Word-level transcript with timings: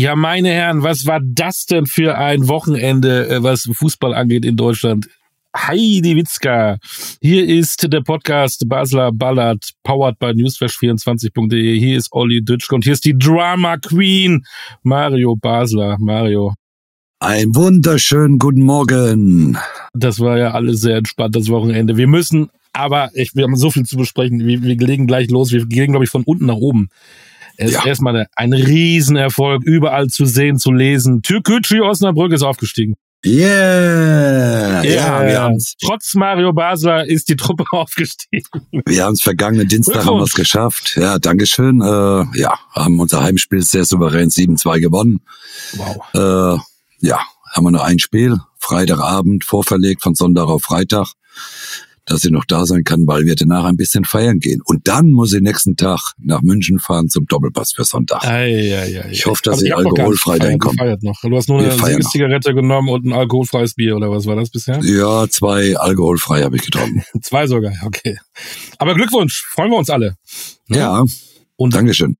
Ja, 0.00 0.16
meine 0.16 0.48
Herren, 0.48 0.82
was 0.82 1.04
war 1.04 1.20
das 1.22 1.66
denn 1.66 1.84
für 1.84 2.16
ein 2.16 2.48
Wochenende, 2.48 3.28
äh, 3.28 3.42
was 3.42 3.68
Fußball 3.70 4.14
angeht 4.14 4.46
in 4.46 4.56
Deutschland? 4.56 5.10
Heidi 5.54 6.16
Witzka. 6.16 6.78
Hier 7.20 7.46
ist 7.46 7.92
der 7.92 8.00
Podcast 8.00 8.66
Basler 8.66 9.12
Ballard, 9.12 9.62
powered 9.82 10.18
by 10.18 10.28
newsflash24.de. 10.28 11.78
Hier 11.78 11.98
ist 11.98 12.08
Olli 12.12 12.42
Dütschke 12.42 12.76
und 12.76 12.84
hier 12.84 12.94
ist 12.94 13.04
die 13.04 13.18
Drama 13.18 13.76
Queen, 13.76 14.46
Mario 14.82 15.36
Basler. 15.36 15.98
Mario, 16.00 16.54
Ein 17.18 17.54
wunderschönen 17.54 18.38
guten 18.38 18.62
Morgen. 18.62 19.58
das 19.92 20.18
war 20.18 20.38
ja 20.38 20.52
alles 20.52 20.80
sehr 20.80 20.96
entspannt, 20.96 21.36
das 21.36 21.50
Wochenende. 21.50 21.98
Wir 21.98 22.06
müssen, 22.06 22.48
aber 22.72 23.10
ich, 23.12 23.34
wir 23.34 23.44
haben 23.44 23.54
so 23.54 23.70
viel 23.70 23.84
zu 23.84 23.98
besprechen. 23.98 24.46
Wir, 24.46 24.62
wir 24.62 24.76
legen 24.78 25.06
gleich 25.06 25.28
los. 25.28 25.52
Wir 25.52 25.66
gehen, 25.66 25.90
glaube 25.90 26.06
ich, 26.06 26.10
von 26.10 26.24
unten 26.24 26.46
nach 26.46 26.54
oben. 26.54 26.88
Es 27.62 27.72
ist 27.72 27.76
Ja. 27.76 27.86
erstmal 27.86 28.26
ein 28.36 28.52
Riesenerfolg, 28.54 29.62
überall 29.64 30.06
zu 30.08 30.24
sehen, 30.24 30.58
zu 30.58 30.72
lesen. 30.72 31.20
Türkgücü 31.20 31.80
Osnabrück 31.82 32.32
ist 32.32 32.42
aufgestiegen. 32.42 32.94
Yeah. 33.24 34.82
Ja, 34.82 35.26
wir 35.26 35.40
haben's. 35.42 35.74
Trotz 35.84 36.14
Mario 36.14 36.54
Basler 36.54 37.04
ist 37.06 37.28
die 37.28 37.36
Truppe 37.36 37.64
aufgestiegen. 37.72 38.46
Wir 38.86 39.04
haben's 39.04 39.20
vergangenen 39.20 39.68
Dienstag 39.68 40.06
haben 40.06 40.18
wir's 40.20 40.32
geschafft. 40.32 40.96
Ja, 40.96 41.18
Dankeschön. 41.18 41.82
Äh, 41.82 42.38
ja, 42.40 42.58
haben 42.74 42.98
unser 42.98 43.22
Heimspiel 43.22 43.60
sehr 43.60 43.84
souverän 43.84 44.30
7-2 44.30 44.80
gewonnen. 44.80 45.20
Wow. 45.74 45.96
Äh, 46.14 47.06
ja, 47.06 47.20
haben 47.52 47.64
wir 47.66 47.70
noch 47.72 47.84
ein 47.84 47.98
Spiel. 47.98 48.38
Freitagabend 48.58 49.44
vorverlegt 49.44 50.02
von 50.02 50.14
Sonntag 50.14 50.46
auf 50.48 50.62
Freitag, 50.62 51.08
dass 52.10 52.20
sie 52.20 52.30
noch 52.30 52.44
da 52.44 52.66
sein 52.66 52.84
kann, 52.84 53.06
weil 53.06 53.24
wir 53.24 53.34
danach 53.34 53.64
ein 53.64 53.76
bisschen 53.76 54.04
feiern 54.04 54.38
gehen. 54.38 54.60
Und 54.64 54.88
dann 54.88 55.10
muss 55.12 55.30
sie 55.30 55.40
nächsten 55.40 55.76
Tag 55.76 56.12
nach 56.18 56.42
München 56.42 56.78
fahren 56.78 57.08
zum 57.08 57.26
Doppelpass 57.26 57.72
für 57.72 57.84
Sonntag. 57.84 58.24
Ei, 58.24 58.74
ei, 58.76 59.02
ei, 59.02 59.10
Ich 59.10 59.26
hoffe, 59.26 59.42
dass 59.44 59.60
sie 59.60 59.72
alkoholfrei 59.72 60.38
gefeiert 60.56 61.02
noch. 61.02 61.20
Du 61.22 61.36
hast 61.36 61.48
nur 61.48 61.60
Wir 61.60 61.72
eine. 61.72 61.82
Siegeszigarette 61.82 62.54
genommen 62.54 62.88
und 62.88 63.06
ein 63.06 63.12
alkoholfreies 63.12 63.74
Bier 63.74 63.96
oder 63.96 64.10
was 64.10 64.26
war 64.26 64.36
das 64.36 64.50
bisher? 64.50 64.80
Ja, 64.82 65.28
zwei 65.28 65.76
alkoholfrei 65.76 66.42
habe 66.42 66.56
ich 66.56 66.62
getrunken. 66.62 67.02
Zwei 67.22 67.46
sogar, 67.46 67.72
okay. 67.84 68.18
Aber 68.78 68.94
Glückwunsch, 68.94 69.44
freuen 69.50 69.70
wir 69.70 69.78
uns 69.78 69.90
alle. 69.90 70.16
Ja, 70.68 71.04
Und 71.56 71.74
Dankeschön. 71.74 72.16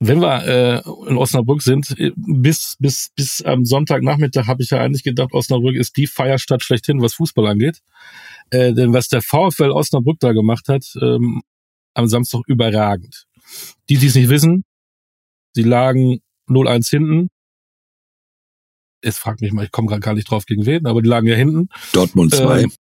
wenn 0.00 0.20
wir 0.20 0.44
äh, 0.84 1.08
in 1.10 1.16
Osnabrück 1.16 1.62
sind, 1.62 1.94
äh, 1.98 2.12
bis 2.16 2.76
bis 2.78 3.10
bis 3.16 3.42
am 3.42 3.64
Sonntagnachmittag 3.64 4.46
habe 4.46 4.62
ich 4.62 4.70
ja 4.70 4.78
eigentlich 4.78 5.02
gedacht, 5.04 5.32
Osnabrück 5.32 5.76
ist 5.76 5.96
die 5.96 6.06
Feierstadt 6.06 6.62
schlechthin, 6.62 7.00
was 7.02 7.14
Fußball 7.14 7.46
angeht. 7.46 7.80
Äh, 8.50 8.72
denn 8.72 8.92
was 8.92 9.08
der 9.08 9.22
VfL 9.22 9.70
Osnabrück 9.70 10.18
da 10.20 10.32
gemacht 10.32 10.68
hat, 10.68 10.84
ähm, 11.00 11.42
am 11.94 12.06
Samstag 12.06 12.42
überragend. 12.46 13.24
Die, 13.88 13.96
die 13.96 14.06
es 14.06 14.14
nicht 14.14 14.28
wissen, 14.28 14.64
sie 15.54 15.62
lagen 15.62 16.20
0-1 16.48 16.88
hinten. 16.88 17.28
Es 19.00 19.18
fragt 19.18 19.40
mich 19.40 19.52
mal, 19.52 19.64
ich 19.64 19.70
komme 19.70 19.88
gerade 19.88 20.00
gar 20.00 20.14
nicht 20.14 20.30
drauf 20.30 20.46
gegen 20.46 20.66
wen, 20.66 20.86
aber 20.86 21.02
die 21.02 21.08
lagen 21.08 21.26
ja 21.26 21.36
hinten. 21.36 21.68
Dortmund 21.92 22.34
2. 22.34 22.62
Ähm, 22.62 22.72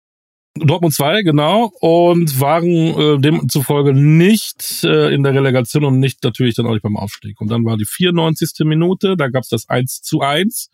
Dortmund 0.59 0.95
2, 0.95 1.23
genau, 1.23 1.71
und 1.81 2.41
waren 2.41 2.67
äh, 2.67 3.19
demzufolge 3.19 3.93
nicht 3.93 4.85
äh, 4.85 5.13
in 5.15 5.23
der 5.23 5.35
Relegation 5.35 5.85
und 5.85 6.01
nicht 6.01 6.25
natürlich 6.25 6.55
dann 6.55 6.67
auch 6.67 6.73
nicht 6.73 6.83
beim 6.83 6.97
Aufstieg. 6.97 7.41
Und 7.41 7.49
dann 7.49 7.65
war 7.65 7.77
die 7.77 7.85
94. 7.85 8.65
Minute, 8.65 9.17
da 9.17 9.29
gab's 9.29 9.49
das 9.49 9.69
1 9.69 10.01
zu 10.03 10.21
1. 10.21 10.71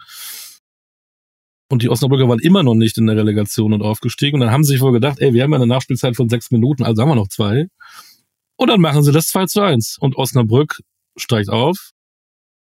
Und 1.73 1.83
die 1.83 1.89
Osnabrücker 1.89 2.29
waren 2.29 2.39
immer 2.39 2.63
noch 2.63 2.75
nicht 2.75 2.99
in 2.99 3.07
der 3.07 3.17
Relegation 3.17 3.73
und 3.73 3.81
aufgestiegen. 3.81 4.35
Und 4.35 4.41
dann 4.41 4.51
haben 4.51 4.63
sie 4.63 4.73
sich 4.73 4.83
wohl 4.83 4.93
gedacht, 4.93 5.21
ey, 5.21 5.33
wir 5.33 5.43
haben 5.43 5.53
ja 5.53 5.57
eine 5.57 5.67
Nachspielzeit 5.67 6.17
von 6.17 6.29
sechs 6.29 6.51
Minuten, 6.51 6.83
also 6.83 7.01
haben 7.01 7.09
wir 7.09 7.15
noch 7.15 7.29
zwei. 7.29 7.69
Und 8.57 8.69
dann 8.69 8.79
machen 8.83 9.03
sie 9.03 9.11
das 9.11 9.29
2 9.29 9.47
zu 9.47 9.63
1. 9.63 9.97
Und 9.99 10.17
Osnabrück 10.17 10.81
steigt 11.17 11.49
auf. 11.49 11.93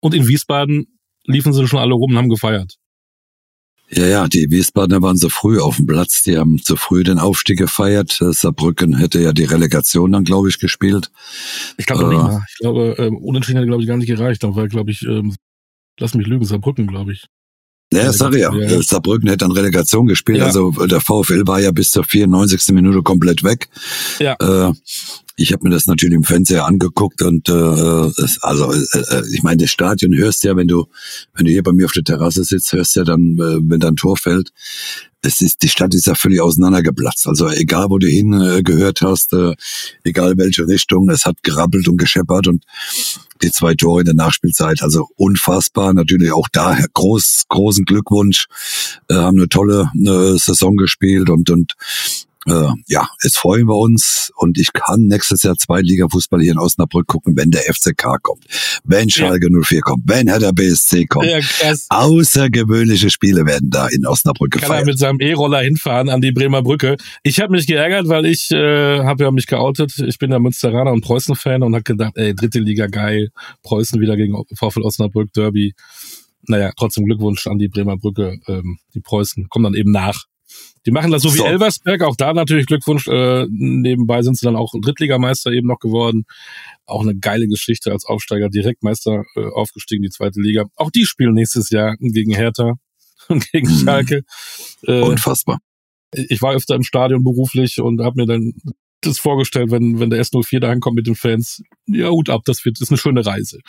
Und 0.00 0.12
in 0.12 0.27
Wiesbaden 0.27 0.99
liefen 1.25 1.53
sie 1.53 1.69
schon 1.69 1.78
alle 1.78 1.95
rum 1.95 2.11
und 2.11 2.16
haben 2.19 2.28
gefeiert. 2.28 2.75
Ja, 3.91 4.06
ja, 4.06 4.27
die 4.27 4.50
Wiesbadener 4.50 5.00
waren 5.03 5.16
so 5.16 5.28
früh 5.28 5.61
auf 5.61 5.77
dem 5.77 5.87
Platz, 5.87 6.25
die 6.25 6.37
haben 6.37 6.61
zu 6.61 6.75
früh 6.75 7.05
den 7.05 7.21
Aufstieg 7.21 7.59
gefeiert. 7.59 8.11
Saarbrücken 8.21 8.99
hätte 8.99 9.21
ja 9.21 9.33
die 9.33 9.45
Relegation 9.45 10.11
dann, 10.11 10.25
glaube 10.25 10.49
ich, 10.49 10.59
gespielt. 10.59 11.12
Ich 11.77 11.87
glaube 11.87 12.06
Äh. 12.06 12.09
nicht 12.09 12.19
mal. 12.19 12.43
Ich 12.50 12.56
glaube, 12.59 12.97
ähm, 12.99 13.19
unentschieden 13.19 13.59
hätte, 13.59 13.69
glaube 13.69 13.84
ich, 13.84 13.89
gar 13.89 13.99
nicht 13.99 14.09
gereicht. 14.09 14.43
Dann 14.43 14.56
war, 14.56 14.66
glaube 14.66 14.91
ich, 14.91 15.03
ähm, 15.03 15.37
lass 16.00 16.15
mich 16.15 16.27
lügen, 16.27 16.45
Saarbrücken, 16.45 16.89
glaube 16.89 17.12
ich. 17.12 17.28
Ja, 17.93 18.13
sag 18.13 18.35
ich 18.35 18.41
ja. 18.41 18.53
ja. 18.53 18.79
Äh, 18.79 18.83
Saarbrücken 18.83 19.29
hätte 19.29 19.45
dann 19.45 19.53
Relegation 19.53 20.07
gespielt. 20.07 20.39
Ja. 20.39 20.47
Also 20.47 20.75
äh, 20.81 20.89
der 20.89 21.01
VfL 21.01 21.47
war 21.47 21.61
ja 21.61 21.71
bis 21.71 21.91
zur 21.91 22.05
94. 22.05 22.75
Minute 22.75 23.03
komplett 23.03 23.45
weg. 23.45 23.69
Ja. 24.19 24.37
Äh, 24.41 24.73
ich 25.37 25.53
habe 25.53 25.65
mir 25.65 25.71
das 25.71 25.87
natürlich 25.87 26.17
im 26.17 26.25
Fernseher 26.25 26.65
angeguckt 26.65 27.21
und 27.23 27.49
äh, 27.49 27.53
es, 27.53 28.43
also 28.43 28.73
äh, 28.73 28.79
äh, 28.79 29.23
ich 29.33 29.43
meine, 29.43 29.59
das 29.59 29.71
Stadion 29.71 30.17
hörst 30.17 30.45
ja, 30.45 30.57
wenn 30.57 30.67
du 30.67 30.87
wenn 31.35 31.45
du 31.45 31.53
hier 31.53 31.63
bei 31.63 31.73
mir 31.73 31.85
auf 31.85 31.93
der 31.93 32.05
Terrasse 32.05 32.43
sitzt, 32.43 32.73
hörst 32.73 32.97
ja 32.97 33.05
dann, 33.05 33.35
äh, 33.39 33.59
wenn 33.71 33.81
da 33.81 33.89
ein 33.89 33.97
Tor 33.97 34.17
fällt. 34.17 34.51
Es 35.21 35.41
ist 35.41 35.63
die 35.63 35.69
Stadt 35.69 35.95
ist 35.95 36.07
ja 36.07 36.15
völlig 36.15 36.41
auseinandergeplatzt. 36.41 37.27
Also 37.27 37.49
egal, 37.51 37.87
wo 37.91 37.99
du 37.99 38.07
hin 38.07 38.33
äh, 38.33 38.63
gehört 38.63 39.03
hast, 39.03 39.35
äh, 39.35 39.55
egal 40.05 40.39
welche 40.39 40.67
Richtung, 40.67 41.11
es 41.11 41.27
hat 41.27 41.43
gerappelt 41.43 41.87
und 41.89 41.99
gescheppert 41.99 42.47
und 42.47 42.65
die 43.43 43.51
zwei 43.51 43.75
Tore 43.75 44.01
in 44.01 44.07
der 44.07 44.15
Nachspielzeit, 44.15 44.83
also 44.83 45.09
unfassbar. 45.17 45.93
Natürlich 45.93 46.33
auch 46.33 46.49
da 46.51 46.79
groß, 46.95 47.45
großen 47.49 47.85
Glückwunsch, 47.85 48.47
äh, 49.09 49.15
haben 49.15 49.39
eine 49.39 49.49
tolle 49.49 49.91
äh, 49.95 50.39
Saison 50.39 50.77
gespielt 50.77 51.29
und 51.29 51.51
und 51.51 51.75
äh, 52.47 52.69
ja, 52.87 53.09
es 53.23 53.37
freuen 53.37 53.67
wir 53.67 53.77
uns 53.77 54.31
und 54.37 54.59
ich 54.59 54.73
kann 54.73 55.07
nächstes 55.07 55.43
Jahr 55.43 55.57
Zweitliga-Fußball 55.57 56.41
hier 56.41 56.53
in 56.53 56.59
Osnabrück 56.59 57.07
gucken, 57.07 57.37
wenn 57.37 57.51
der 57.51 57.62
FCK 57.62 58.23
kommt, 58.23 58.45
wenn 58.84 59.11
Schalke 59.11 59.49
04 59.51 59.81
kommt, 59.81 60.05
wenn 60.07 60.29
Herr 60.29 60.39
der 60.39 60.53
BSC 60.53 61.07
kommt. 61.07 61.27
Ja. 61.27 61.41
Außergewöhnliche 61.89 63.11
Spiele 63.11 63.47
werden 63.47 63.71
da 63.71 63.89
in 63.89 64.07
Osnabrück 64.07 64.53
Kann 64.53 64.62
er 64.62 64.69
gefeiert. 64.69 64.87
mit 64.87 64.99
seinem 64.99 65.21
E-Roller 65.21 65.61
hinfahren 65.61 66.09
an 66.09 66.21
die 66.21 66.33
Bremer 66.33 66.62
Brücke. 66.62 66.97
Ich 67.23 67.41
habe 67.41 67.53
mich 67.53 67.67
geärgert, 67.67 68.09
weil 68.09 68.27
ich 68.27 68.51
äh, 68.51 69.01
habe 69.01 69.25
ja 69.25 69.31
mich 69.31 69.47
geoutet. 69.47 69.99
Ich 69.99 70.19
bin 70.19 70.31
ja 70.31 70.39
Münsteraner 70.39 70.93
und 70.93 71.03
Preußen-Fan 71.03 71.63
und 71.63 71.75
habe 71.75 71.83
gedacht, 71.83 72.13
ey, 72.17 72.34
dritte 72.34 72.61
Liga 72.61 72.87
geil, 72.87 73.31
Preußen 73.63 74.01
wieder 74.01 74.17
gegen 74.17 74.37
VfL 74.55 74.83
Osnabrück, 74.83 75.33
Derby. 75.33 75.75
Naja, 76.49 76.71
trotzdem 76.77 77.07
Glückwunsch 77.07 77.47
an 77.49 77.59
die 77.59 77.69
Bremer 77.69 77.97
Brücke. 77.97 78.39
Ähm, 78.47 78.78
die 78.95 79.01
Preußen 79.01 79.49
kommen 79.49 79.65
dann 79.65 79.75
eben 79.75 79.91
nach. 79.91 80.27
Die 80.87 80.93
machen 80.93 81.11
das 81.11 81.23
so 81.23 81.33
wie 81.35 81.39
So. 81.39 81.45
Elversberg, 81.47 82.03
auch 82.03 82.17
da 82.17 82.33
natürlich 82.33 82.67
Glückwunsch. 82.67 83.09
Äh, 83.09 83.47
nebenbei 83.51 84.23
sind 84.23 84.39
sie 84.39 84.47
dann 84.47 84.57
auch 84.57 84.73
Drittligameister 84.81 85.51
eben 85.51 85.67
noch 85.67 85.81
geworden. 85.81 86.25
Auch 86.87 87.03
eine 87.03 87.17
geile 87.17 87.49
Geschichte 87.49 87.91
als 87.91 88.05
Aufsteiger, 88.05 88.49
Direktmeister 88.49 89.25
äh, 89.35 89.45
aufgestiegen, 89.53 90.03
die 90.05 90.11
zweite 90.11 90.41
Liga. 90.41 90.67
Auch 90.77 90.91
die 90.93 91.05
spielen 91.05 91.35
nächstes 91.35 91.71
Jahr 91.71 91.97
gegen 91.99 92.33
Hertha 92.33 92.75
und 93.29 93.51
gegen 93.53 93.69
Mhm. 93.69 93.79
Schalke. 93.85 94.23
Äh, 94.83 95.01
Unfassbar. 95.03 95.59
ich 96.13 96.41
war 96.41 96.55
öfter 96.55 96.77
im 96.77 96.85
Stadion 96.85 97.25
beruflich 97.25 97.81
und 97.81 98.01
habe 98.01 98.21
mir 98.21 98.27
dann 98.27 98.55
das 99.06 99.19
vorgestellt, 99.19 99.71
wenn, 99.71 99.98
wenn 100.01 100.10
der 100.10 100.22
S04 100.22 100.60
da 100.60 100.71
ankommt 100.71 100.97
mit 100.97 101.07
den 101.07 101.15
Fans. 101.15 101.63
Ja, 101.86 102.09
Hut 102.09 102.31
ab, 102.31 102.42
das 102.45 102.65
wird 102.65 102.77
das 102.77 102.83
ist 102.83 102.91
eine 102.91 102.98
schöne 102.98 103.25
Reise. 103.25 103.60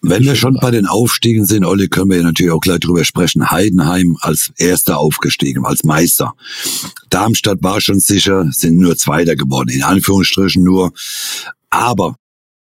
Wenn 0.00 0.24
wir 0.24 0.36
schon 0.36 0.58
bei 0.60 0.70
den 0.70 0.86
Aufstiegen 0.86 1.44
sind, 1.44 1.64
Olli, 1.64 1.88
können 1.88 2.10
wir 2.10 2.18
ja 2.18 2.22
natürlich 2.22 2.52
auch 2.52 2.60
gleich 2.60 2.80
drüber 2.80 3.04
sprechen. 3.04 3.50
Heidenheim 3.50 4.16
als 4.20 4.52
erster 4.56 4.98
aufgestiegen, 4.98 5.64
als 5.64 5.84
Meister. 5.84 6.34
Darmstadt 7.10 7.62
war 7.62 7.80
schon 7.80 8.00
sicher, 8.00 8.48
sind 8.52 8.78
nur 8.78 8.96
Zweiter 8.96 9.36
geworden, 9.36 9.70
in 9.70 9.82
Anführungsstrichen 9.82 10.62
nur. 10.62 10.92
Aber 11.70 12.16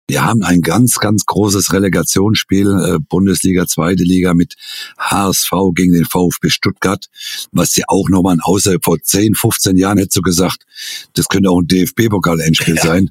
wir 0.07 0.25
haben 0.25 0.43
ein 0.43 0.61
ganz, 0.61 0.97
ganz 0.97 1.25
großes 1.25 1.73
Relegationsspiel, 1.73 2.67
äh, 2.69 2.99
Bundesliga, 3.09 3.67
zweite 3.67 4.03
Liga 4.03 4.35
mit 4.35 4.55
HSV 4.99 5.51
gegen 5.75 5.95
den 5.95 6.05
VfB 6.05 6.51
Stuttgart, 6.51 7.07
was 7.53 7.75
ja 7.77 7.85
auch 7.89 8.11
nochmal, 8.11 8.37
außer 8.43 8.77
vor 8.83 8.99
10, 9.01 9.35
15 9.35 9.77
Jahren 9.77 9.99
hättest 9.99 10.17
du 10.19 10.23
gesagt, 10.23 10.67
das 11.15 11.29
könnte 11.29 11.51
auch 11.51 11.61
ein 11.61 11.69
DFB-Pokal-Endspiel 11.69 12.79
sein. 12.79 13.11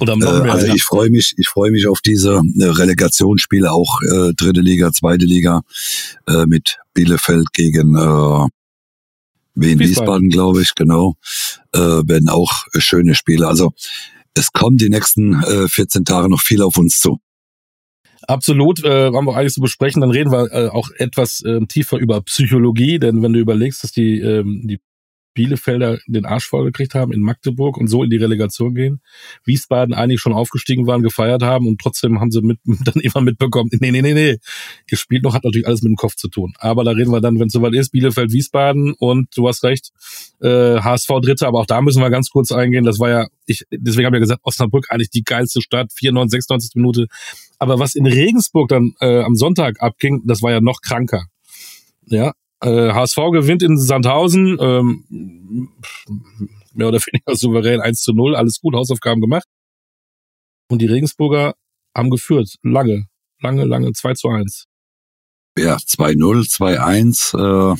Oder 0.00 0.14
Äh, 0.14 0.16
noch 0.16 0.42
mehr. 0.42 0.52
also 0.52 0.66
ja. 0.66 0.74
ich 0.74 0.82
freue 0.82 1.10
mich, 1.10 1.34
ich 1.38 1.48
freue 1.48 1.70
mich 1.70 1.86
auf 1.86 2.00
diese 2.00 2.34
äh, 2.34 2.64
Relegationsspiele, 2.64 3.72
auch 3.72 4.02
äh, 4.02 4.32
dritte 4.34 4.60
Liga, 4.60 4.92
zweite 4.92 5.24
Liga 5.24 5.62
äh, 6.26 6.44
mit 6.46 6.78
Bielefeld 6.92 7.52
gegen 7.52 7.96
äh, 7.96 8.48
Wien 9.56 9.78
Wiesbaden. 9.78 9.80
Wiesbaden, 9.80 10.28
glaube 10.30 10.62
ich, 10.62 10.74
genau, 10.74 11.16
äh, 11.72 11.78
werden 11.78 12.28
auch 12.28 12.52
äh, 12.74 12.80
schöne 12.80 13.14
Spiele. 13.14 13.46
Also 13.46 13.72
es 14.34 14.52
kommen 14.52 14.76
die 14.76 14.88
nächsten 14.88 15.42
äh, 15.42 15.68
14 15.68 16.04
Tage 16.04 16.28
noch 16.28 16.40
viel 16.40 16.62
auf 16.62 16.76
uns 16.76 16.98
zu. 16.98 17.18
Absolut, 18.26 18.82
äh, 18.84 19.12
haben 19.12 19.26
wir 19.26 19.36
einiges 19.36 19.54
zu 19.54 19.60
besprechen. 19.60 20.00
Dann 20.00 20.10
reden 20.10 20.32
wir 20.32 20.50
äh, 20.52 20.68
auch 20.68 20.88
etwas 20.96 21.42
äh, 21.42 21.60
tiefer 21.66 21.98
über 21.98 22.22
Psychologie, 22.22 22.98
denn 22.98 23.22
wenn 23.22 23.32
du 23.32 23.38
überlegst, 23.38 23.84
dass 23.84 23.92
die, 23.92 24.20
ähm, 24.20 24.62
die 24.64 24.80
Bielefelder 25.34 25.98
den 26.06 26.24
Arsch 26.24 26.46
vollgekriegt 26.46 26.94
haben 26.94 27.12
in 27.12 27.20
Magdeburg 27.20 27.76
und 27.76 27.88
so 27.88 28.02
in 28.02 28.10
die 28.10 28.16
Relegation 28.16 28.74
gehen. 28.74 29.00
Wiesbaden 29.44 29.94
eigentlich 29.94 30.20
schon 30.20 30.32
aufgestiegen 30.32 30.86
waren, 30.86 31.02
gefeiert 31.02 31.42
haben 31.42 31.66
und 31.66 31.80
trotzdem 31.80 32.20
haben 32.20 32.30
sie 32.30 32.40
mit, 32.40 32.58
dann 32.64 33.02
immer 33.02 33.20
mitbekommen, 33.20 33.70
nee, 33.80 33.90
nee, 33.90 34.02
nee, 34.02 34.14
nee, 34.14 34.38
ihr 34.90 34.98
spielt 34.98 35.24
noch, 35.24 35.34
hat 35.34 35.44
natürlich 35.44 35.66
alles 35.66 35.82
mit 35.82 35.90
dem 35.90 35.96
Kopf 35.96 36.14
zu 36.14 36.28
tun. 36.28 36.54
Aber 36.58 36.84
da 36.84 36.92
reden 36.92 37.10
wir 37.10 37.20
dann, 37.20 37.38
wenn 37.38 37.48
es 37.48 37.52
soweit 37.52 37.74
ist, 37.74 37.90
Bielefeld, 37.90 38.32
Wiesbaden 38.32 38.94
und 38.98 39.28
du 39.36 39.48
hast 39.48 39.64
recht, 39.64 39.90
äh, 40.40 40.80
HSV 40.80 41.08
Dritte, 41.22 41.46
aber 41.46 41.60
auch 41.60 41.66
da 41.66 41.80
müssen 41.80 42.00
wir 42.00 42.10
ganz 42.10 42.30
kurz 42.30 42.52
eingehen. 42.52 42.84
Das 42.84 42.98
war 42.98 43.10
ja, 43.10 43.26
ich, 43.46 43.64
deswegen 43.70 44.06
habe 44.06 44.16
ich 44.16 44.20
ja 44.20 44.24
gesagt, 44.24 44.40
Osnabrück 44.44 44.86
eigentlich 44.90 45.10
die 45.10 45.24
geilste 45.24 45.60
Stadt, 45.60 45.92
94, 45.92 46.32
96 46.32 46.74
Minute. 46.76 47.06
Aber 47.58 47.78
was 47.78 47.94
in 47.94 48.06
Regensburg 48.06 48.68
dann 48.68 48.94
äh, 49.00 49.22
am 49.22 49.34
Sonntag 49.34 49.80
abging, 49.80 50.22
das 50.24 50.42
war 50.42 50.52
ja 50.52 50.60
noch 50.60 50.80
kranker. 50.80 51.26
Ja, 52.06 52.32
HSV 52.62 53.16
gewinnt 53.32 53.62
in 53.62 53.78
Sandhausen, 53.78 54.58
ähm, 54.60 55.04
mehr 56.72 56.88
oder 56.88 56.98
weniger 56.98 57.34
souverän 57.36 57.80
1 57.80 58.02
zu 58.02 58.12
0, 58.12 58.36
alles 58.36 58.60
gut, 58.60 58.74
Hausaufgaben 58.74 59.20
gemacht. 59.20 59.46
Und 60.70 60.80
die 60.80 60.86
Regensburger 60.86 61.54
haben 61.96 62.10
geführt, 62.10 62.56
lange, 62.62 63.06
lange, 63.40 63.64
lange, 63.64 63.92
2 63.92 64.14
zu 64.14 64.28
1. 64.28 64.66
Ja, 65.56 65.76
2-0, 65.76 66.50
2-1. 66.50 67.74
Äh. 67.74 67.76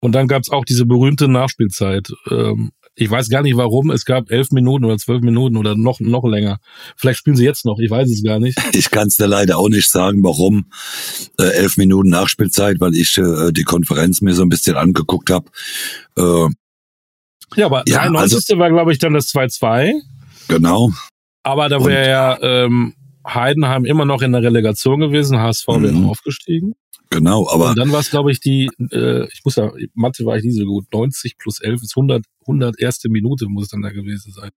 Und 0.00 0.12
dann 0.12 0.28
gab's 0.28 0.50
auch 0.50 0.64
diese 0.64 0.86
berühmte 0.86 1.28
Nachspielzeit. 1.28 2.08
Ähm, 2.30 2.72
ich 2.96 3.10
weiß 3.10 3.28
gar 3.28 3.42
nicht 3.42 3.56
warum. 3.56 3.90
Es 3.90 4.04
gab 4.04 4.30
elf 4.30 4.50
Minuten 4.52 4.84
oder 4.84 4.98
zwölf 4.98 5.22
Minuten 5.22 5.56
oder 5.56 5.74
noch, 5.76 6.00
noch 6.00 6.24
länger. 6.24 6.58
Vielleicht 6.96 7.18
spielen 7.18 7.36
sie 7.36 7.44
jetzt 7.44 7.64
noch. 7.64 7.78
Ich 7.78 7.90
weiß 7.90 8.08
es 8.10 8.22
gar 8.22 8.38
nicht. 8.38 8.58
Ich 8.74 8.90
kann 8.90 9.08
es 9.08 9.16
dir 9.16 9.26
leider 9.26 9.58
auch 9.58 9.68
nicht 9.68 9.88
sagen, 9.90 10.22
warum. 10.22 10.66
Äh, 11.38 11.54
elf 11.54 11.76
Minuten 11.76 12.10
Nachspielzeit, 12.10 12.80
weil 12.80 12.94
ich 12.94 13.18
äh, 13.18 13.52
die 13.52 13.64
Konferenz 13.64 14.20
mir 14.20 14.34
so 14.34 14.42
ein 14.42 14.48
bisschen 14.48 14.76
angeguckt 14.76 15.30
habe. 15.30 15.46
Äh, 16.16 16.48
ja, 17.56 17.66
aber 17.66 17.84
ja, 17.86 17.98
93. 17.98 18.36
Also, 18.36 18.58
war, 18.58 18.70
glaube 18.70 18.92
ich, 18.92 18.98
dann 18.98 19.14
das 19.14 19.28
2-2. 19.28 19.92
Genau. 20.48 20.90
Aber 21.42 21.68
da 21.68 21.84
wäre 21.84 22.08
ja 22.08 22.38
ähm, 22.42 22.94
Heidenheim 23.26 23.84
immer 23.84 24.04
noch 24.04 24.22
in 24.22 24.32
der 24.32 24.42
Relegation 24.42 25.00
gewesen, 25.00 25.38
HSV 25.38 25.66
wäre 25.68 25.92
mhm. 25.92 26.08
aufgestiegen. 26.08 26.74
Genau, 27.14 27.48
aber. 27.48 27.70
Und 27.70 27.78
dann 27.78 27.92
war 27.92 28.00
es, 28.00 28.10
glaube 28.10 28.32
ich, 28.32 28.40
die, 28.40 28.68
äh, 28.90 29.28
ich 29.32 29.42
muss 29.44 29.54
ja, 29.54 29.70
Mathe 29.94 30.26
war 30.26 30.36
ich 30.36 30.42
nie 30.42 30.50
so 30.50 30.64
gut, 30.64 30.86
90 30.92 31.38
plus 31.38 31.60
11 31.60 31.82
ist 31.82 31.96
100, 31.96 32.24
100 32.40 32.80
erste 32.80 33.08
Minute 33.08 33.46
muss 33.46 33.64
es 33.64 33.70
dann 33.70 33.82
da 33.82 33.90
gewesen 33.90 34.32
sein. 34.32 34.50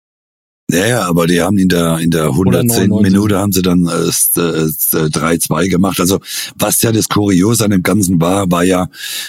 Ja, 0.69 0.85
ja, 0.85 1.01
aber 1.07 1.27
die 1.27 1.39
haben 1.39 1.57
in 1.59 1.69
der 1.69 1.99
in 1.99 2.09
der 2.09 2.25
110. 2.25 2.89
Minute 2.89 3.37
haben 3.37 3.51
sie 3.53 3.61
dann 3.61 3.85
äh, 3.85 3.91
äh, 3.91 4.09
3-2 4.09 5.69
gemacht. 5.69 5.99
Also 5.99 6.19
was 6.55 6.81
ja 6.81 6.91
das 6.91 7.07
Kuriose 7.07 7.63
an 7.63 7.71
dem 7.71 7.83
Ganzen 7.83 8.19
war, 8.19 8.51
war 8.51 8.63
ja, 8.63 8.87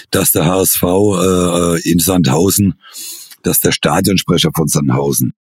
dass 0.09 0.31
der 0.31 0.45
HSV 0.45 0.83
äh, 0.83 1.89
in 1.89 1.99
Sandhausen, 1.99 2.73
dass 3.43 3.61
der 3.61 3.71
Stadionsprecher 3.71 4.49
von 4.53 4.67
Sandhausen 4.67 5.33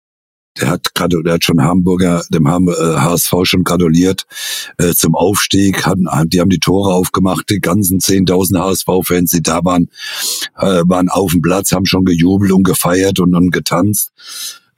der 0.61 0.71
hat 0.71 0.95
gerade, 0.95 1.23
der 1.23 1.35
hat 1.35 1.45
schon 1.45 1.63
Hamburger, 1.63 2.23
dem 2.31 2.49
HSV 2.49 3.33
äh, 3.33 3.45
schon 3.45 3.65
gratuliert 3.65 4.27
äh, 4.79 4.93
zum 4.93 5.15
Aufstieg. 5.15 5.87
Hat, 5.87 5.99
die 6.27 6.41
haben 6.41 6.51
die 6.51 6.59
Tore 6.59 6.95
aufgemacht, 6.95 7.51
die 7.51 7.61
ganzen 7.61 7.99
10.000 7.99 8.59
HSV-Fans, 8.59 9.31
die 9.31 9.43
da 9.43 9.65
waren, 9.65 9.89
äh, 10.57 10.83
waren 10.87 11.09
auf 11.09 11.33
dem 11.33 11.43
Platz, 11.43 11.73
haben 11.73 11.87
schon 11.87 12.05
gejubelt 12.05 12.53
und 12.53 12.65
gefeiert 12.65 13.21
und, 13.21 13.35
und 13.35 13.51
getanzt. 13.51 14.13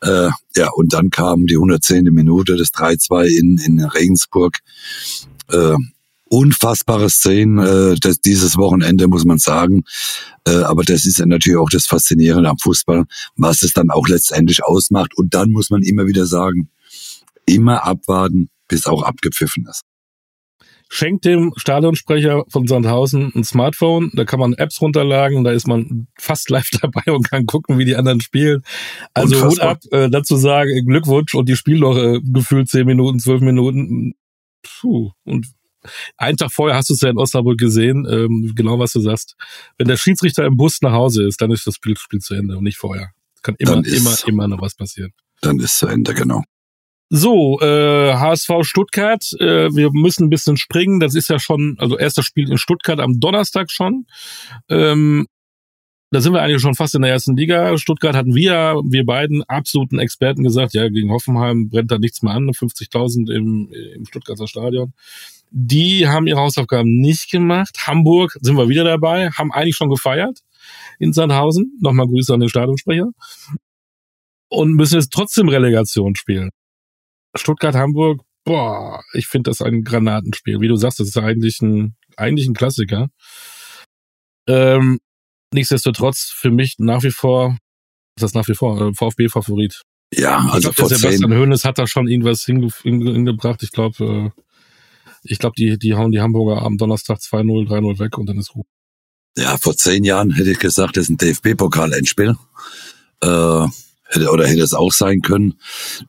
Äh, 0.00 0.30
ja, 0.56 0.70
und 0.74 0.92
dann 0.92 1.10
kam 1.10 1.46
die 1.46 1.56
110. 1.56 2.04
Minute, 2.04 2.56
das 2.56 2.72
3-2 2.72 3.26
in, 3.26 3.58
in 3.58 3.84
Regensburg. 3.84 4.58
Äh, 5.50 5.74
unfassbare 6.28 7.10
Szenen 7.10 7.58
äh, 7.58 7.96
das, 8.00 8.20
dieses 8.20 8.56
Wochenende, 8.56 9.08
muss 9.08 9.24
man 9.24 9.38
sagen. 9.38 9.84
Äh, 10.46 10.62
aber 10.62 10.82
das 10.84 11.06
ist 11.06 11.24
natürlich 11.24 11.58
auch 11.58 11.70
das 11.70 11.86
Faszinierende 11.86 12.48
am 12.48 12.58
Fußball, 12.58 13.04
was 13.36 13.62
es 13.62 13.72
dann 13.72 13.90
auch 13.90 14.08
letztendlich 14.08 14.64
ausmacht. 14.64 15.16
Und 15.16 15.34
dann 15.34 15.50
muss 15.50 15.70
man 15.70 15.82
immer 15.82 16.06
wieder 16.06 16.26
sagen, 16.26 16.70
immer 17.46 17.84
abwarten, 17.84 18.50
bis 18.68 18.86
auch 18.86 19.02
abgepfiffen 19.02 19.66
ist. 19.68 19.82
Schenkt 20.90 21.26
dem 21.26 21.52
Stadionsprecher 21.56 22.44
von 22.48 22.66
Sandhausen 22.66 23.30
ein 23.34 23.44
Smartphone, 23.44 24.10
da 24.14 24.24
kann 24.24 24.40
man 24.40 24.54
Apps 24.54 24.80
runterladen, 24.80 25.44
da 25.44 25.50
ist 25.50 25.66
man 25.66 26.06
fast 26.18 26.48
live 26.48 26.70
dabei 26.80 27.12
und 27.12 27.28
kann 27.28 27.44
gucken, 27.44 27.78
wie 27.78 27.84
die 27.84 27.96
anderen 27.96 28.22
spielen. 28.22 28.62
Also 29.12 29.36
Unfassbar. 29.36 29.74
Hut 29.74 29.92
ab, 29.92 29.92
äh, 29.92 30.08
dazu 30.08 30.36
sagen, 30.36 30.86
Glückwunsch 30.86 31.34
und 31.34 31.46
die 31.48 31.56
spielen 31.56 31.80
noch 31.80 31.96
äh, 31.96 32.20
gefühlt 32.22 32.70
zehn 32.70 32.86
Minuten, 32.86 33.18
zwölf 33.18 33.42
Minuten. 33.42 34.14
Puh. 34.62 35.10
Und 35.24 35.46
einen 36.16 36.36
Tag 36.36 36.52
vorher 36.52 36.76
hast 36.76 36.90
du 36.90 36.94
es 36.94 37.00
ja 37.00 37.10
in 37.10 37.18
Osnabrück 37.18 37.58
gesehen, 37.58 38.06
ähm, 38.10 38.52
genau 38.54 38.78
was 38.78 38.92
du 38.92 39.00
sagst. 39.00 39.36
Wenn 39.76 39.88
der 39.88 39.96
Schiedsrichter 39.96 40.44
im 40.44 40.56
Bus 40.56 40.80
nach 40.82 40.92
Hause 40.92 41.26
ist, 41.26 41.40
dann 41.40 41.50
ist 41.50 41.66
das 41.66 41.74
Spiel, 41.74 41.96
zu 41.96 42.34
Ende 42.34 42.56
und 42.56 42.64
nicht 42.64 42.78
vorher. 42.78 43.10
Kann 43.42 43.54
immer, 43.58 43.84
ist, 43.84 43.96
immer, 43.96 44.16
immer 44.26 44.48
noch 44.48 44.60
was 44.60 44.74
passieren. 44.74 45.12
Dann 45.40 45.60
ist 45.60 45.78
zu 45.78 45.86
Ende, 45.86 46.14
genau. 46.14 46.42
So, 47.10 47.58
äh, 47.60 48.14
HSV 48.14 48.50
Stuttgart, 48.62 49.24
äh, 49.40 49.74
wir 49.74 49.90
müssen 49.92 50.24
ein 50.24 50.30
bisschen 50.30 50.58
springen. 50.58 51.00
Das 51.00 51.14
ist 51.14 51.28
ja 51.28 51.38
schon, 51.38 51.76
also 51.78 51.96
erstes 51.96 52.26
Spiel 52.26 52.50
in 52.50 52.58
Stuttgart 52.58 53.00
am 53.00 53.18
Donnerstag 53.18 53.70
schon. 53.70 54.06
Ähm, 54.68 55.26
da 56.10 56.20
sind 56.20 56.32
wir 56.32 56.42
eigentlich 56.42 56.62
schon 56.62 56.74
fast 56.74 56.94
in 56.94 57.02
der 57.02 57.10
ersten 57.10 57.36
Liga. 57.36 57.76
Stuttgart 57.78 58.14
hatten 58.14 58.34
wir, 58.34 58.80
wir 58.84 59.04
beiden 59.04 59.42
absoluten 59.44 59.98
Experten 59.98 60.42
gesagt, 60.42 60.74
ja, 60.74 60.88
gegen 60.88 61.10
Hoffenheim 61.10 61.68
brennt 61.68 61.90
da 61.90 61.98
nichts 61.98 62.22
mehr 62.22 62.34
an, 62.34 62.48
50.000 62.50 63.30
im, 63.30 63.70
im 63.72 64.06
Stuttgarter 64.06 64.46
Stadion. 64.46 64.92
Die 65.50 66.06
haben 66.06 66.26
ihre 66.26 66.40
Hausaufgaben 66.40 67.00
nicht 67.00 67.30
gemacht. 67.30 67.76
Hamburg 67.86 68.36
sind 68.40 68.56
wir 68.56 68.68
wieder 68.68 68.84
dabei, 68.84 69.30
haben 69.30 69.52
eigentlich 69.52 69.76
schon 69.76 69.90
gefeiert 69.90 70.40
in 70.98 71.12
Sandhausen. 71.12 71.78
Nochmal 71.80 72.06
Grüße 72.06 72.32
an 72.32 72.40
den 72.40 72.48
Stadionsprecher. 72.48 73.10
Und 74.50 74.74
müssen 74.74 74.96
jetzt 74.96 75.12
trotzdem 75.12 75.48
Relegation 75.48 76.14
spielen. 76.16 76.50
Stuttgart, 77.34 77.74
Hamburg, 77.74 78.22
boah, 78.44 79.02
ich 79.12 79.26
finde 79.26 79.50
das 79.50 79.60
ein 79.60 79.82
Granatenspiel. 79.84 80.60
Wie 80.60 80.68
du 80.68 80.76
sagst, 80.76 81.00
das 81.00 81.08
ist 81.08 81.18
eigentlich 81.18 81.60
ein, 81.60 81.94
eigentlich 82.16 82.48
ein 82.48 82.54
Klassiker. 82.54 83.08
Ähm, 84.48 84.98
nichtsdestotrotz 85.52 86.32
für 86.34 86.50
mich 86.50 86.76
nach 86.78 87.02
wie 87.02 87.10
vor, 87.10 87.58
ist 88.16 88.22
das 88.22 88.34
nach 88.34 88.48
wie 88.48 88.54
vor 88.54 88.80
äh, 88.80 88.94
VfB-Favorit. 88.94 89.82
Ja, 90.14 90.38
also 90.50 90.70
ich 90.70 90.76
glaub, 90.76 90.88
der 90.88 90.98
Sebastian 90.98 91.34
Hoeneß 91.34 91.64
hat 91.64 91.78
da 91.78 91.86
schon 91.86 92.08
irgendwas 92.08 92.44
hinge 92.44 92.70
hingebracht. 92.82 93.62
Ich 93.62 93.72
glaube, 93.72 94.32
äh, 94.34 94.42
ich 95.28 95.38
glaube, 95.38 95.54
die, 95.56 95.78
die 95.78 95.94
hauen 95.94 96.12
die 96.12 96.20
Hamburger 96.20 96.62
am 96.62 96.76
Donnerstag 96.76 97.18
2-0, 97.18 97.68
3-0 97.68 97.98
weg 97.98 98.18
und 98.18 98.28
dann 98.28 98.38
ist 98.38 98.50
gut. 98.50 98.66
Ja, 99.36 99.56
vor 99.56 99.76
zehn 99.76 100.04
Jahren 100.04 100.32
hätte 100.32 100.50
ich 100.50 100.58
gesagt, 100.58 100.96
das 100.96 101.04
ist 101.04 101.10
ein 101.10 101.16
DFB-Pokal-Endspiel. 101.18 102.36
Äh, 103.20 103.66
hätte, 104.08 104.30
oder 104.30 104.46
hätte 104.46 104.62
es 104.62 104.74
auch 104.74 104.92
sein 104.92 105.20
können. 105.20 105.54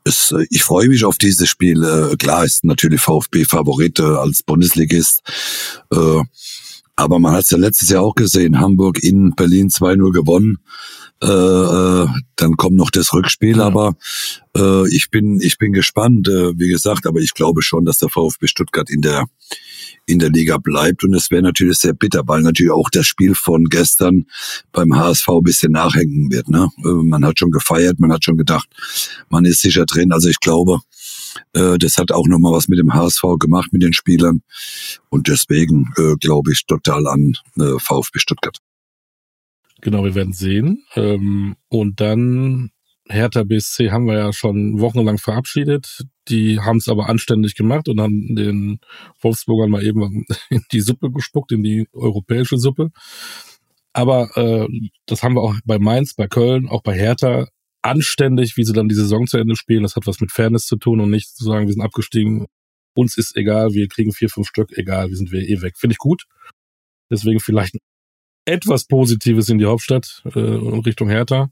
Es, 0.04 0.32
äh, 0.32 0.46
ich 0.50 0.62
freue 0.62 0.88
mich 0.88 1.04
auf 1.04 1.18
dieses 1.18 1.48
Spiel. 1.48 1.84
Äh, 1.84 2.16
klar 2.16 2.44
ist 2.44 2.64
natürlich 2.64 3.00
VfB 3.00 3.44
Favorit 3.44 4.00
äh, 4.00 4.02
als 4.02 4.42
Bundesligist. 4.42 5.22
Äh, 5.92 6.22
aber 6.96 7.18
man 7.18 7.32
hat 7.32 7.44
es 7.44 7.50
ja 7.50 7.58
letztes 7.58 7.88
Jahr 7.90 8.02
auch 8.02 8.14
gesehen. 8.14 8.58
Hamburg 8.58 9.02
in 9.02 9.34
Berlin 9.34 9.68
2-0 9.68 10.12
gewonnen. 10.12 10.58
Äh, 11.22 11.26
äh, 11.26 12.08
dann 12.36 12.56
kommt 12.56 12.76
noch 12.76 12.90
das 12.90 13.12
Rückspiel, 13.12 13.58
ja. 13.58 13.66
aber 13.66 13.94
äh, 14.56 14.88
ich 14.88 15.10
bin 15.10 15.38
ich 15.40 15.58
bin 15.58 15.74
gespannt, 15.74 16.28
äh, 16.28 16.58
wie 16.58 16.68
gesagt, 16.68 17.06
aber 17.06 17.20
ich 17.20 17.34
glaube 17.34 17.62
schon, 17.62 17.84
dass 17.84 17.98
der 17.98 18.08
VfB 18.08 18.46
Stuttgart 18.46 18.88
in 18.88 19.02
der 19.02 19.26
in 20.06 20.18
der 20.18 20.30
Liga 20.30 20.56
bleibt 20.56 21.04
und 21.04 21.14
es 21.14 21.30
wäre 21.30 21.42
natürlich 21.42 21.78
sehr 21.78 21.92
bitter, 21.92 22.22
weil 22.26 22.40
natürlich 22.40 22.72
auch 22.72 22.88
das 22.90 23.06
Spiel 23.06 23.34
von 23.34 23.64
gestern 23.64 24.26
beim 24.72 24.96
HSV 24.96 25.28
ein 25.28 25.42
bisschen 25.42 25.72
nachhängen 25.72 26.30
wird. 26.32 26.48
Ne? 26.48 26.68
Äh, 26.78 26.88
man 26.88 27.24
hat 27.24 27.38
schon 27.38 27.50
gefeiert, 27.50 28.00
man 28.00 28.12
hat 28.12 28.24
schon 28.24 28.38
gedacht, 28.38 28.68
man 29.28 29.44
ist 29.44 29.60
sicher 29.60 29.84
drin. 29.84 30.12
Also 30.12 30.28
ich 30.30 30.40
glaube, 30.40 30.78
äh, 31.52 31.76
das 31.76 31.98
hat 31.98 32.12
auch 32.12 32.26
nochmal 32.26 32.52
was 32.52 32.68
mit 32.68 32.78
dem 32.78 32.94
HSV 32.94 33.22
gemacht, 33.38 33.72
mit 33.72 33.82
den 33.82 33.92
Spielern 33.92 34.42
und 35.10 35.28
deswegen 35.28 35.92
äh, 35.98 36.14
glaube 36.18 36.52
ich 36.52 36.64
total 36.66 37.06
an 37.06 37.34
äh, 37.58 37.78
VfB 37.78 38.18
Stuttgart. 38.18 38.56
Genau, 39.80 40.04
wir 40.04 40.14
werden 40.14 40.32
sehen. 40.32 40.84
Ähm, 40.94 41.56
und 41.68 42.00
dann 42.00 42.70
Hertha 43.08 43.42
BSC 43.42 43.90
haben 43.90 44.06
wir 44.06 44.18
ja 44.18 44.32
schon 44.32 44.80
wochenlang 44.80 45.18
verabschiedet. 45.18 46.04
Die 46.28 46.60
haben 46.60 46.78
es 46.78 46.88
aber 46.88 47.08
anständig 47.08 47.54
gemacht 47.54 47.88
und 47.88 48.00
haben 48.00 48.36
den 48.36 48.80
Wolfsburgern 49.20 49.70
mal 49.70 49.84
eben 49.84 50.24
in 50.50 50.64
die 50.72 50.80
Suppe 50.80 51.10
gespuckt, 51.10 51.52
in 51.52 51.62
die 51.62 51.88
europäische 51.92 52.56
Suppe. 52.56 52.90
Aber 53.92 54.30
äh, 54.36 54.68
das 55.06 55.22
haben 55.22 55.34
wir 55.34 55.42
auch 55.42 55.54
bei 55.64 55.78
Mainz, 55.78 56.14
bei 56.14 56.28
Köln, 56.28 56.68
auch 56.68 56.82
bei 56.82 56.94
Hertha 56.94 57.48
anständig, 57.82 58.56
wie 58.56 58.64
sie 58.64 58.72
dann 58.72 58.88
die 58.88 58.94
Saison 58.94 59.26
zu 59.26 59.38
Ende 59.38 59.56
spielen. 59.56 59.82
Das 59.82 59.96
hat 59.96 60.06
was 60.06 60.20
mit 60.20 60.30
Fairness 60.30 60.66
zu 60.66 60.76
tun 60.76 61.00
und 61.00 61.10
nicht 61.10 61.34
zu 61.34 61.44
sagen, 61.44 61.66
wir 61.66 61.72
sind 61.72 61.82
abgestiegen. 61.82 62.46
Uns 62.94 63.16
ist 63.16 63.36
egal, 63.36 63.72
wir 63.72 63.88
kriegen 63.88 64.12
vier, 64.12 64.28
fünf 64.28 64.46
Stück, 64.46 64.76
egal, 64.76 65.08
wir 65.08 65.16
sind 65.16 65.32
wir 65.32 65.48
eh 65.48 65.62
weg. 65.62 65.76
Finde 65.78 65.92
ich 65.94 65.98
gut. 65.98 66.24
Deswegen 67.10 67.40
vielleicht 67.40 67.76
etwas 68.44 68.86
Positives 68.86 69.48
in 69.48 69.58
die 69.58 69.66
Hauptstadt 69.66 70.22
äh, 70.24 70.38
Richtung 70.38 71.08
Hertha. 71.08 71.50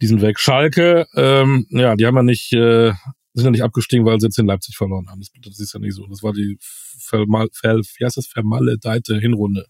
Die 0.00 0.06
sind 0.06 0.20
weg. 0.20 0.40
Schalke, 0.40 1.06
ähm, 1.14 1.66
ja, 1.70 1.94
die 1.94 2.06
haben 2.06 2.16
ja 2.16 2.22
nicht, 2.22 2.52
äh, 2.52 2.92
sind 3.34 3.44
ja 3.44 3.50
nicht 3.50 3.62
abgestiegen, 3.62 4.04
weil 4.04 4.18
sie 4.20 4.26
jetzt 4.26 4.38
in 4.38 4.46
Leipzig 4.46 4.76
verloren 4.76 5.08
haben. 5.08 5.20
Das, 5.20 5.30
das 5.40 5.60
ist 5.60 5.72
ja 5.72 5.80
nicht 5.80 5.94
so. 5.94 6.06
Das 6.06 6.22
war 6.22 6.32
die 6.32 6.56
Vermal, 6.60 7.48
Ver, 7.52 7.76
wie 7.76 8.04
heißt 8.04 8.16
das, 8.16 8.26
vermaledeite 8.26 9.18
Hinrunde. 9.18 9.66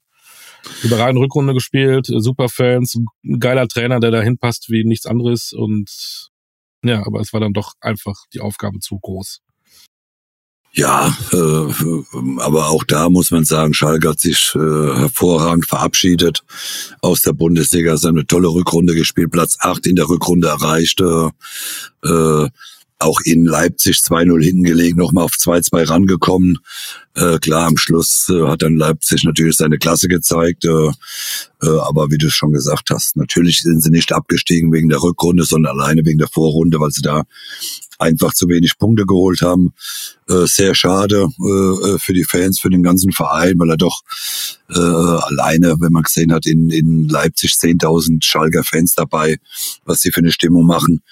Überragende 0.83 1.21
Rückrunde 1.21 1.55
gespielt, 1.55 2.07
super 2.07 2.49
Fans, 2.49 2.97
geiler 3.39 3.67
Trainer, 3.67 4.01
der 4.01 4.13
da 4.13 4.23
hinpasst 4.23 4.71
wie 4.71 4.85
nichts 4.85 5.07
anderes 5.07 5.53
und 5.53 6.31
ja, 6.85 7.05
aber 7.07 7.21
es 7.21 7.33
war 7.33 7.41
dann 7.41 7.53
doch 7.53 7.75
einfach 7.81 8.15
die 8.33 8.41
Aufgabe 8.41 8.79
zu 8.79 8.99
groß. 8.99 9.41
Ja, 10.75 11.15
äh, 11.33 12.39
aber 12.39 12.69
auch 12.69 12.85
da 12.85 13.11
muss 13.11 13.31
man 13.31 13.45
sagen, 13.45 13.75
Schalke 13.75 14.09
hat 14.09 14.21
sich 14.21 14.53
äh, 14.55 14.59
hervorragend 14.59 15.67
verabschiedet 15.67 16.45
aus 17.03 17.21
der 17.21 17.35
Bundesliga. 17.35 17.93
Es 17.93 18.05
hat 18.05 18.11
eine 18.11 18.27
tolle 18.27 18.49
Rückrunde 18.49 18.95
gespielt, 18.95 19.31
Platz 19.31 19.59
8 19.61 19.87
in 19.87 19.97
der 19.97 20.09
Rückrunde 20.09 20.49
erreicht. 20.49 21.03
Äh, 21.03 22.49
auch 23.03 23.21
in 23.25 23.45
Leipzig 23.45 23.97
2-0 23.97 24.43
hinten 24.43 24.63
gelegen, 24.63 24.99
nochmal 24.99 25.25
auf 25.25 25.33
2-2 25.33 25.89
rangekommen. 25.89 26.59
Äh, 27.15 27.39
klar, 27.39 27.67
am 27.67 27.77
Schluss 27.77 28.29
äh, 28.31 28.47
hat 28.47 28.63
dann 28.63 28.77
Leipzig 28.77 29.25
natürlich 29.25 29.57
seine 29.57 29.79
Klasse 29.79 30.09
gezeigt. 30.09 30.65
Äh, 30.65 30.91
äh, 31.63 31.79
aber 31.81 32.11
wie 32.11 32.19
du 32.19 32.31
schon 32.31 32.53
gesagt 32.53 32.91
hast, 32.91 33.17
natürlich 33.17 33.61
sind 33.63 33.83
sie 33.83 33.91
nicht 33.91 34.13
abgestiegen 34.13 34.73
wegen 34.73 34.89
der 34.89 35.03
Rückrunde, 35.03 35.45
sondern 35.45 35.79
alleine 35.79 36.05
wegen 36.05 36.19
der 36.19 36.29
Vorrunde, 36.29 36.81
weil 36.81 36.93
sie 36.93 37.03
da 37.03 37.25
einfach 38.03 38.35
zu 38.35 38.49
wenig 38.49 38.79
Punkte 38.79 39.07
geholt 39.07 39.41
haben. 39.41 39.73
Äh, 40.29 40.47
sehr 40.47 40.75
schade 40.75 41.29
äh, 41.39 41.99
für 41.99 42.13
die 42.13 42.25
Fans, 42.25 42.61
für 42.61 42.71
den 42.71 42.83
ganzen 42.83 43.13
Verein, 43.13 43.55
weil 43.59 43.71
er 43.71 43.77
doch 43.77 44.03
äh, 44.69 44.79
alleine, 44.79 45.77
wenn 45.81 45.93
man 45.93 46.03
gesehen 46.03 46.33
hat, 46.33 46.47
in, 46.47 46.71
in 46.71 47.09
Leipzig 47.09 47.53
10.000 47.53 48.23
Schalker 48.23 48.65
Fans 48.65 48.95
dabei, 48.95 49.39
was 49.85 50.01
sie 50.01 50.11
für 50.11 50.21
eine 50.21 50.33
Stimmung 50.33 50.67
machen. 50.67 51.03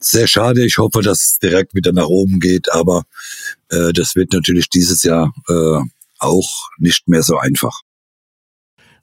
Sehr 0.00 0.26
schade. 0.26 0.64
Ich 0.64 0.78
hoffe, 0.78 1.02
dass 1.02 1.22
es 1.22 1.38
direkt 1.38 1.74
wieder 1.74 1.92
nach 1.92 2.06
oben 2.06 2.40
geht, 2.40 2.72
aber 2.72 3.04
äh, 3.68 3.92
das 3.92 4.14
wird 4.14 4.32
natürlich 4.32 4.68
dieses 4.68 5.02
Jahr 5.02 5.32
äh, 5.48 5.80
auch 6.18 6.70
nicht 6.78 7.08
mehr 7.08 7.22
so 7.22 7.36
einfach 7.38 7.80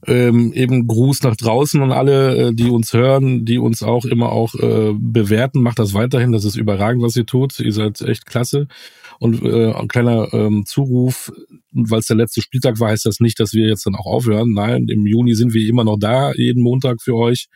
ähm, 0.07 0.53
eben 0.53 0.87
Gruß 0.87 1.23
nach 1.23 1.35
draußen 1.35 1.81
und 1.81 1.91
alle, 1.91 2.49
äh, 2.49 2.53
die 2.53 2.69
uns 2.69 2.93
hören, 2.93 3.45
die 3.45 3.57
uns 3.57 3.83
auch 3.83 4.05
immer 4.05 4.31
auch 4.31 4.53
äh, 4.55 4.93
bewerten, 4.97 5.61
macht 5.61 5.79
das 5.79 5.93
weiterhin. 5.93 6.31
Das 6.31 6.45
ist 6.45 6.55
überragend, 6.55 7.03
was 7.03 7.15
ihr 7.15 7.25
tut. 7.25 7.59
Ihr 7.59 7.73
seid 7.73 8.01
echt 8.01 8.25
klasse. 8.25 8.67
Und 9.19 9.41
äh, 9.43 9.71
ein 9.71 9.87
kleiner 9.87 10.33
ähm, 10.33 10.65
Zuruf, 10.65 11.31
weil 11.71 11.99
es 11.99 12.07
der 12.07 12.17
letzte 12.17 12.41
Spieltag 12.41 12.79
war, 12.79 12.89
heißt 12.89 13.05
das 13.05 13.19
nicht, 13.19 13.39
dass 13.39 13.53
wir 13.53 13.67
jetzt 13.67 13.85
dann 13.85 13.95
auch 13.95 14.05
aufhören. 14.05 14.53
Nein, 14.53 14.87
im 14.89 15.05
Juni 15.07 15.35
sind 15.35 15.53
wir 15.53 15.67
immer 15.67 15.83
noch 15.83 15.97
da, 15.97 16.33
jeden 16.33 16.61
Montag 16.61 17.01
für 17.01 17.15
euch. 17.15 17.47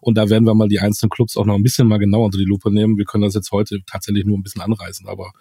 Und 0.00 0.16
da 0.16 0.28
werden 0.30 0.44
wir 0.44 0.54
mal 0.54 0.68
die 0.68 0.78
einzelnen 0.78 1.10
Clubs 1.10 1.36
auch 1.36 1.46
noch 1.46 1.56
ein 1.56 1.62
bisschen 1.62 1.88
mal 1.88 1.98
genauer 1.98 2.26
unter 2.26 2.38
die 2.38 2.44
Lupe 2.44 2.70
nehmen. 2.72 2.98
Wir 2.98 3.06
können 3.06 3.24
das 3.24 3.34
jetzt 3.34 3.50
heute 3.50 3.80
tatsächlich 3.86 4.24
nur 4.24 4.38
ein 4.38 4.42
bisschen 4.42 4.62
anreißen, 4.62 5.08
aber 5.08 5.32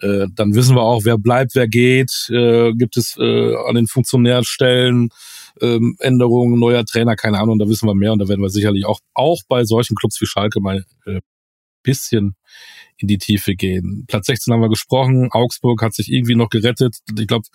äh, 0.00 0.26
dann 0.34 0.54
wissen 0.54 0.76
wir 0.76 0.82
auch, 0.82 1.04
wer 1.04 1.18
bleibt, 1.18 1.54
wer 1.54 1.68
geht. 1.68 2.28
Äh, 2.30 2.72
gibt 2.74 2.96
es 2.96 3.16
äh, 3.18 3.54
an 3.68 3.74
den 3.74 3.86
Funktionärstellen 3.86 5.10
ähm, 5.60 5.96
Änderungen, 6.00 6.58
neuer 6.58 6.84
Trainer, 6.84 7.16
keine 7.16 7.38
Ahnung, 7.38 7.58
da 7.58 7.68
wissen 7.68 7.86
wir 7.86 7.94
mehr 7.94 8.12
und 8.12 8.18
da 8.18 8.28
werden 8.28 8.42
wir 8.42 8.50
sicherlich 8.50 8.86
auch, 8.86 9.00
auch 9.14 9.40
bei 9.48 9.64
solchen 9.64 9.94
Clubs 9.96 10.20
wie 10.20 10.26
Schalke 10.26 10.60
mal 10.60 10.84
äh, 11.06 11.20
bisschen 11.82 12.34
in 12.96 13.08
die 13.08 13.18
Tiefe 13.18 13.54
gehen. 13.54 14.04
Platz 14.08 14.26
16 14.26 14.52
haben 14.52 14.60
wir 14.60 14.68
gesprochen, 14.68 15.28
Augsburg 15.30 15.82
hat 15.82 15.94
sich 15.94 16.10
irgendwie 16.10 16.34
noch 16.34 16.50
gerettet. 16.50 16.96
Ich 17.16 17.26
glaube, 17.26 17.46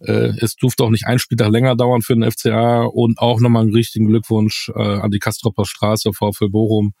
äh, 0.00 0.32
es 0.40 0.54
durfte 0.56 0.84
auch 0.84 0.90
nicht 0.90 1.06
ein 1.06 1.18
Spieltag 1.18 1.50
länger 1.50 1.76
dauern 1.76 2.02
für 2.02 2.14
den 2.14 2.30
FCA 2.30 2.84
und 2.84 3.18
auch 3.18 3.40
nochmal 3.40 3.62
einen 3.62 3.74
richtigen 3.74 4.06
Glückwunsch 4.06 4.70
äh, 4.74 4.80
an 4.80 5.10
die 5.10 5.18
Kastropper 5.18 5.64
Straße, 5.64 6.12
VfL 6.12 6.48
Bochum. 6.48 6.92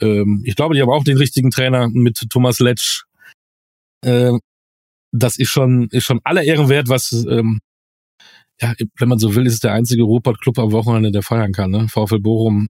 Ähm, 0.00 0.42
ich 0.44 0.54
glaube, 0.54 0.74
die 0.74 0.80
haben 0.80 0.90
auch 0.90 1.04
den 1.04 1.16
richtigen 1.16 1.50
Trainer 1.50 1.88
mit 1.88 2.18
Thomas 2.30 2.60
Letsch. 2.60 3.04
Äh, 4.02 4.32
das 5.12 5.38
ist 5.38 5.50
schon, 5.50 5.88
ist 5.90 6.04
schon 6.04 6.20
aller 6.22 6.44
Ehren 6.44 6.68
wert, 6.68 6.88
was 6.88 7.12
ähm, 7.28 7.60
ja, 8.60 8.74
wenn 8.98 9.08
man 9.08 9.18
so 9.18 9.34
will, 9.34 9.46
ist 9.46 9.54
es 9.54 9.60
der 9.60 9.72
einzige 9.72 10.02
Ruhrpott-Club 10.02 10.58
am 10.58 10.72
Wochenende, 10.72 11.10
der 11.10 11.22
feiern 11.22 11.52
kann. 11.52 11.70
Ne? 11.70 11.88
VfL 11.88 12.20
Bochum 12.20 12.68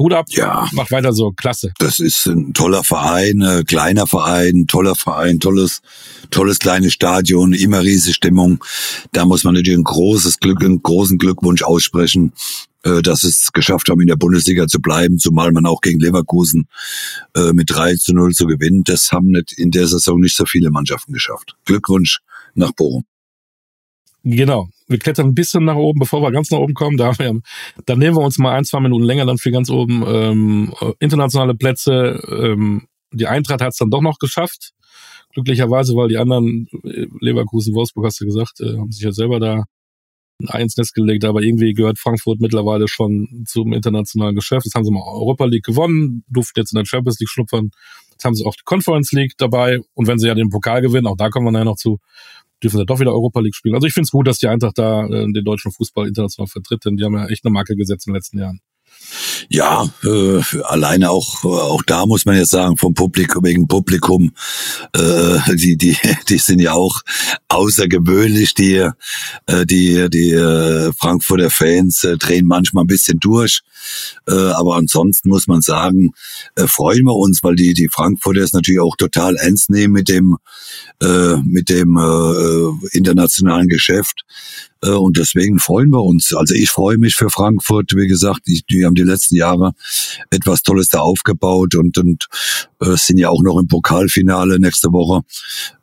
Hut 0.00 0.12
ab, 0.12 0.26
ja, 0.30 0.68
macht 0.72 0.90
weiter 0.90 1.12
so, 1.12 1.30
klasse. 1.30 1.72
Das 1.78 2.00
ist 2.00 2.26
ein 2.26 2.52
toller 2.52 2.82
Verein, 2.82 3.42
äh, 3.42 3.62
kleiner 3.62 4.08
Verein, 4.08 4.66
toller 4.66 4.96
Verein, 4.96 5.38
tolles, 5.38 5.82
tolles 6.30 6.58
kleines 6.58 6.92
Stadion, 6.92 7.52
immer 7.52 7.80
riesige 7.80 8.12
Stimmung. 8.12 8.64
Da 9.12 9.24
muss 9.24 9.44
man 9.44 9.54
natürlich 9.54 9.78
ein 9.78 9.84
großes 9.84 10.40
Glück, 10.40 10.64
einen 10.64 10.82
großen 10.82 11.16
Glückwunsch 11.16 11.62
aussprechen, 11.62 12.32
äh, 12.82 13.02
dass 13.02 13.22
es 13.22 13.52
geschafft 13.52 13.88
haben, 13.88 14.00
in 14.00 14.08
der 14.08 14.16
Bundesliga 14.16 14.66
zu 14.66 14.80
bleiben, 14.80 15.20
zumal 15.20 15.52
man 15.52 15.64
auch 15.64 15.80
gegen 15.80 16.00
Leverkusen 16.00 16.66
äh, 17.36 17.52
mit 17.52 17.70
3 17.70 17.94
zu 17.94 18.14
0 18.14 18.32
zu 18.32 18.46
gewinnen. 18.46 18.82
Das 18.82 19.12
haben 19.12 19.28
nicht 19.28 19.52
in 19.52 19.70
der 19.70 19.86
Saison 19.86 20.18
nicht 20.18 20.36
so 20.36 20.44
viele 20.44 20.70
Mannschaften 20.70 21.12
geschafft. 21.12 21.54
Glückwunsch 21.66 22.18
nach 22.54 22.72
Bochum. 22.72 23.04
Genau. 24.24 24.70
Wir 24.86 24.98
klettern 24.98 25.28
ein 25.28 25.34
bisschen 25.34 25.64
nach 25.64 25.76
oben, 25.76 25.98
bevor 25.98 26.22
wir 26.22 26.30
ganz 26.30 26.50
nach 26.50 26.58
oben 26.58 26.74
kommen. 26.74 26.96
Da, 26.96 27.18
wir, 27.18 27.40
dann 27.86 27.98
nehmen 27.98 28.16
wir 28.16 28.22
uns 28.22 28.38
mal 28.38 28.54
ein, 28.54 28.64
zwei 28.64 28.80
Minuten 28.80 29.04
länger 29.04 29.26
dann 29.26 29.38
für 29.38 29.50
ganz 29.50 29.70
oben. 29.70 30.04
Ähm, 30.06 30.74
internationale 31.00 31.54
Plätze. 31.54 32.20
Ähm, 32.28 32.86
die 33.12 33.26
Eintracht 33.26 33.60
hat 33.60 33.72
es 33.72 33.78
dann 33.78 33.90
doch 33.90 34.02
noch 34.02 34.18
geschafft. 34.18 34.72
Glücklicherweise, 35.32 35.94
weil 35.94 36.08
die 36.08 36.18
anderen, 36.18 36.68
äh, 36.84 37.06
Leverkusen, 37.20 37.74
Wolfsburg, 37.74 38.06
hast 38.06 38.20
du 38.20 38.26
gesagt, 38.26 38.60
äh, 38.60 38.76
haben 38.76 38.92
sich 38.92 39.02
ja 39.02 39.12
selber 39.12 39.40
da 39.40 39.64
ein 40.48 40.68
Nest 40.76 40.94
gelegt, 40.94 41.24
aber 41.24 41.42
irgendwie 41.42 41.74
gehört 41.74 41.98
Frankfurt 41.98 42.40
mittlerweile 42.40 42.88
schon 42.88 43.44
zum 43.46 43.72
internationalen 43.72 44.34
Geschäft. 44.34 44.66
Jetzt 44.66 44.74
haben 44.74 44.84
sie 44.84 44.90
mal 44.90 45.02
Europa 45.02 45.44
League 45.44 45.64
gewonnen, 45.64 46.24
durften 46.28 46.60
jetzt 46.60 46.72
in 46.72 46.76
der 46.76 46.84
Champions 46.84 47.18
League 47.20 47.30
schnuppern. 47.30 47.70
Jetzt 48.14 48.24
haben 48.24 48.34
sie 48.34 48.44
auch 48.44 48.54
die 48.54 48.64
Conference 48.64 49.12
League 49.12 49.34
dabei 49.36 49.80
und 49.94 50.06
wenn 50.06 50.18
sie 50.18 50.28
ja 50.28 50.34
den 50.34 50.50
Pokal 50.50 50.80
gewinnen, 50.82 51.06
auch 51.06 51.16
da 51.16 51.28
kommen 51.28 51.46
wir 51.46 51.52
nachher 51.52 51.64
noch 51.64 51.76
zu, 51.76 51.98
dürfen 52.62 52.78
sie 52.78 52.86
doch 52.86 53.00
wieder 53.00 53.12
Europa 53.12 53.40
League 53.40 53.54
spielen. 53.54 53.74
Also 53.74 53.86
ich 53.86 53.92
finde 53.92 54.06
es 54.06 54.10
gut, 54.10 54.26
dass 54.26 54.38
die 54.38 54.48
Eintracht 54.48 54.78
da 54.78 55.06
äh, 55.06 55.32
den 55.32 55.44
deutschen 55.44 55.72
Fußball 55.72 56.08
international 56.08 56.48
vertritt, 56.48 56.84
denn 56.84 56.96
die 56.96 57.04
haben 57.04 57.14
ja 57.14 57.26
echt 57.26 57.44
eine 57.44 57.52
Marke 57.52 57.76
gesetzt 57.76 58.06
in 58.06 58.12
den 58.12 58.16
letzten 58.16 58.38
Jahren. 58.38 58.60
Ja, 59.48 59.88
äh, 60.04 60.40
alleine 60.62 61.10
auch 61.10 61.44
auch 61.44 61.82
da 61.82 62.06
muss 62.06 62.24
man 62.24 62.36
jetzt 62.36 62.50
sagen 62.50 62.76
vom 62.76 62.94
Publikum 62.94 63.44
wegen 63.44 63.68
Publikum, 63.68 64.32
äh, 64.94 65.56
die 65.56 65.76
die 65.76 65.96
die 66.28 66.38
sind 66.38 66.60
ja 66.60 66.72
auch 66.72 67.00
außergewöhnlich. 67.48 68.54
Die 68.54 68.88
äh, 69.46 69.66
die 69.66 70.08
die 70.10 70.30
äh, 70.30 70.92
Frankfurter 70.98 71.50
Fans 71.50 72.04
äh, 72.04 72.16
drehen 72.16 72.46
manchmal 72.46 72.84
ein 72.84 72.88
bisschen 72.88 73.18
durch, 73.20 73.62
äh, 74.28 74.32
aber 74.32 74.76
ansonsten 74.76 75.28
muss 75.28 75.46
man 75.46 75.60
sagen, 75.60 76.12
äh, 76.54 76.66
freuen 76.66 77.04
wir 77.04 77.14
uns, 77.14 77.42
weil 77.42 77.56
die 77.56 77.74
die 77.74 77.88
Frankfurter 77.88 78.40
es 78.40 78.52
natürlich 78.52 78.80
auch 78.80 78.96
total 78.96 79.36
ernst 79.36 79.70
nehmen 79.70 79.94
mit 79.94 80.08
dem 80.08 80.36
äh, 81.02 81.36
mit 81.44 81.68
dem 81.68 81.98
internationalen 82.92 83.68
Geschäft. 83.68 84.22
Und 84.80 85.16
deswegen 85.16 85.58
freuen 85.60 85.90
wir 85.90 86.02
uns. 86.02 86.34
Also 86.34 86.54
ich 86.54 86.70
freue 86.70 86.98
mich 86.98 87.14
für 87.14 87.30
Frankfurt. 87.30 87.92
Wie 87.96 88.06
gesagt, 88.06 88.42
die, 88.46 88.62
die 88.68 88.84
haben 88.84 88.94
die 88.94 89.02
letzten 89.02 89.36
Jahre 89.36 89.72
etwas 90.30 90.62
Tolles 90.62 90.88
da 90.88 91.00
aufgebaut 91.00 91.74
und, 91.74 91.96
und 91.96 92.26
äh, 92.80 92.96
sind 92.96 93.18
ja 93.18 93.30
auch 93.30 93.42
noch 93.42 93.58
im 93.58 93.68
Pokalfinale 93.68 94.58
nächste 94.60 94.92
Woche 94.92 95.22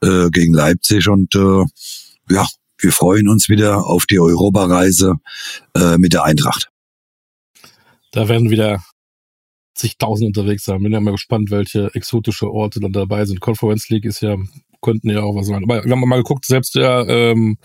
äh, 0.02 0.30
gegen 0.30 0.54
Leipzig. 0.54 1.08
Und 1.08 1.34
äh, 1.36 1.66
ja, 2.30 2.48
wir 2.82 2.92
freuen 2.92 3.28
uns 3.28 3.50
wieder 3.50 3.86
auf 3.86 4.06
die 4.06 4.20
Europareise 4.20 5.16
äh, 5.76 5.98
mit 5.98 6.14
der 6.14 6.24
Eintracht. 6.24 6.71
Da 8.12 8.28
werden 8.28 8.50
wieder 8.50 8.84
zigtausend 9.76 10.28
unterwegs 10.28 10.66
sein. 10.66 10.84
Bin 10.84 10.92
ja 10.92 11.00
mal 11.00 11.12
gespannt, 11.12 11.50
welche 11.50 11.94
exotische 11.96 12.52
Orte 12.52 12.80
dann 12.80 12.92
dabei 12.92 13.26
sind. 13.26 13.40
Conference 13.40 13.90
League 13.90 14.06
ist 14.06 14.22
ja, 14.22 14.38
könnten 14.82 15.10
ja 15.10 15.22
auch 15.22 15.36
was 15.36 15.48
sein. 15.48 15.64
Aber 15.64 15.84
wir 15.84 15.92
haben 15.92 16.02
mal 16.02 16.18
geguckt, 16.18 16.46
selbst 16.46 16.76
der 16.76 17.06
ähm, 17.08 17.58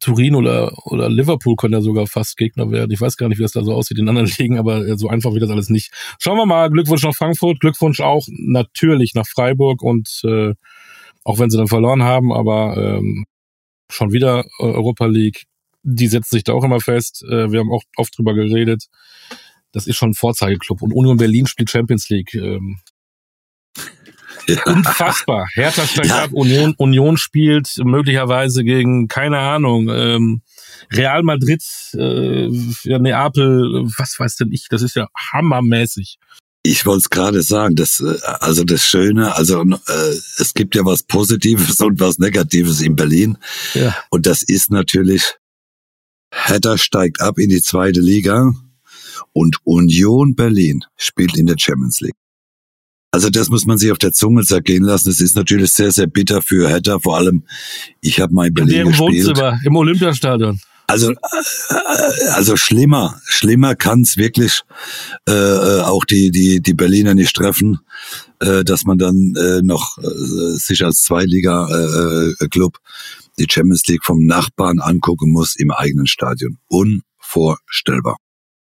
Turin 0.00 0.34
oder, 0.34 0.72
oder 0.86 1.08
Liverpool 1.08 1.56
können 1.56 1.74
ja 1.74 1.80
sogar 1.80 2.06
fast 2.06 2.36
Gegner 2.36 2.70
werden. 2.70 2.90
Ich 2.90 3.00
weiß 3.00 3.16
gar 3.16 3.28
nicht, 3.28 3.38
wie 3.38 3.42
das 3.42 3.52
da 3.52 3.62
so 3.62 3.74
aussieht 3.74 3.98
in 3.98 4.08
anderen 4.08 4.30
Ligen, 4.38 4.58
aber 4.58 4.96
so 4.96 5.08
einfach 5.08 5.32
wird 5.32 5.42
das 5.42 5.50
alles 5.50 5.68
nicht. 5.68 5.92
Schauen 6.18 6.38
wir 6.38 6.46
mal. 6.46 6.70
Glückwunsch 6.70 7.02
nach 7.02 7.14
Frankfurt, 7.14 7.60
Glückwunsch 7.60 8.00
auch 8.00 8.26
natürlich 8.28 9.14
nach 9.14 9.26
Freiburg 9.26 9.82
und 9.82 10.22
äh, 10.24 10.54
auch 11.24 11.38
wenn 11.38 11.50
sie 11.50 11.56
dann 11.56 11.68
verloren 11.68 12.02
haben, 12.02 12.32
aber 12.32 12.76
ähm, 12.76 13.24
schon 13.90 14.12
wieder 14.12 14.44
Europa 14.58 15.06
League, 15.06 15.44
die 15.82 16.08
setzt 16.08 16.30
sich 16.30 16.44
da 16.44 16.52
auch 16.52 16.64
immer 16.64 16.80
fest. 16.80 17.24
Äh, 17.28 17.50
wir 17.50 17.60
haben 17.60 17.72
auch 17.72 17.82
oft 17.96 18.16
drüber 18.16 18.34
geredet. 18.34 18.86
Das 19.72 19.86
ist 19.86 19.96
schon 19.96 20.10
ein 20.10 20.14
Vorzeigeklub. 20.14 20.82
Und 20.82 20.92
Union 20.92 21.16
Berlin 21.16 21.46
spielt 21.46 21.70
Champions 21.70 22.08
League. 22.08 22.34
Ähm, 22.34 22.80
ja. 24.48 24.62
Unfassbar. 24.66 25.48
Hertha 25.54 25.86
steigt 25.86 26.08
ja. 26.08 26.24
ab, 26.24 26.30
Union, 26.32 26.74
Union 26.76 27.16
spielt 27.16 27.70
möglicherweise 27.78 28.64
gegen, 28.64 29.08
keine 29.08 29.38
Ahnung, 29.38 29.88
ähm, 29.88 30.42
Real 30.92 31.22
Madrid, 31.22 31.62
äh, 31.94 32.48
Neapel, 32.98 33.84
was 33.96 34.18
weiß 34.18 34.36
denn 34.36 34.52
ich, 34.52 34.66
das 34.68 34.82
ist 34.82 34.96
ja 34.96 35.08
hammermäßig. 35.32 36.18
Ich 36.64 36.86
wollte 36.86 36.98
es 36.98 37.10
gerade 37.10 37.42
sagen, 37.42 37.74
das, 37.76 38.00
äh, 38.00 38.16
also 38.40 38.64
das 38.64 38.84
Schöne, 38.84 39.34
also 39.34 39.62
äh, 39.62 40.14
es 40.38 40.54
gibt 40.54 40.74
ja 40.74 40.84
was 40.84 41.02
Positives 41.02 41.80
und 41.80 42.00
was 42.00 42.18
Negatives 42.18 42.80
in 42.80 42.96
Berlin. 42.96 43.38
Ja. 43.74 43.96
Und 44.10 44.26
das 44.26 44.42
ist 44.42 44.70
natürlich, 44.70 45.36
Hertha 46.32 46.78
steigt 46.78 47.20
ab 47.20 47.38
in 47.38 47.50
die 47.50 47.62
zweite 47.62 48.00
Liga 48.00 48.52
und 49.32 49.58
Union 49.64 50.34
Berlin 50.34 50.80
spielt 50.96 51.36
in 51.36 51.46
der 51.46 51.56
Champions 51.58 52.00
League. 52.00 52.14
Also 53.10 53.28
das 53.28 53.50
muss 53.50 53.66
man 53.66 53.76
sich 53.76 53.92
auf 53.92 53.98
der 53.98 54.12
Zunge 54.14 54.42
zergehen 54.42 54.82
lassen. 54.82 55.10
Das 55.10 55.20
ist 55.20 55.36
natürlich 55.36 55.70
sehr, 55.72 55.92
sehr 55.92 56.06
bitter 56.06 56.40
für 56.40 56.68
Hertha. 56.68 56.98
Vor 56.98 57.18
allem, 57.18 57.44
ich 58.00 58.20
habe 58.20 58.32
mal 58.32 58.48
in 58.48 58.54
Berlin 58.54 58.80
in 58.80 58.88
gespielt. 58.88 59.26
Wohnzimmer, 59.26 59.60
im 59.64 59.76
Olympiastadion. 59.76 60.58
Also, 60.86 61.12
äh, 61.12 62.28
also 62.32 62.56
schlimmer, 62.56 63.20
schlimmer 63.26 63.74
kann's 63.74 64.16
wirklich 64.16 64.62
äh, 65.28 65.32
äh, 65.32 65.80
auch 65.82 66.04
die 66.04 66.30
die 66.30 66.60
die 66.60 66.74
Berliner 66.74 67.14
nicht 67.14 67.36
treffen, 67.36 67.78
äh, 68.40 68.64
dass 68.64 68.84
man 68.84 68.98
dann 68.98 69.34
äh, 69.36 69.62
noch 69.62 69.98
äh, 69.98 70.56
sich 70.56 70.84
als 70.84 71.02
Zweiliga 71.02 71.68
äh, 71.68 72.48
Club 72.48 72.78
die 73.38 73.46
Champions 73.48 73.86
League 73.86 74.04
vom 74.04 74.24
Nachbarn 74.26 74.80
angucken 74.80 75.30
muss 75.30 75.56
im 75.56 75.70
eigenen 75.70 76.06
Stadion. 76.06 76.58
Unvorstellbar. 76.68 78.16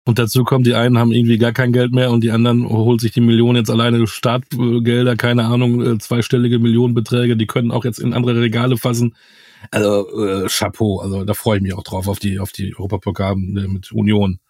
Und 0.07 0.19
dazu 0.19 0.45
kommt, 0.45 0.67
die 0.67 0.75
einen 0.75 0.99
haben 0.99 1.12
irgendwie 1.12 1.38
gar 1.38 1.52
kein 1.52 1.73
Geld 1.73 1.93
mehr 1.93 2.11
und 2.11 2.25
die 2.25 2.31
anderen 2.31 2.69
holt 2.69 3.00
sich 3.00 3.12
die 3.12 3.21
Millionen 3.21 3.57
jetzt 3.57 3.71
alleine 3.71 4.07
Startgelder, 4.07 5.14
keine 5.17 5.45
Ahnung, 5.45 5.83
äh, 5.87 5.99
zweistellige 5.99 6.59
Millionenbeträge, 6.59 7.37
die 7.37 7.47
können 7.47 7.71
auch 7.71 7.85
jetzt 7.85 8.00
in 8.00 8.14
andere 8.14 8.40
Regale 8.40 8.76
fassen. 8.76 9.14
Also 9.71 10.09
äh, 10.25 10.49
Chapeau, 10.49 11.00
also 11.00 11.25
da 11.25 11.35
freue 11.35 11.59
ich 11.59 11.62
mich 11.62 11.75
auch 11.75 11.83
drauf 11.83 12.09
auf 12.09 12.19
die 12.19 12.38
auf 12.38 12.50
die 12.50 12.75
Europapokal 12.75 13.37
mit 13.37 13.93
Union. 13.93 14.40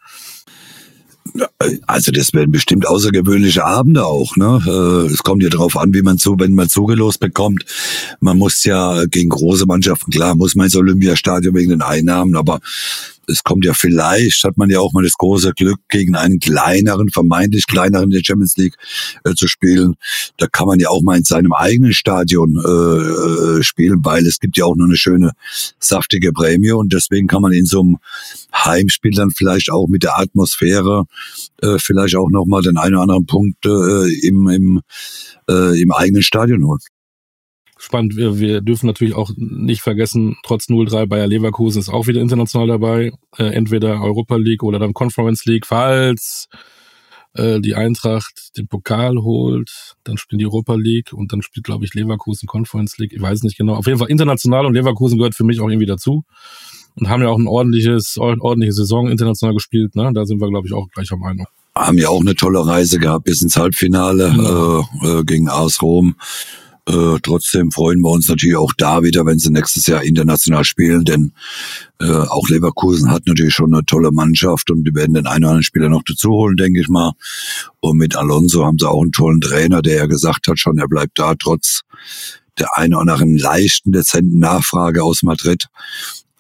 Also 1.87 2.13
das 2.13 2.33
werden 2.33 2.53
bestimmt 2.53 2.87
außergewöhnliche 2.87 3.65
Abende 3.65 4.05
auch. 4.05 4.37
Ne? 4.37 4.61
Äh, 4.67 5.13
es 5.13 5.19
kommt 5.19 5.43
ja 5.43 5.49
darauf 5.49 5.77
an, 5.77 5.93
wie 5.95 6.03
man 6.03 6.19
so, 6.19 6.39
wenn 6.39 6.55
man 6.55 6.69
zugelost 6.69 7.21
bekommt. 7.21 7.65
Man 8.21 8.39
muss 8.39 8.65
ja 8.65 9.05
gegen 9.07 9.29
große 9.29 9.67
Mannschaften, 9.67 10.11
klar, 10.11 10.35
muss 10.35 10.55
man 10.55 10.65
ins 10.65 10.77
Olympiastadion 10.77 11.55
wegen 11.55 11.71
den 11.71 11.83
Einnahmen, 11.83 12.37
aber 12.37 12.61
es 13.31 13.43
kommt 13.43 13.65
ja 13.65 13.73
vielleicht, 13.75 14.45
hat 14.45 14.57
man 14.57 14.71
ja 14.71 14.81
auch 14.81 14.93
mal 14.93 15.03
das 15.03 15.15
große 15.15 15.53
Glück, 15.53 15.81
gegen 15.89 16.17
einen 16.17 16.39
kleineren, 16.39 17.09
vermeintlich 17.09 17.67
kleineren 17.67 18.11
der 18.11 18.23
Champions 18.25 18.57
League 18.57 18.77
äh, 19.25 19.35
zu 19.35 19.49
spielen. 19.49 19.95
Da 20.37 20.47
kann 20.47 20.67
man 20.67 20.79
ja 20.79 20.89
auch 20.89 21.03
mal 21.03 21.17
in 21.17 21.25
seinem 21.25 21.53
eigenen 21.53 21.93
Stadion 21.93 22.57
äh, 22.57 23.59
äh, 23.59 23.63
spielen, 23.63 24.05
weil 24.05 24.27
es 24.27 24.41
gibt 24.41 24.57
ja 24.57 24.65
auch 24.65 24.77
noch 24.77 24.87
eine 24.87 24.97
schöne, 24.97 25.33
saftige 25.79 26.33
Prämie 26.33 26.73
und 26.73 26.93
deswegen 26.93 27.27
kann 27.27 27.43
man 27.43 27.53
in 27.53 27.67
so 27.67 27.81
einem 27.81 27.99
Heimspiel 28.55 29.13
dann 29.13 29.31
vielleicht 29.31 29.71
auch 29.71 29.89
mit 29.89 30.03
der 30.03 30.19
Atmosphäre 30.19 31.05
äh, 31.63 31.79
vielleicht 31.79 32.17
auch 32.17 32.31
nochmal 32.31 32.63
den 32.63 32.77
einen 32.77 32.95
oder 32.95 33.03
anderen 33.03 33.27
Punkt 33.27 33.65
äh, 33.65 34.27
im, 34.27 34.49
im, 34.49 34.81
äh, 35.49 35.81
im 35.81 35.93
eigenen 35.93 36.23
Stadion 36.23 36.65
holen 36.65 36.81
spannend. 37.81 38.17
Wir, 38.17 38.39
wir 38.39 38.61
dürfen 38.61 38.87
natürlich 38.87 39.15
auch 39.15 39.31
nicht 39.37 39.83
vergessen, 39.83 40.37
trotz 40.43 40.67
0-3 40.67 41.07
Bayer 41.07 41.27
Leverkusen 41.27 41.81
ist 41.81 41.89
auch 41.89 42.07
wieder 42.07 42.21
international 42.21 42.67
dabei. 42.67 43.13
Äh, 43.37 43.55
entweder 43.55 44.03
Europa 44.03 44.37
League 44.37 44.63
oder 44.63 44.79
dann 44.79 44.93
Conference 44.93 45.45
League. 45.47 45.67
Falls 45.67 46.49
äh, 47.35 47.61
die 47.61 47.75
Eintracht 47.75 48.57
den 48.57 48.69
Pokal 48.69 49.17
holt, 49.17 49.97
dann 50.05 50.19
spielen 50.19 50.39
die 50.39 50.47
Europa 50.47 50.75
League 50.75 51.13
und 51.13 51.33
dann 51.33 51.43
spielt, 51.43 51.65
glaube 51.65 51.85
ich, 51.85 51.95
Leverkusen 51.95 52.47
Conference 52.47 52.99
League. 52.99 53.13
Ich 53.13 53.23
weiß 53.23 53.43
nicht 53.43 53.57
genau. 53.57 53.75
Auf 53.75 53.87
jeden 53.87 53.99
Fall 53.99 54.11
international 54.11 54.67
und 54.67 54.75
Leverkusen 54.75 55.19
gehört 55.19 55.35
für 55.35 55.45
mich 55.45 55.61
auch 55.61 55.69
irgendwie 55.69 55.87
dazu. 55.87 56.25
Und 56.97 57.09
haben 57.09 57.23
ja 57.23 57.29
auch 57.29 57.39
ein 57.39 57.47
ordentliches, 57.47 58.19
ordentliche 58.19 58.73
Saison 58.73 59.09
international 59.09 59.55
gespielt. 59.55 59.95
Ne? 59.95 60.11
Da 60.13 60.27
sind 60.27 60.41
wir, 60.41 60.49
glaube 60.49 60.67
ich, 60.67 60.75
auch 60.75 60.89
gleicher 60.89 61.17
Meinung 61.17 61.47
haben 61.77 61.99
ja 61.99 62.09
auch 62.09 62.21
eine 62.21 62.35
tolle 62.35 62.67
Reise 62.67 62.99
gehabt 62.99 63.25
bis 63.25 63.43
ins 63.43 63.57
Halbfinale 63.57 64.35
ja. 64.37 64.81
äh, 64.81 65.21
äh, 65.21 65.25
gegen 65.25 65.49
AS 65.49 65.83
Rom. 65.83 66.17
Äh, 66.91 67.21
trotzdem 67.23 67.71
freuen 67.71 68.01
wir 68.01 68.11
uns 68.11 68.29
natürlich 68.29 68.57
auch 68.57 68.73
da 68.77 69.03
wieder, 69.03 69.25
wenn 69.25 69.39
sie 69.39 69.51
nächstes 69.53 69.87
Jahr 69.87 70.03
international 70.03 70.65
spielen, 70.65 71.05
denn 71.05 71.33
äh, 72.01 72.11
auch 72.11 72.49
Leverkusen 72.49 73.13
hat 73.13 73.27
natürlich 73.27 73.55
schon 73.55 73.73
eine 73.73 73.85
tolle 73.85 74.11
Mannschaft 74.11 74.71
und 74.73 74.83
die 74.83 74.95
werden 74.95 75.15
den 75.15 75.27
einen 75.27 75.45
oder 75.45 75.51
anderen 75.51 75.63
Spieler 75.63 75.89
noch 75.89 76.03
dazu 76.03 76.31
holen, 76.31 76.57
denke 76.57 76.81
ich 76.81 76.89
mal. 76.89 77.13
Und 77.79 77.99
mit 77.99 78.17
Alonso 78.17 78.65
haben 78.65 78.79
sie 78.79 78.89
auch 78.89 79.03
einen 79.03 79.13
tollen 79.13 79.41
Trainer, 79.41 79.83
der 79.83 79.97
ja 79.97 80.07
gesagt 80.07 80.49
hat 80.49 80.59
schon, 80.59 80.79
er 80.79 80.89
bleibt 80.89 81.17
da 81.19 81.35
trotz 81.37 81.83
der 82.59 82.77
einen 82.77 82.95
oder 82.95 83.13
anderen 83.13 83.37
leichten, 83.37 83.93
dezenten 83.93 84.41
Nachfrage 84.41 85.05
aus 85.05 85.23
Madrid, 85.23 85.67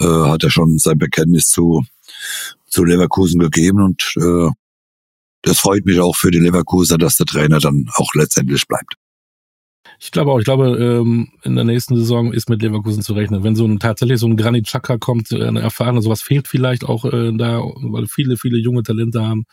äh, 0.00 0.04
hat 0.04 0.42
er 0.42 0.50
schon 0.50 0.78
sein 0.78 0.98
Bekenntnis 0.98 1.48
zu, 1.48 1.84
zu 2.66 2.84
Leverkusen 2.84 3.38
gegeben 3.38 3.82
und 3.82 4.14
äh, 4.16 4.50
das 5.42 5.60
freut 5.60 5.86
mich 5.86 6.00
auch 6.00 6.16
für 6.16 6.32
die 6.32 6.40
Leverkuser, 6.40 6.98
dass 6.98 7.16
der 7.16 7.26
Trainer 7.26 7.60
dann 7.60 7.86
auch 7.94 8.12
letztendlich 8.14 8.66
bleibt. 8.66 8.96
Ich 10.02 10.12
glaube 10.12 10.32
auch, 10.32 10.38
ich 10.38 10.46
glaube, 10.46 10.78
ähm, 10.78 11.28
in 11.42 11.56
der 11.56 11.64
nächsten 11.66 11.94
Saison 11.94 12.32
ist 12.32 12.48
mit 12.48 12.62
Leverkusen 12.62 13.02
zu 13.02 13.12
rechnen. 13.12 13.44
Wenn 13.44 13.54
so 13.54 13.66
ein 13.66 13.78
tatsächlich 13.78 14.18
so 14.18 14.26
ein 14.26 14.36
Granit 14.36 14.66
Xhaka 14.66 14.96
kommt, 14.96 15.30
äh, 15.30 15.44
eine 15.44 15.60
erfahrene, 15.60 16.00
sowas 16.00 16.22
fehlt 16.22 16.48
vielleicht 16.48 16.84
auch 16.84 17.04
äh, 17.04 17.32
da, 17.36 17.60
weil 17.60 18.06
viele, 18.06 18.38
viele 18.38 18.56
junge 18.56 18.82
Talente 18.82 19.22
haben. 19.22 19.44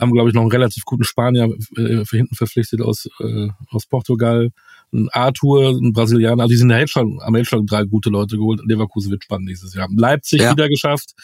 Haben, 0.00 0.12
glaube 0.12 0.28
ich, 0.28 0.34
noch 0.34 0.42
einen 0.42 0.52
relativ 0.52 0.84
guten 0.84 1.02
Spanier 1.02 1.52
äh, 1.76 2.04
hinten 2.04 2.36
verpflichtet 2.36 2.82
aus, 2.82 3.08
äh, 3.18 3.48
aus 3.68 3.86
Portugal 3.86 4.50
ein 4.94 5.08
Arthur, 5.10 5.70
ein 5.70 5.92
Brasilianer, 5.92 6.44
also 6.44 6.52
die 6.52 6.56
sind 6.56 6.72
schon, 6.88 7.20
am 7.20 7.36
jetzt 7.36 7.48
schon 7.48 7.66
drei 7.66 7.84
gute 7.84 8.10
Leute 8.10 8.36
geholt. 8.36 8.60
Leverkusen 8.64 9.10
wird 9.10 9.24
spannend 9.24 9.48
nächstes 9.48 9.74
Jahr. 9.74 9.88
Leipzig 9.94 10.40
ja. 10.40 10.52
wieder 10.52 10.68
geschafft. 10.68 11.14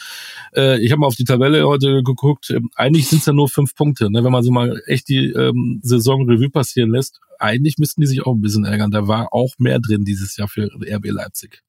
Äh, 0.55 0.79
ich 0.83 0.91
habe 0.91 0.99
mal 0.99 1.07
auf 1.07 1.15
die 1.15 1.23
Tabelle 1.23 1.65
heute 1.65 2.03
geguckt. 2.03 2.49
Ähm, 2.51 2.69
eigentlich 2.75 3.07
sind 3.07 3.19
es 3.19 3.25
ja 3.25 3.33
nur 3.33 3.49
fünf 3.49 3.73
Punkte. 3.75 4.11
Ne? 4.11 4.23
Wenn 4.23 4.31
man 4.31 4.43
so 4.43 4.51
mal 4.51 4.81
echt 4.85 5.07
die 5.09 5.29
ähm, 5.31 5.79
Saison 5.83 6.29
Revue 6.29 6.49
passieren 6.49 6.91
lässt, 6.91 7.19
eigentlich 7.39 7.77
müssten 7.77 8.01
die 8.01 8.07
sich 8.07 8.25
auch 8.25 8.33
ein 8.33 8.41
bisschen 8.41 8.65
ärgern. 8.65 8.91
Da 8.91 9.07
war 9.07 9.33
auch 9.33 9.53
mehr 9.57 9.79
drin 9.79 10.03
dieses 10.03 10.37
Jahr 10.37 10.47
für 10.47 10.65
RB 10.65 11.05
Leipzig. 11.05 11.63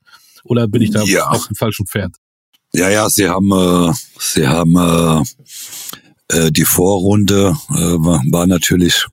Oder 0.44 0.66
bin 0.66 0.82
ich 0.82 0.90
da 0.90 1.02
ja. 1.04 1.28
auf 1.28 1.46
dem 1.46 1.56
falschen 1.56 1.86
Pferd? 1.86 2.16
Ja, 2.74 2.90
ja, 2.90 3.08
sie 3.08 3.28
haben, 3.28 3.52
äh, 3.52 3.92
sie 4.18 4.48
haben 4.48 4.76
äh, 4.76 5.22
äh, 6.28 6.50
die 6.50 6.64
Vorrunde 6.64 7.56
äh, 7.70 7.74
war, 7.74 8.22
war 8.30 8.46
natürlich 8.46 9.06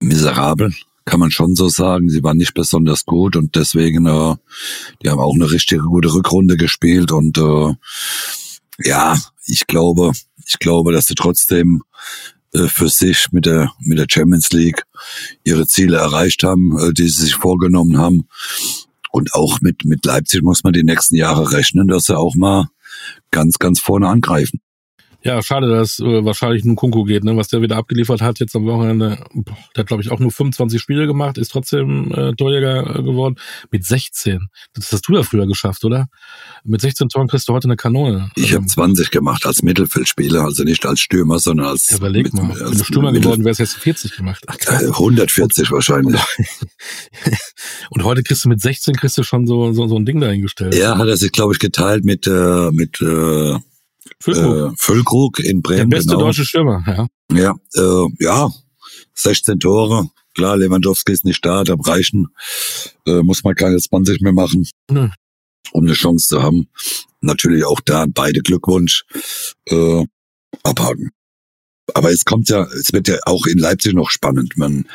miserabel 0.00 0.74
kann 1.06 1.20
man 1.20 1.30
schon 1.30 1.54
so 1.54 1.68
sagen. 1.68 2.10
Sie 2.10 2.22
waren 2.22 2.36
nicht 2.36 2.52
besonders 2.52 3.06
gut 3.06 3.36
und 3.36 3.56
deswegen, 3.56 4.06
äh, 4.06 4.34
die 5.02 5.08
haben 5.08 5.20
auch 5.20 5.34
eine 5.34 5.50
richtig 5.50 5.80
gute 5.80 6.12
Rückrunde 6.12 6.56
gespielt 6.56 7.12
und 7.12 7.38
äh, 7.38 7.74
ja, 8.84 9.16
ich 9.46 9.66
glaube, 9.66 10.12
ich 10.44 10.58
glaube, 10.58 10.92
dass 10.92 11.06
sie 11.06 11.14
trotzdem 11.14 11.82
äh, 12.52 12.66
für 12.66 12.88
sich 12.88 13.28
mit 13.30 13.46
der 13.46 13.72
mit 13.80 13.98
der 13.98 14.06
Champions 14.10 14.50
League 14.52 14.82
ihre 15.44 15.66
Ziele 15.66 15.96
erreicht 15.96 16.42
haben, 16.42 16.76
äh, 16.78 16.92
die 16.92 17.08
sie 17.08 17.22
sich 17.22 17.34
vorgenommen 17.36 17.96
haben. 17.96 18.28
Und 19.12 19.32
auch 19.32 19.60
mit 19.60 19.84
mit 19.84 20.04
Leipzig 20.04 20.42
muss 20.42 20.64
man 20.64 20.72
die 20.72 20.84
nächsten 20.84 21.14
Jahre 21.14 21.52
rechnen, 21.52 21.88
dass 21.88 22.04
sie 22.04 22.18
auch 22.18 22.34
mal 22.34 22.68
ganz 23.30 23.58
ganz 23.58 23.80
vorne 23.80 24.08
angreifen. 24.08 24.60
Ja, 25.26 25.42
schade, 25.42 25.68
dass 25.68 25.98
äh, 25.98 26.24
wahrscheinlich 26.24 26.64
nun 26.64 26.76
Kunku 26.76 27.02
geht, 27.02 27.24
ne? 27.24 27.36
was 27.36 27.48
der 27.48 27.60
wieder 27.60 27.76
abgeliefert 27.76 28.22
hat 28.22 28.38
jetzt 28.38 28.54
am 28.54 28.64
Wochenende. 28.64 29.18
Boah, 29.34 29.56
der 29.74 29.80
hat, 29.80 29.88
glaube 29.88 30.00
ich, 30.00 30.12
auch 30.12 30.20
nur 30.20 30.30
25 30.30 30.80
Spiele 30.80 31.08
gemacht, 31.08 31.36
ist 31.36 31.50
trotzdem 31.50 32.12
äh, 32.12 32.32
Torjäger 32.34 32.96
äh, 32.96 33.02
geworden. 33.02 33.34
Mit 33.72 33.84
16. 33.84 34.46
Das 34.74 34.92
hast 34.92 35.08
du 35.08 35.14
ja 35.14 35.24
früher 35.24 35.48
geschafft, 35.48 35.84
oder? 35.84 36.06
Mit 36.62 36.80
16 36.80 37.08
Toren 37.08 37.26
kriegst 37.26 37.48
du 37.48 37.52
heute 37.52 37.66
eine 37.66 37.76
Kanone. 37.76 38.30
Ich 38.36 38.54
habe 38.54 38.66
20 38.66 39.10
gemacht 39.10 39.46
als 39.46 39.64
Mittelfeldspieler, 39.64 40.44
also 40.44 40.62
nicht 40.62 40.86
als 40.86 41.00
Stürmer, 41.00 41.40
sondern 41.40 41.66
als... 41.66 41.90
Ja, 41.90 41.96
überleg 41.96 42.32
mal, 42.32 42.44
mit, 42.44 42.60
wenn 42.60 42.78
du 42.78 42.84
Stürmer 42.84 43.10
Mittel 43.10 43.22
geworden 43.22 43.44
wärst, 43.44 43.58
hättest 43.58 43.78
du 43.78 43.80
40 43.80 44.16
gemacht. 44.16 44.44
Ach, 44.46 44.58
krass. 44.58 44.84
140 44.84 45.72
wahrscheinlich. 45.72 46.20
Und 47.90 48.04
heute 48.04 48.22
kriegst 48.22 48.44
du 48.44 48.48
mit 48.48 48.60
16 48.60 48.94
kriegst 48.94 49.18
du 49.18 49.24
schon 49.24 49.48
so, 49.48 49.72
so, 49.72 49.88
so 49.88 49.96
ein 49.96 50.06
Ding 50.06 50.20
dahingestellt. 50.20 50.76
Ja, 50.76 50.96
hat 50.96 51.08
er 51.08 51.16
sich, 51.16 51.32
glaube 51.32 51.52
ich, 51.52 51.58
geteilt 51.58 52.04
mit, 52.04 52.28
äh, 52.28 52.70
mit 52.70 53.00
äh, 53.00 53.58
Füllkrug. 54.20 54.72
Äh, 54.72 54.76
Füllkrug 54.76 55.38
in 55.40 55.62
Bremen. 55.62 55.90
Der 55.90 55.96
beste 55.96 56.12
genau. 56.12 56.26
deutsche 56.26 56.44
Stürmer, 56.44 56.84
ja. 56.86 57.06
Ja, 57.32 57.54
äh, 57.74 58.08
ja, 58.20 58.50
16 59.14 59.60
Tore. 59.60 60.08
Klar, 60.34 60.58
Lewandowski 60.58 61.12
ist 61.12 61.24
nicht 61.24 61.44
da, 61.44 61.64
da 61.64 61.76
reichen, 61.86 62.28
äh, 63.06 63.22
muss 63.22 63.42
man 63.42 63.54
keine 63.54 63.78
20 63.78 64.20
mehr 64.20 64.34
machen, 64.34 64.68
Nö. 64.90 65.08
um 65.72 65.84
eine 65.84 65.94
Chance 65.94 66.28
zu 66.28 66.42
haben. 66.42 66.68
Natürlich 67.22 67.64
auch 67.64 67.80
da 67.80 68.04
beide 68.06 68.40
Glückwunsch 68.40 69.04
äh, 69.68 70.04
abhaken. 70.62 71.10
Aber 71.94 72.10
es 72.10 72.24
kommt 72.24 72.48
ja, 72.50 72.64
es 72.64 72.92
wird 72.92 73.08
ja 73.08 73.18
auch 73.24 73.46
in 73.46 73.58
Leipzig 73.58 73.94
noch 73.94 74.10
spannend. 74.10 74.58
Man 74.58 74.86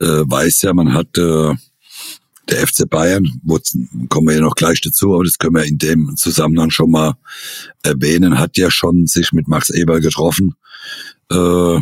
äh, 0.00 0.24
weiß 0.26 0.62
ja, 0.62 0.72
man 0.72 0.94
hat 0.94 1.16
äh, 1.16 1.54
der 2.48 2.66
FC 2.66 2.88
Bayern, 2.88 3.40
wo 3.44 3.58
kommen 4.08 4.28
wir 4.28 4.34
ja 4.34 4.40
noch 4.40 4.54
gleich 4.54 4.80
dazu, 4.80 5.14
aber 5.14 5.24
das 5.24 5.38
können 5.38 5.54
wir 5.54 5.64
in 5.64 5.78
dem 5.78 6.16
Zusammenhang 6.16 6.70
schon 6.70 6.90
mal 6.90 7.14
erwähnen, 7.82 8.38
hat 8.38 8.56
ja 8.56 8.70
schon 8.70 9.06
sich 9.06 9.32
mit 9.32 9.48
Max 9.48 9.70
Eber 9.70 10.00
getroffen. 10.00 10.54
Äh, 11.30 11.80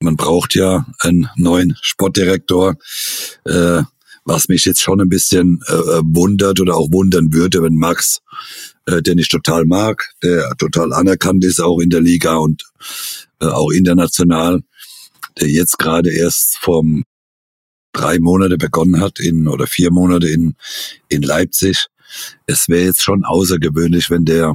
man 0.00 0.16
braucht 0.16 0.54
ja 0.54 0.86
einen 1.00 1.28
neuen 1.36 1.76
Sportdirektor, 1.80 2.76
äh, 3.44 3.82
was 4.24 4.48
mich 4.48 4.64
jetzt 4.64 4.80
schon 4.80 5.00
ein 5.00 5.08
bisschen 5.08 5.60
äh, 5.66 6.00
wundert 6.02 6.60
oder 6.60 6.76
auch 6.76 6.90
wundern 6.90 7.32
würde, 7.32 7.62
wenn 7.62 7.76
Max, 7.76 8.20
äh, 8.86 9.02
den 9.02 9.18
ich 9.18 9.28
total 9.28 9.64
mag, 9.66 10.10
der 10.22 10.54
total 10.58 10.92
anerkannt 10.92 11.44
ist, 11.44 11.60
auch 11.60 11.80
in 11.80 11.90
der 11.90 12.00
Liga 12.00 12.36
und 12.36 12.64
äh, 13.40 13.46
auch 13.46 13.70
international, 13.70 14.62
der 15.38 15.48
jetzt 15.48 15.78
gerade 15.78 16.10
erst 16.10 16.58
vom 16.58 17.04
drei 17.92 18.18
Monate 18.18 18.58
begonnen 18.58 19.00
hat 19.00 19.20
in 19.20 19.48
oder 19.48 19.66
vier 19.66 19.90
Monate 19.90 20.28
in, 20.28 20.54
in 21.08 21.22
Leipzig. 21.22 21.86
Es 22.46 22.68
wäre 22.68 22.84
jetzt 22.84 23.02
schon 23.02 23.24
außergewöhnlich, 23.24 24.10
wenn 24.10 24.24
der 24.24 24.54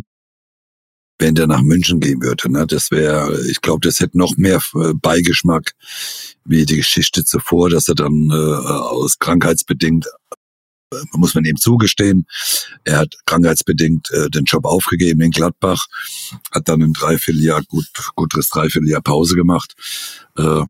wenn 1.18 1.36
der 1.36 1.48
nach 1.48 1.62
München 1.62 2.02
gehen 2.02 2.22
würde. 2.22 2.52
Ne? 2.52 2.68
Das 2.68 2.92
wäre, 2.92 3.42
ich 3.48 3.62
glaube, 3.62 3.88
das 3.88 4.02
hätte 4.02 4.18
noch 4.18 4.36
mehr 4.36 4.62
äh, 4.76 4.94
Beigeschmack 4.94 5.72
wie 6.44 6.66
die 6.66 6.76
Geschichte 6.76 7.24
zuvor, 7.24 7.70
dass 7.70 7.88
er 7.88 7.96
dann 7.96 8.30
äh, 8.32 8.34
aus 8.34 9.18
krankheitsbedingt 9.18 10.08
äh, 10.92 10.98
muss 11.14 11.34
man 11.34 11.46
ihm 11.46 11.58
zugestehen, 11.58 12.28
er 12.84 13.00
hat 13.00 13.16
krankheitsbedingt 13.26 14.12
äh, 14.12 14.30
den 14.30 14.46
Job 14.46 14.66
aufgegeben 14.66 15.22
in 15.22 15.32
Gladbach, 15.32 15.86
hat 16.52 16.68
dann 16.68 16.82
ein 16.82 16.94
Dreivierteljahr, 16.94 17.64
gut, 17.64 17.88
gutes 18.16 18.50
Dreivierteljahr 18.50 19.02
Pause 19.02 19.36
gemacht. 19.36 19.74
Äh, 20.38 20.64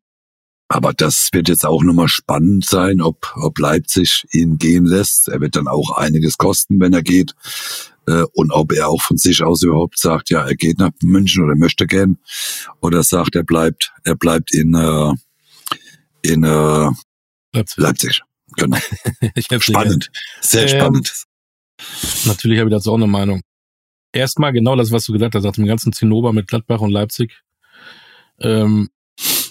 aber 0.68 0.94
das 0.94 1.30
wird 1.32 1.48
jetzt 1.48 1.66
auch 1.66 1.84
nochmal 1.84 2.08
spannend 2.08 2.66
sein, 2.66 3.02
ob, 3.02 3.34
ob 3.36 3.60
Leipzig 3.60 4.26
ihn 4.32 4.58
gehen 4.58 4.86
lässt. 4.86 5.28
Er 5.28 5.40
wird 5.40 5.56
dann 5.56 5.68
auch 5.68 5.92
einiges 5.92 6.38
kosten, 6.38 6.80
wenn 6.80 6.94
er 6.94 7.04
geht. 7.04 7.36
Äh, 8.08 8.24
und 8.34 8.52
ob 8.52 8.72
er 8.72 8.90
auch 8.90 9.02
von 9.02 9.18
sich 9.18 9.44
aus 9.44 9.62
überhaupt 9.62 10.00
sagt, 10.00 10.30
ja, 10.30 10.46
er 10.46 10.56
geht 10.56 10.80
nach 10.80 10.92
München 11.04 11.44
oder 11.44 11.56
möchte 11.56 11.86
gern. 11.86 12.18
Oder 12.82 13.04
sagt, 13.04 13.36
er 13.36 13.44
bleibt, 13.44 13.94
er 14.04 14.16
bleibt 14.16 14.54
in, 14.54 14.74
äh, 14.74 15.14
in 16.24 16.44
äh, 16.44 16.90
Leipzig. 17.54 17.78
Leipzig. 17.78 18.22
Genau. 18.58 18.78
spannend. 19.60 20.12
Sehr 20.42 20.64
ähm, 20.64 20.70
spannend. 20.70 21.26
Natürlich 22.26 22.60
habe 22.60 22.70
ich 22.70 22.76
dazu 22.76 22.92
auch 22.92 22.98
eine 22.98 23.08
Meinung. 23.08 23.42
Erstmal 24.12 24.54
genau 24.54 24.76
das, 24.76 24.92
was 24.92 25.06
du 25.06 25.14
gesagt 25.14 25.36
hast, 25.36 25.44
nach 25.44 25.54
dem 25.54 25.66
ganzen 25.66 25.94
Zinnober 25.94 26.32
mit 26.34 26.48
Gladbach 26.48 26.80
und 26.80 26.92
Leipzig. 26.92 27.42
Ähm, 28.40 28.90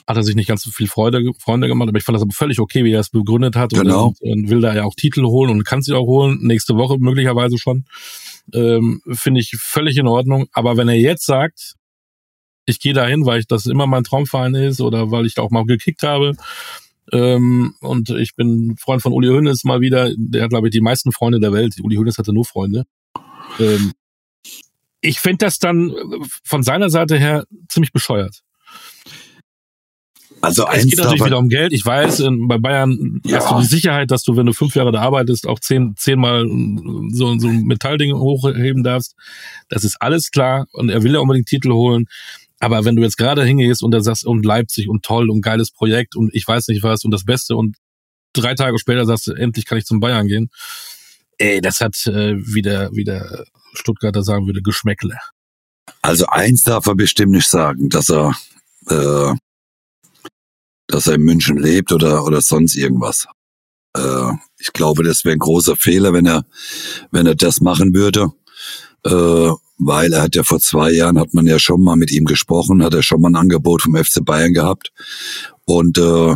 hat 0.06 0.16
er 0.16 0.22
sich 0.22 0.34
nicht 0.34 0.48
ganz 0.48 0.62
so 0.62 0.70
viel 0.70 0.86
Freude, 0.86 1.22
Freunde 1.38 1.66
gemacht, 1.66 1.88
aber 1.88 1.98
ich 1.98 2.04
fand 2.04 2.16
das 2.16 2.22
aber 2.22 2.32
völlig 2.32 2.60
okay, 2.60 2.84
wie 2.84 2.92
er 2.92 3.00
es 3.00 3.10
begründet 3.10 3.56
hat 3.56 3.70
genau. 3.70 4.08
und, 4.08 4.20
und 4.20 4.50
will 4.50 4.60
da 4.60 4.74
ja 4.74 4.84
auch 4.84 4.94
Titel 4.94 5.24
holen 5.24 5.50
und 5.50 5.64
kann 5.64 5.82
sie 5.82 5.94
auch 5.94 6.06
holen, 6.06 6.38
nächste 6.42 6.76
Woche 6.76 6.98
möglicherweise 6.98 7.58
schon. 7.58 7.86
Ähm, 8.52 9.00
Finde 9.12 9.40
ich 9.40 9.56
völlig 9.58 9.96
in 9.96 10.06
Ordnung. 10.06 10.46
Aber 10.52 10.76
wenn 10.76 10.88
er 10.88 10.96
jetzt 10.96 11.24
sagt, 11.24 11.74
ich 12.66 12.80
gehe 12.80 12.92
dahin, 12.92 13.24
weil 13.24 13.40
ich 13.40 13.46
das 13.46 13.66
immer 13.66 13.86
mein 13.86 14.04
Traumverein 14.04 14.54
ist 14.54 14.80
oder 14.80 15.10
weil 15.10 15.26
ich 15.26 15.34
da 15.34 15.42
auch 15.42 15.50
mal 15.50 15.64
gekickt 15.64 16.02
habe, 16.02 16.32
ähm, 17.12 17.74
und 17.80 18.10
ich 18.10 18.34
bin 18.34 18.76
Freund 18.78 19.02
von 19.02 19.12
Uli 19.12 19.28
Hoeneß 19.28 19.64
mal 19.64 19.80
wieder, 19.80 20.10
der 20.16 20.44
hat, 20.44 20.50
glaube 20.50 20.68
ich, 20.68 20.72
die 20.72 20.80
meisten 20.80 21.12
Freunde 21.12 21.40
der 21.40 21.52
Welt. 21.52 21.74
Uli 21.82 21.96
Hoeneß 21.96 22.18
hatte 22.18 22.32
nur 22.32 22.44
Freunde. 22.44 22.84
Ähm, 23.60 23.92
ich 25.00 25.20
finde 25.20 25.44
das 25.44 25.58
dann 25.58 25.92
von 26.44 26.62
seiner 26.62 26.88
Seite 26.88 27.18
her 27.18 27.44
ziemlich 27.68 27.92
bescheuert. 27.92 28.40
Also 30.44 30.66
es 30.72 30.86
geht 30.86 30.98
natürlich 30.98 31.24
wieder 31.24 31.38
um 31.38 31.48
Geld. 31.48 31.72
Ich 31.72 31.84
weiß, 31.84 32.22
bei 32.48 32.58
Bayern 32.58 33.20
ja. 33.24 33.38
hast 33.38 33.50
du 33.50 33.60
die 33.60 33.66
Sicherheit, 33.66 34.10
dass 34.10 34.22
du, 34.22 34.36
wenn 34.36 34.46
du 34.46 34.52
fünf 34.52 34.74
Jahre 34.74 34.92
da 34.92 35.00
arbeitest, 35.00 35.46
auch 35.46 35.58
zehn, 35.60 35.94
zehnmal 35.96 36.46
so, 37.10 37.38
so 37.38 37.48
ein 37.48 37.62
Metallding 37.62 38.14
hochheben 38.14 38.82
darfst. 38.82 39.14
Das 39.68 39.84
ist 39.84 39.96
alles 40.00 40.30
klar. 40.30 40.66
Und 40.72 40.90
er 40.90 41.02
will 41.02 41.14
ja 41.14 41.20
unbedingt 41.20 41.46
Titel 41.46 41.72
holen. 41.72 42.06
Aber 42.60 42.84
wenn 42.84 42.96
du 42.96 43.02
jetzt 43.02 43.16
gerade 43.16 43.44
hingehst 43.44 43.82
und 43.82 43.90
da 43.90 44.00
sagst, 44.00 44.24
und 44.24 44.44
Leipzig 44.44 44.88
und 44.88 45.04
toll 45.04 45.30
und 45.30 45.42
geiles 45.42 45.70
Projekt 45.70 46.16
und 46.16 46.34
ich 46.34 46.46
weiß 46.46 46.68
nicht 46.68 46.82
was 46.82 47.04
und 47.04 47.10
das 47.10 47.24
Beste 47.24 47.56
und 47.56 47.76
drei 48.32 48.54
Tage 48.54 48.78
später 48.78 49.04
sagst 49.04 49.26
du, 49.26 49.32
endlich 49.32 49.66
kann 49.66 49.78
ich 49.78 49.84
zum 49.84 50.00
Bayern 50.00 50.26
gehen. 50.26 50.50
Ey, 51.38 51.60
das 51.60 51.80
hat, 51.80 52.06
äh, 52.06 52.36
wie 52.36 52.62
der, 52.62 52.90
wie 52.92 53.04
der 53.04 53.44
Stuttgarter 53.74 54.22
sagen 54.22 54.46
würde, 54.46 54.62
Geschmäckle. 54.62 55.16
Also 56.00 56.26
eins 56.26 56.62
darf 56.62 56.86
er 56.86 56.94
bestimmt 56.94 57.32
nicht 57.32 57.48
sagen, 57.48 57.88
dass 57.88 58.08
er 58.08 58.34
äh, 58.88 59.34
dass 60.86 61.06
er 61.06 61.14
in 61.14 61.22
München 61.22 61.56
lebt 61.56 61.92
oder, 61.92 62.24
oder 62.24 62.40
sonst 62.40 62.76
irgendwas. 62.76 63.26
Äh, 63.96 64.32
ich 64.58 64.72
glaube, 64.72 65.02
das 65.02 65.24
wäre 65.24 65.34
ein 65.34 65.38
großer 65.38 65.76
Fehler, 65.76 66.12
wenn 66.12 66.26
er, 66.26 66.44
wenn 67.10 67.26
er 67.26 67.34
das 67.34 67.60
machen 67.60 67.94
würde. 67.94 68.32
Äh, 69.04 69.50
weil 69.78 70.12
er 70.12 70.22
hat 70.22 70.36
ja 70.36 70.44
vor 70.44 70.60
zwei 70.60 70.92
Jahren, 70.92 71.18
hat 71.18 71.34
man 71.34 71.46
ja 71.46 71.58
schon 71.58 71.82
mal 71.82 71.96
mit 71.96 72.12
ihm 72.12 72.24
gesprochen, 72.24 72.82
hat 72.82 72.94
er 72.94 73.02
schon 73.02 73.20
mal 73.20 73.28
ein 73.28 73.36
Angebot 73.36 73.82
vom 73.82 73.96
FC 73.96 74.24
Bayern 74.24 74.54
gehabt. 74.54 74.92
Und 75.64 75.98
äh, 75.98 76.34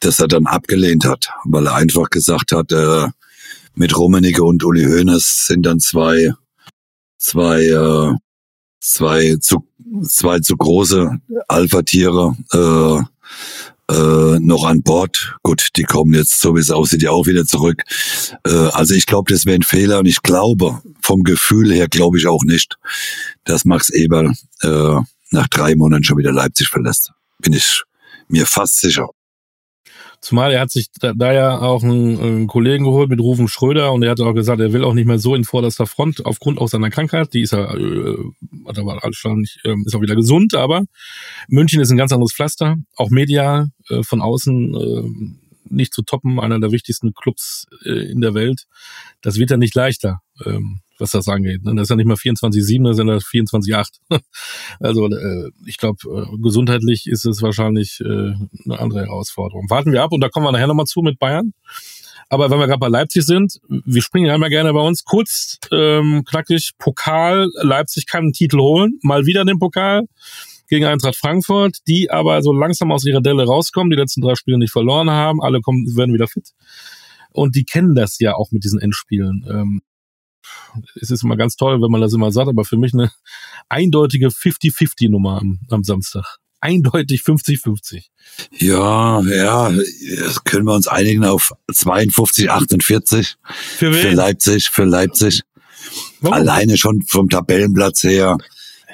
das 0.00 0.20
er 0.20 0.28
dann 0.28 0.46
abgelehnt 0.46 1.04
hat, 1.04 1.28
weil 1.44 1.66
er 1.66 1.74
einfach 1.74 2.10
gesagt 2.10 2.52
hat, 2.52 2.72
äh, 2.72 3.08
mit 3.74 3.96
Rummenigge 3.96 4.42
und 4.42 4.64
Uli 4.64 4.84
Hoeneß 4.84 5.46
sind 5.46 5.64
dann 5.64 5.80
zwei, 5.80 6.32
zwei, 7.18 7.62
äh, 7.64 8.14
zwei 8.80 9.36
zu, 9.36 9.66
zwei 10.02 10.40
zu 10.40 10.56
große 10.56 11.18
Alpha-Tiere, 11.48 12.36
äh, 12.52 13.15
äh, 13.90 14.38
noch 14.40 14.64
an 14.64 14.82
Bord. 14.82 15.36
Gut, 15.42 15.68
die 15.76 15.84
kommen 15.84 16.14
jetzt, 16.14 16.40
so 16.40 16.56
wie 16.56 16.60
es 16.60 16.70
aussieht, 16.70 17.02
ja 17.02 17.10
auch 17.10 17.26
wieder 17.26 17.46
zurück. 17.46 17.82
Äh, 18.44 18.50
also 18.50 18.94
ich 18.94 19.06
glaube, 19.06 19.32
das 19.32 19.46
wäre 19.46 19.56
ein 19.56 19.62
Fehler 19.62 20.00
und 20.00 20.06
ich 20.06 20.22
glaube, 20.22 20.82
vom 21.00 21.22
Gefühl 21.22 21.72
her 21.72 21.88
glaube 21.88 22.18
ich 22.18 22.26
auch 22.26 22.42
nicht, 22.42 22.76
dass 23.44 23.64
Max 23.64 23.90
Eberl 23.90 24.32
äh, 24.62 25.00
nach 25.30 25.48
drei 25.48 25.76
Monaten 25.76 26.04
schon 26.04 26.18
wieder 26.18 26.32
Leipzig 26.32 26.68
verlässt. 26.68 27.12
Bin 27.38 27.52
ich 27.52 27.82
mir 28.28 28.46
fast 28.46 28.80
sicher. 28.80 29.08
Zumal 30.20 30.52
er 30.52 30.60
hat 30.60 30.70
sich 30.70 30.88
da, 31.00 31.12
da 31.12 31.32
ja 31.32 31.60
auch 31.60 31.82
einen, 31.82 32.20
einen, 32.20 32.46
Kollegen 32.46 32.84
geholt 32.84 33.10
mit 33.10 33.20
Rufen 33.20 33.48
Schröder 33.48 33.92
und 33.92 34.02
er 34.02 34.10
hat 34.10 34.20
auch 34.20 34.32
gesagt, 34.34 34.60
er 34.60 34.72
will 34.72 34.84
auch 34.84 34.94
nicht 34.94 35.06
mehr 35.06 35.18
so 35.18 35.34
in 35.34 35.44
vorderster 35.44 35.86
Front 35.86 36.24
aufgrund 36.24 36.58
auch 36.60 36.68
seiner 36.68 36.90
Krankheit. 36.90 37.32
Die 37.34 37.42
ist 37.42 37.52
ja, 37.52 37.74
äh, 37.74 38.16
hat 38.66 38.78
aber 38.78 39.02
alles 39.02 39.16
schon 39.16 39.40
nicht, 39.40 39.60
äh, 39.64 39.74
ist 39.84 39.94
auch 39.94 40.02
wieder 40.02 40.16
gesund, 40.16 40.54
aber 40.54 40.84
München 41.48 41.80
ist 41.80 41.90
ein 41.90 41.96
ganz 41.96 42.12
anderes 42.12 42.32
Pflaster, 42.32 42.76
auch 42.96 43.10
medial 43.10 43.68
äh, 43.88 44.02
von 44.02 44.20
außen 44.20 44.74
äh, 44.74 45.36
nicht 45.68 45.92
zu 45.92 46.02
toppen, 46.02 46.40
einer 46.40 46.60
der 46.60 46.72
wichtigsten 46.72 47.12
Clubs 47.12 47.66
äh, 47.84 48.10
in 48.10 48.20
der 48.20 48.34
Welt. 48.34 48.64
Das 49.20 49.36
wird 49.36 49.50
ja 49.50 49.56
nicht 49.56 49.74
leichter. 49.74 50.20
Ähm, 50.44 50.80
was 50.98 51.10
das 51.10 51.28
angeht. 51.28 51.64
Ne? 51.64 51.74
Das 51.74 51.84
ist 51.84 51.90
ja 51.90 51.96
nicht 51.96 52.06
mal 52.06 52.14
24-7, 52.14 52.84
das 52.86 52.96
sind 52.96 53.08
ja 53.08 53.16
24-8. 53.16 53.86
Also 54.80 55.08
äh, 55.08 55.50
ich 55.66 55.78
glaube, 55.78 55.98
äh, 56.04 56.42
gesundheitlich 56.42 57.06
ist 57.06 57.24
es 57.24 57.42
wahrscheinlich 57.42 58.00
äh, 58.00 58.04
eine 58.04 58.78
andere 58.78 59.00
Herausforderung. 59.00 59.68
Warten 59.70 59.92
wir 59.92 60.02
ab 60.02 60.12
und 60.12 60.20
da 60.20 60.28
kommen 60.28 60.46
wir 60.46 60.52
nachher 60.52 60.66
nochmal 60.66 60.86
zu 60.86 61.00
mit 61.00 61.18
Bayern. 61.18 61.52
Aber 62.28 62.50
wenn 62.50 62.58
wir 62.58 62.66
gerade 62.66 62.80
bei 62.80 62.88
Leipzig 62.88 63.24
sind, 63.24 63.60
wir 63.68 64.02
springen 64.02 64.26
ja 64.26 64.34
immer 64.34 64.48
gerne 64.48 64.72
bei 64.72 64.80
uns 64.80 65.04
kurz, 65.04 65.58
ähm, 65.72 66.24
knackig, 66.24 66.72
Pokal, 66.78 67.48
Leipzig 67.62 68.06
kann 68.06 68.24
einen 68.24 68.32
Titel 68.32 68.58
holen, 68.58 68.98
mal 69.02 69.26
wieder 69.26 69.44
den 69.44 69.58
Pokal 69.58 70.06
gegen 70.68 70.84
Eintracht 70.84 71.16
Frankfurt, 71.16 71.78
die 71.86 72.10
aber 72.10 72.42
so 72.42 72.52
langsam 72.52 72.90
aus 72.90 73.04
ihrer 73.04 73.20
Delle 73.20 73.44
rauskommen, 73.44 73.90
die 73.90 73.96
letzten 73.96 74.22
drei 74.22 74.34
Spiele 74.34 74.58
nicht 74.58 74.72
verloren 74.72 75.10
haben, 75.10 75.40
alle 75.40 75.60
kommen, 75.60 75.86
werden 75.96 76.12
wieder 76.12 76.26
fit. 76.26 76.50
Und 77.30 77.54
die 77.54 77.64
kennen 77.64 77.94
das 77.94 78.18
ja 78.18 78.34
auch 78.34 78.50
mit 78.50 78.64
diesen 78.64 78.80
Endspielen. 78.80 79.46
Ähm, 79.48 79.82
es 81.00 81.10
ist 81.10 81.22
immer 81.22 81.36
ganz 81.36 81.56
toll, 81.56 81.80
wenn 81.80 81.90
man 81.90 82.00
das 82.00 82.12
immer 82.12 82.32
sagt, 82.32 82.48
aber 82.48 82.64
für 82.64 82.76
mich 82.76 82.92
eine 82.92 83.10
eindeutige 83.68 84.28
50-50-Nummer 84.28 85.40
am, 85.40 85.60
am 85.70 85.84
Samstag. 85.84 86.38
Eindeutig 86.60 87.20
50-50. 87.20 88.04
Ja, 88.58 89.20
ja, 89.22 89.70
das 90.18 90.42
können 90.44 90.64
wir 90.64 90.74
uns 90.74 90.88
einigen 90.88 91.24
auf 91.24 91.52
52, 91.72 92.50
48 92.50 93.36
für, 93.50 93.92
für 93.92 94.10
Leipzig, 94.10 94.70
für 94.70 94.84
Leipzig. 94.84 95.42
Warum? 96.20 96.34
Alleine 96.34 96.76
schon 96.76 97.02
vom 97.06 97.28
Tabellenplatz 97.28 98.02
her, 98.02 98.38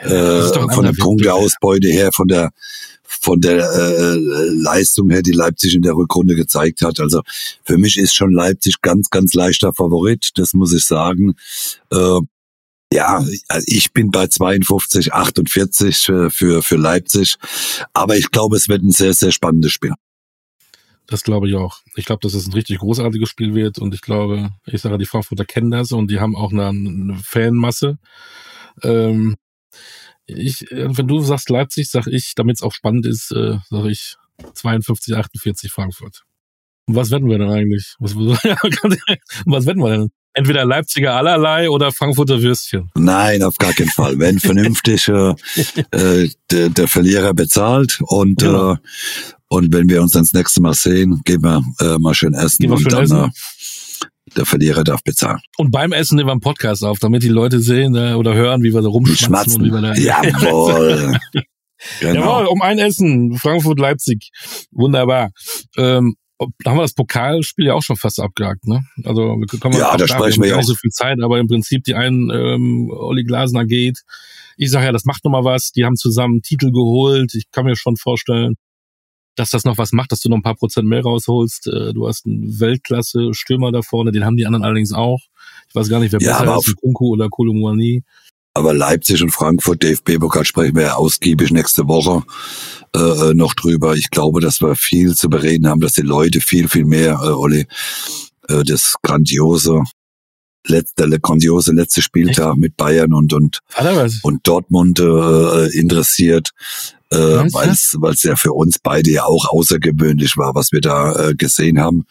äh, 0.03 0.43
von 0.73 0.85
der 0.85 0.93
Punkteausbeute 0.93 1.89
her, 1.89 2.11
von 2.13 2.29
der 2.29 2.51
von 3.21 3.41
der 3.41 3.71
äh, 3.71 4.17
Leistung 4.51 5.11
her, 5.11 5.23
die 5.23 5.33
Leipzig 5.33 5.75
in 5.75 5.83
der 5.83 5.95
Rückrunde 5.95 6.35
gezeigt 6.35 6.83
hat. 6.83 7.01
Also 7.01 7.23
für 7.65 7.79
mich 7.79 7.97
ist 7.99 8.15
schon 8.15 8.33
Leipzig 8.33 8.81
ganz, 8.83 9.11
ganz 9.11 9.35
leichter 9.35 9.73
Favorit, 9.73 10.31
das 10.37 10.55
muss 10.55 10.73
ich 10.73 10.85
sagen. 10.87 11.35
Äh, 11.91 12.21
ja, 12.93 13.25
also 13.49 13.67
ich 13.67 13.93
bin 13.93 14.11
bei 14.11 14.27
52, 14.27 15.15
48 15.15 15.97
für, 15.97 16.31
für, 16.31 16.63
für 16.63 16.77
Leipzig. 16.77 17.37
Aber 17.95 18.17
ich 18.17 18.31
glaube, 18.31 18.57
es 18.57 18.69
wird 18.69 18.83
ein 18.83 18.91
sehr, 18.91 19.15
sehr 19.15 19.33
spannendes 19.33 19.73
Spiel. 19.73 19.93
Das 21.07 21.25
glaube 21.25 21.49
ich 21.49 21.57
auch. 21.57 21.81
Ich 21.97 22.05
glaube, 22.05 22.21
dass 22.21 22.35
es 22.35 22.47
ein 22.47 22.53
richtig 22.53 22.79
großartiges 22.79 23.29
Spiel 23.29 23.55
wird 23.55 23.79
und 23.79 23.95
ich 23.95 24.03
glaube, 24.03 24.51
ich 24.67 24.81
sage, 24.81 24.99
die 24.99 25.07
Frankfurter 25.07 25.45
kennen 25.45 25.71
das 25.71 25.93
und 25.93 26.11
die 26.11 26.21
haben 26.21 26.37
auch 26.37 26.53
eine, 26.53 26.69
eine 26.69 27.19
Fanmasse. 27.23 27.99
Ähm, 28.83 29.37
ich, 30.37 30.71
äh, 30.71 30.97
wenn 30.97 31.09
du 31.09 31.21
sagst 31.21 31.51
Leipzig, 31.51 31.91
sag 31.91 32.07
ich, 32.07 32.35
damit 32.35 32.57
es 32.57 32.63
auch 32.63 32.73
spannend 32.73 33.07
ist, 33.07 33.33
äh, 33.33 33.59
sage 33.71 33.91
ich 33.91 34.17
52, 34.55 35.17
48 35.17 35.71
Frankfurt. 35.71 36.25
Und 36.87 36.97
was 36.97 37.11
wetten 37.11 37.29
wir 37.29 37.39
denn 37.39 37.51
eigentlich? 37.51 37.95
Was, 38.01 38.17
was 38.17 39.67
wetten 39.67 39.83
wir 39.83 39.91
denn? 39.91 40.11
Entweder 40.35 40.65
Leipziger 40.65 41.15
allerlei 41.15 41.69
oder 41.69 41.93
Frankfurter 41.93 42.41
Würstchen. 42.41 42.91
Nein, 42.95 43.43
auf 43.43 43.59
gar 43.59 43.75
keinen 43.75 43.91
Fall. 43.91 44.19
Wenn 44.19 44.41
vernünftig 44.41 45.07
äh, 45.09 45.35
äh, 45.91 46.31
der, 46.51 46.71
der 46.71 46.89
Verlierer 46.89 47.35
bezahlt 47.35 48.01
und 48.01 48.41
ja. 48.41 48.73
äh, 48.73 48.77
und 49.49 49.71
wenn 49.75 49.87
wir 49.91 50.01
uns 50.01 50.13
dann 50.13 50.23
das 50.23 50.33
nächste 50.33 50.63
Mal 50.63 50.73
sehen, 50.73 51.21
gehen 51.27 51.43
wir 51.43 51.61
äh, 51.81 51.99
mal 51.99 52.15
schön 52.15 52.33
essen. 52.33 52.63
Gehen 52.63 52.71
wir 52.71 52.79
schön 52.79 52.91
dann, 52.91 53.03
essen. 53.03 53.33
Der 54.37 54.47
Verlierer 54.47 54.85
darf 54.85 55.03
bezahlen. 55.03 55.41
Und 55.59 55.71
beim 55.71 55.93
Essen 55.93 56.17
nehmen 56.17 56.29
wir 56.29 56.33
einen 56.33 56.41
Podcast 56.41 56.85
auf, 56.85 56.99
damit 56.99 57.23
die 57.23 57.29
Leute 57.29 57.61
sehen 57.61 57.95
äh, 57.95 58.15
oder 58.15 58.35
hören, 58.35 58.63
wie 58.63 58.73
wir 58.73 58.81
da 58.81 58.89
rumschmatzen 58.89 59.61
und 59.61 59.67
wie 59.67 59.73
wir 59.73 59.81
da. 59.81 59.95
Jawohl. 59.95 61.19
genau. 62.01 62.15
Jawohl, 62.15 62.47
um 62.47 62.63
ein 62.63 62.79
Essen. 62.79 63.37
Frankfurt, 63.37 63.79
Leipzig. 63.79 64.31
Wunderbar. 64.71 65.31
Ähm, 65.77 66.17
da 66.61 66.71
haben 66.71 66.79
wir 66.79 66.83
das 66.83 66.95
Pokalspiel 66.95 67.67
ja 67.67 67.75
auch 67.75 67.83
schon 67.83 67.97
fast 67.97 68.21
abgehakt, 68.21 68.67
ne? 68.67 68.85
Also 69.05 69.23
wir 69.23 69.61
kommen 69.61 69.77
ja, 69.77 69.97
da 69.97 70.09
sprechen 70.09 70.43
wir 70.43 70.51
ja 70.51 70.57
nicht 70.57 70.67
so 70.67 70.75
viel 70.75 70.91
Zeit, 70.91 71.19
aber 71.23 71.39
im 71.39 71.47
Prinzip 71.47 71.85
die 71.85 71.95
einen 71.95 72.31
ähm, 72.31 72.91
Olli 72.91 73.25
Glasner 73.25 73.65
geht. 73.65 74.01
Ich 74.57 74.71
sage 74.71 74.87
ja, 74.87 74.93
das 74.93 75.05
macht 75.05 75.25
noch 75.25 75.31
mal 75.31 75.45
was. 75.45 75.73
Die 75.73 75.85
haben 75.85 75.97
zusammen 75.97 76.43
Titel 76.43 76.73
geholt. 76.73 77.35
Ich 77.35 77.51
kann 77.51 77.65
mir 77.65 77.77
schon 77.77 77.97
vorstellen, 77.97 78.55
dass 79.35 79.51
das 79.51 79.65
noch 79.65 79.79
was 79.79 79.93
macht, 79.93 80.13
dass 80.13 80.21
du 80.21 80.29
noch 80.29 80.37
ein 80.37 80.43
paar 80.43 80.57
Prozent 80.57 80.89
mehr 80.89 81.03
rausholst. 81.03 81.67
Äh, 81.69 81.93
du 81.93 82.07
hast 82.07 82.27
einen 82.27 82.61
Weltklasse-Stürmer 82.61 83.73
da 83.73 83.83
vorne, 83.83 84.13
den 84.13 84.25
haben 84.25 84.37
die 84.37 84.47
anderen 84.47 84.65
allerdings 84.65 84.93
auch. 84.93 85.21
Ich 85.69 85.75
weiß 85.75 85.89
gar 85.89 86.01
nicht, 86.01 86.13
wer 86.13 86.21
Ja, 86.21 86.43
besser 86.43 86.59
ist, 86.59 86.77
Kunku 86.77 87.13
oder 87.13 87.29
Kolumani. 87.29 88.03
Aber 88.55 88.75
Leipzig 88.75 89.23
und 89.23 89.31
Frankfurt, 89.31 89.83
DFB-Pokal 89.83 90.45
sprechen 90.45 90.77
wir 90.77 90.83
ja 90.83 90.95
ausgiebig 90.95 91.53
nächste 91.53 91.89
Woche 91.89 92.23
äh, 92.95 93.33
noch 93.33 93.55
drüber. 93.55 93.95
Ich 93.95 94.11
glaube, 94.11 94.41
dass 94.41 94.61
wir 94.61 94.75
viel 94.75 95.15
zu 95.15 95.31
bereden 95.31 95.67
haben, 95.67 95.81
dass 95.81 95.93
die 95.93 96.03
Leute 96.03 96.41
viel, 96.43 96.69
viel 96.69 96.85
mehr, 96.85 97.19
äh, 97.23 97.29
Olli, 97.29 97.67
äh, 98.49 98.63
das 98.65 98.97
grandiose, 99.03 99.83
letzte, 100.67 101.09
der 101.09 101.19
grandiose 101.19 101.73
letzte 101.73 102.03
Spieltag 102.03 102.57
mit 102.57 102.77
Bayern 102.77 103.13
und, 103.13 103.33
und, 103.33 103.59
und 104.23 104.47
Dortmund 104.47 105.01
äh, 105.01 105.67
interessiert, 105.79 106.51
äh, 107.11 107.17
weil 107.17 107.71
es 107.71 107.97
weil 107.99 108.13
es 108.15 108.23
ja 108.23 108.37
für 108.37 108.53
uns 108.53 108.79
beide 108.79 109.11
ja 109.11 109.25
auch 109.25 109.49
außergewöhnlich 109.51 110.37
war, 110.37 110.55
was 110.55 110.73
wir 110.73 110.81
da 110.81 111.31
äh, 111.31 111.35
gesehen 111.35 111.81
haben. 111.81 112.07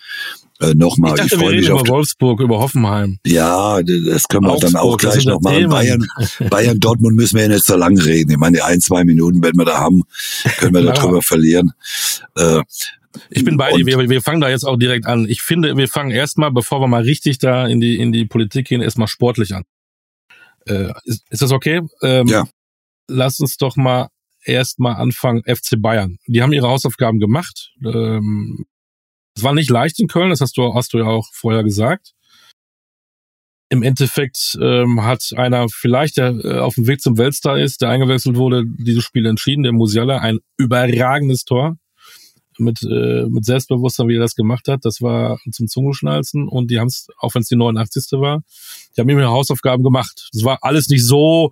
Äh, 0.60 0.72
Ich 0.72 0.76
Nochmal, 0.76 1.12
ich, 1.12 1.22
dachte, 1.22 1.32
wir 1.32 1.40
freue 1.40 1.56
mich 1.56 1.72
auf 1.72 1.82
über 1.82 1.90
Wolfsburg, 1.90 2.40
über 2.42 2.60
Hoffenheim. 2.60 3.18
ja, 3.26 3.82
das 3.82 4.28
können 4.28 4.46
wir 4.46 4.58
dann 4.58 4.76
auch 4.76 4.94
Augsburg, 4.94 5.00
gleich 5.00 5.14
sind 5.24 5.26
noch 5.26 5.42
doch 5.42 5.50
machen. 5.50 5.70
Bayern, 5.70 6.08
Bayern, 6.50 6.80
Dortmund 6.80 7.16
müssen 7.16 7.36
wir 7.36 7.44
ja 7.44 7.50
nicht 7.50 7.66
so 7.66 7.76
lange 7.76 8.04
reden. 8.06 8.32
Ich 8.32 8.38
meine, 8.38 8.64
ein, 8.64 8.80
zwei 8.80 9.04
Minuten, 9.04 9.42
wenn 9.42 9.56
wir 9.56 9.66
da 9.66 9.80
haben, 9.80 10.04
können 10.60 10.74
wir 10.74 10.84
darüber 10.94 11.22
verlieren. 11.22 11.72
Äh, 12.36 12.62
Ich 13.30 13.44
bin 13.44 13.58
bei 13.58 13.72
dir. 13.72 13.86
Wir, 13.86 14.10
wir 14.10 14.22
fangen 14.22 14.42
da 14.42 14.50
jetzt 14.50 14.64
auch 14.64 14.78
direkt 14.78 15.06
an. 15.06 15.28
Ich 15.28 15.42
finde, 15.42 15.76
wir 15.76 15.88
fangen 15.88 16.12
erstmal, 16.12 16.52
bevor 16.52 16.82
wir 16.82 16.88
mal 16.88 17.04
richtig 17.04 17.40
da 17.40 17.68
in 17.68 17.80
die, 17.80 17.98
in 17.98 18.12
die 18.12 18.26
Politik 18.26 18.68
gehen, 18.68 18.82
erstmal 18.82 19.08
sportlich 19.08 19.54
an. 19.54 19.64
Äh, 20.66 20.94
ist, 21.04 21.26
ist 21.30 21.42
das 21.42 21.52
okay? 21.52 21.82
Ähm, 22.02 22.28
Ja. 22.28 22.48
Lass 23.08 23.40
uns 23.40 23.58
doch 23.58 23.76
mal 23.76 24.08
erstmal 24.44 24.96
anfangen. 24.96 25.44
FC 25.44 25.76
Bayern. 25.78 26.18
Die 26.28 26.42
haben 26.42 26.54
ihre 26.54 26.68
Hausaufgaben 26.68 27.20
gemacht. 27.20 27.74
Ähm, 27.84 28.66
es 29.36 29.44
war 29.44 29.54
nicht 29.54 29.70
leicht 29.70 30.00
in 30.00 30.08
Köln, 30.08 30.30
das 30.30 30.42
hast 30.42 30.58
du, 30.58 30.74
hast 30.74 30.94
du 30.94 31.00
ja 31.00 31.06
auch 31.06 31.28
vorher 31.34 31.64
gesagt. 31.64 32.14
Im 33.70 33.84
Endeffekt 33.84 34.58
ähm, 34.62 35.04
hat 35.04 35.32
einer 35.38 35.68
vielleicht, 35.70 36.18
der 36.18 36.32
äh, 36.44 36.60
auf 36.60 36.76
dem 36.76 36.88
Weg 36.88 37.02
zum 37.02 37.18
Weltstar 37.18 37.58
ist, 37.58 37.82
der 37.82 37.90
eingewechselt 37.90 38.36
wurde, 38.36 38.66
dieses 38.66 39.04
Spiel 39.04 39.26
entschieden, 39.26 39.64
der 39.64 39.72
Musiala, 39.72 40.18
ein 40.18 40.40
überragendes 40.58 41.46
Tor 41.46 41.78
mit, 42.62 42.82
äh, 42.84 43.26
mit 43.30 43.46
Selbstbewusstsein, 43.46 44.08
wie 44.08 44.16
er 44.16 44.22
das 44.22 44.36
gemacht 44.36 44.68
hat. 44.68 44.86
Das 44.86 45.02
war 45.02 45.40
zum 45.52 45.68
Zungenschnalzen 45.68 46.48
und 46.48 46.72
die 46.72 46.80
haben 46.80 46.88
es, 46.88 47.08
auch 47.18 47.36
wenn 47.36 47.42
es 47.42 47.50
die 47.50 47.56
89. 47.56 48.20
war, 48.20 48.44
die 48.96 49.02
haben 49.02 49.10
ihre 49.10 49.28
Hausaufgaben 49.28 49.84
gemacht. 49.84 50.30
Das 50.34 50.44
war 50.44 50.60
alles 50.62 50.88
nicht 50.90 51.06
so 51.06 51.52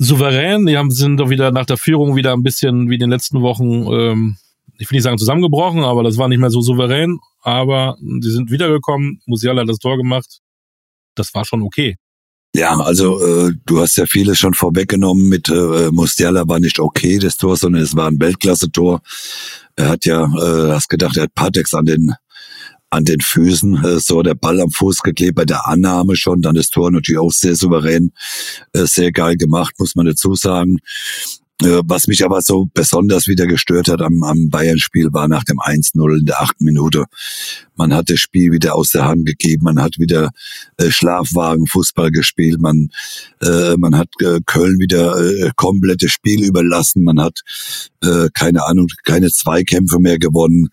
souverän. 0.00 0.66
Die 0.66 0.76
haben 0.76 0.90
sind 0.90 1.18
doch 1.18 1.30
wieder 1.30 1.52
nach 1.52 1.66
der 1.66 1.76
Führung 1.76 2.16
wieder 2.16 2.32
ein 2.32 2.42
bisschen 2.42 2.88
wie 2.88 2.94
in 2.94 3.00
den 3.00 3.10
letzten 3.10 3.42
Wochen, 3.42 3.86
ähm, 3.92 4.36
ich 4.78 4.90
will 4.90 4.96
nicht 4.96 5.04
sagen 5.04 5.18
zusammengebrochen, 5.18 5.84
aber 5.84 6.02
das 6.02 6.16
war 6.16 6.28
nicht 6.28 6.38
mehr 6.38 6.50
so 6.50 6.62
souverän. 6.62 7.20
Aber 7.42 7.96
die 8.00 8.30
sind 8.30 8.50
wiedergekommen. 8.50 9.20
Musiala 9.26 9.62
hat 9.62 9.68
das 9.68 9.78
Tor 9.78 9.96
gemacht. 9.98 10.40
Das 11.14 11.34
war 11.34 11.44
schon 11.44 11.62
okay. 11.62 11.96
ja, 12.54 12.78
also 12.78 13.20
äh, 13.22 13.52
du 13.66 13.80
hast 13.80 13.96
ja 13.96 14.06
vieles 14.06 14.38
schon 14.38 14.54
vorweggenommen 14.54 15.28
mit 15.28 15.48
äh, 15.50 15.90
Musiala 15.90 16.48
war 16.48 16.60
nicht 16.60 16.78
okay, 16.78 17.18
das 17.18 17.36
Tor, 17.36 17.56
sondern 17.56 17.82
es 17.82 17.94
war 17.94 18.08
ein 18.08 18.18
Weltklasse-Tor. 18.18 19.02
Er 19.80 19.88
hat 19.88 20.04
ja, 20.04 20.24
äh, 20.24 20.72
hast 20.72 20.90
gedacht, 20.90 21.16
er 21.16 21.22
hat 21.22 21.34
Patex 21.34 21.72
an 21.72 21.86
den 21.86 22.12
an 22.90 23.04
den 23.04 23.20
Füßen, 23.20 23.82
äh, 23.84 24.00
so 24.00 24.20
der 24.20 24.34
Ball 24.34 24.60
am 24.60 24.70
Fuß 24.70 24.98
geklebt, 25.02 25.36
bei 25.36 25.44
der 25.46 25.66
Annahme 25.66 26.16
schon, 26.16 26.42
dann 26.42 26.56
das 26.56 26.68
Tor 26.68 26.90
natürlich 26.90 27.20
auch 27.20 27.30
sehr 27.30 27.56
souverän, 27.56 28.12
äh, 28.72 28.84
sehr 28.84 29.10
geil 29.10 29.36
gemacht, 29.36 29.74
muss 29.78 29.94
man 29.94 30.06
dazu 30.06 30.34
sagen. 30.34 30.78
Äh, 31.62 31.82
Was 31.84 32.06
mich 32.06 32.24
aber 32.24 32.40
so 32.40 32.68
besonders 32.72 33.26
wieder 33.26 33.46
gestört 33.46 33.88
hat 33.88 34.00
am, 34.00 34.22
am 34.22 34.48
Bayern-Spiel 34.48 35.12
war 35.12 35.28
nach 35.28 35.44
dem 35.44 35.58
1-0 35.58 36.18
in 36.18 36.24
der 36.24 36.40
achten 36.40 36.64
Minute. 36.64 37.04
Man 37.76 37.94
hat 37.94 38.08
das 38.08 38.20
Spiel 38.20 38.52
wieder 38.52 38.74
aus 38.74 38.90
der 38.90 39.04
Hand 39.04 39.26
gegeben, 39.26 39.64
man 39.64 39.80
hat 39.80 39.98
wieder 39.98 40.30
äh, 40.78 40.90
Schlafwagen-Fußball 40.90 42.10
gespielt, 42.10 42.60
man, 42.60 42.88
äh, 43.42 43.76
man 43.76 43.96
hat 43.96 44.08
äh, 44.22 44.40
Köln 44.46 44.78
wieder 44.78 45.18
äh, 45.18 45.50
komplettes 45.56 46.12
Spiel 46.12 46.44
überlassen, 46.44 47.02
man 47.02 47.20
hat, 47.20 47.40
äh, 48.02 48.28
keine 48.32 48.64
Ahnung, 48.66 48.88
keine 49.04 49.30
Zweikämpfe 49.30 49.98
mehr 49.98 50.18
gewonnen. 50.18 50.68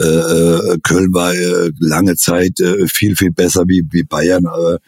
Äh, 0.00 0.06
äh, 0.06 0.78
Köln 0.82 1.12
war 1.12 1.34
äh, 1.34 1.72
lange 1.78 2.16
Zeit 2.16 2.60
äh, 2.60 2.86
viel, 2.86 3.16
viel 3.16 3.32
besser 3.32 3.64
wie, 3.66 3.84
wie 3.90 4.04
Bayern. 4.04 4.44
Äh, 4.44 4.78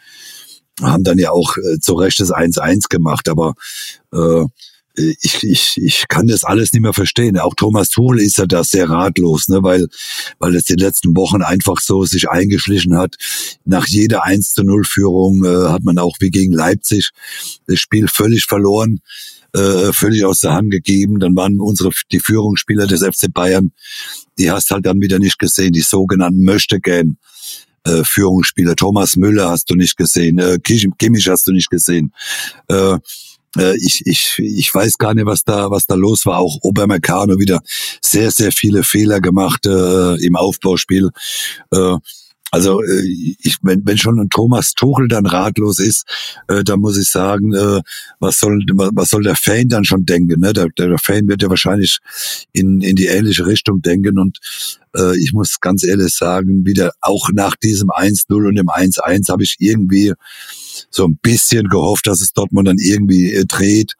haben 0.81 1.03
dann 1.03 1.19
ja 1.19 1.31
auch 1.31 1.55
äh, 1.57 1.79
zu 1.79 1.93
Recht 1.93 2.19
das 2.19 2.31
1-1 2.31 2.89
gemacht, 2.89 3.29
aber 3.29 3.53
äh, 4.11 4.45
ich, 4.95 5.43
ich, 5.43 5.77
ich 5.77 6.05
kann 6.07 6.27
das 6.27 6.43
alles 6.43 6.71
nicht 6.71 6.81
mehr 6.81 6.93
verstehen. 6.93 7.37
Auch 7.39 7.55
Thomas 7.55 7.89
Tuchel 7.89 8.19
ist 8.19 8.37
ja 8.37 8.45
da 8.45 8.63
sehr 8.63 8.89
ratlos, 8.89 9.47
ne, 9.47 9.63
weil, 9.63 9.87
weil 10.39 10.55
es 10.55 10.65
die 10.65 10.75
letzten 10.75 11.15
Wochen 11.15 11.41
einfach 11.41 11.79
so 11.81 12.03
sich 12.05 12.29
eingeschlichen 12.29 12.95
hat. 12.97 13.15
Nach 13.65 13.87
jeder 13.87 14.23
1 14.23 14.53
zu 14.53 14.63
0 14.63 14.83
Führung 14.85 15.43
äh, 15.45 15.69
hat 15.69 15.83
man 15.83 15.97
auch 15.97 16.15
wie 16.19 16.29
gegen 16.29 16.53
Leipzig 16.53 17.09
das 17.67 17.79
Spiel 17.79 18.07
völlig 18.07 18.45
verloren, 18.45 18.99
äh, 19.53 19.91
völlig 19.93 20.25
aus 20.25 20.39
der 20.39 20.53
Hand 20.53 20.69
gegeben. 20.71 21.19
Dann 21.19 21.35
waren 21.35 21.59
unsere, 21.59 21.89
die 22.11 22.19
Führungsspieler 22.19 22.85
des 22.85 23.01
FC 23.01 23.33
Bayern, 23.33 23.71
die 24.37 24.51
hast 24.51 24.69
halt 24.71 24.85
dann 24.85 25.01
wieder 25.01 25.19
nicht 25.19 25.39
gesehen, 25.39 25.73
die 25.73 25.81
sogenannten 25.81 26.43
Möchtegern. 26.43 27.17
Äh, 27.85 28.03
Führungsspieler. 28.05 28.77
Thomas 28.77 29.17
Müller 29.17 29.49
hast 29.49 29.69
du 29.69 29.75
nicht 29.75 29.97
gesehen, 29.97 30.39
äh, 30.39 30.57
Kim- 30.63 30.95
Kimmich 30.97 31.27
hast 31.27 31.47
du 31.47 31.51
nicht 31.51 31.69
gesehen. 31.69 32.13
Äh, 32.69 32.97
ich, 33.55 34.01
ich, 34.05 34.39
ich 34.39 34.73
weiß 34.73 34.97
gar 34.97 35.13
nicht, 35.13 35.25
was 35.25 35.43
da, 35.43 35.69
was 35.69 35.85
da 35.85 35.95
los 35.95 36.25
war. 36.25 36.39
Auch 36.39 36.57
Obermeccano 36.61 37.39
wieder 37.39 37.61
sehr, 38.01 38.31
sehr 38.31 38.51
viele 38.51 38.83
Fehler 38.83 39.21
gemacht 39.21 39.65
äh, 39.65 40.15
im 40.25 40.35
Aufbauspiel. 40.35 41.09
Äh, 41.71 41.97
also 42.53 42.83
äh, 42.83 43.01
ich, 43.39 43.57
wenn, 43.63 43.81
wenn 43.83 43.97
schon 43.97 44.19
ein 44.19 44.29
Thomas 44.29 44.73
Tuchel 44.73 45.07
dann 45.07 45.25
ratlos 45.25 45.79
ist, 45.79 46.05
äh, 46.47 46.63
dann 46.63 46.81
muss 46.81 46.99
ich 46.99 47.09
sagen, 47.09 47.51
äh, 47.51 47.81
was 48.19 48.37
soll 48.37 48.63
was 48.69 49.09
soll 49.09 49.23
der 49.23 49.35
Fan 49.35 49.69
dann 49.69 49.85
schon 49.85 50.05
denken? 50.05 50.39
Ne? 50.39 50.53
Der, 50.53 50.67
der 50.77 50.99
Fan 50.99 51.27
wird 51.27 51.41
ja 51.41 51.49
wahrscheinlich 51.49 51.97
in, 52.51 52.81
in 52.81 52.95
die 52.95 53.07
ähnliche 53.07 53.47
Richtung 53.47 53.81
denken 53.81 54.19
und 54.19 54.37
äh, 54.95 55.17
ich 55.17 55.33
muss 55.33 55.59
ganz 55.61 55.83
ehrlich 55.83 56.13
sagen, 56.13 56.63
wieder 56.63 56.91
auch 57.01 57.29
nach 57.33 57.55
diesem 57.55 57.89
1-0 57.89 58.31
und 58.47 58.55
dem 58.55 58.67
1-1 58.67 59.31
habe 59.31 59.41
ich 59.41 59.55
irgendwie 59.57 60.13
so 60.89 61.05
ein 61.05 61.17
bisschen 61.21 61.67
gehofft, 61.67 62.07
dass 62.07 62.21
es 62.21 62.33
Dortmund 62.33 62.67
dann 62.67 62.77
irgendwie 62.77 63.33
äh, 63.33 63.45
dreht, 63.45 63.93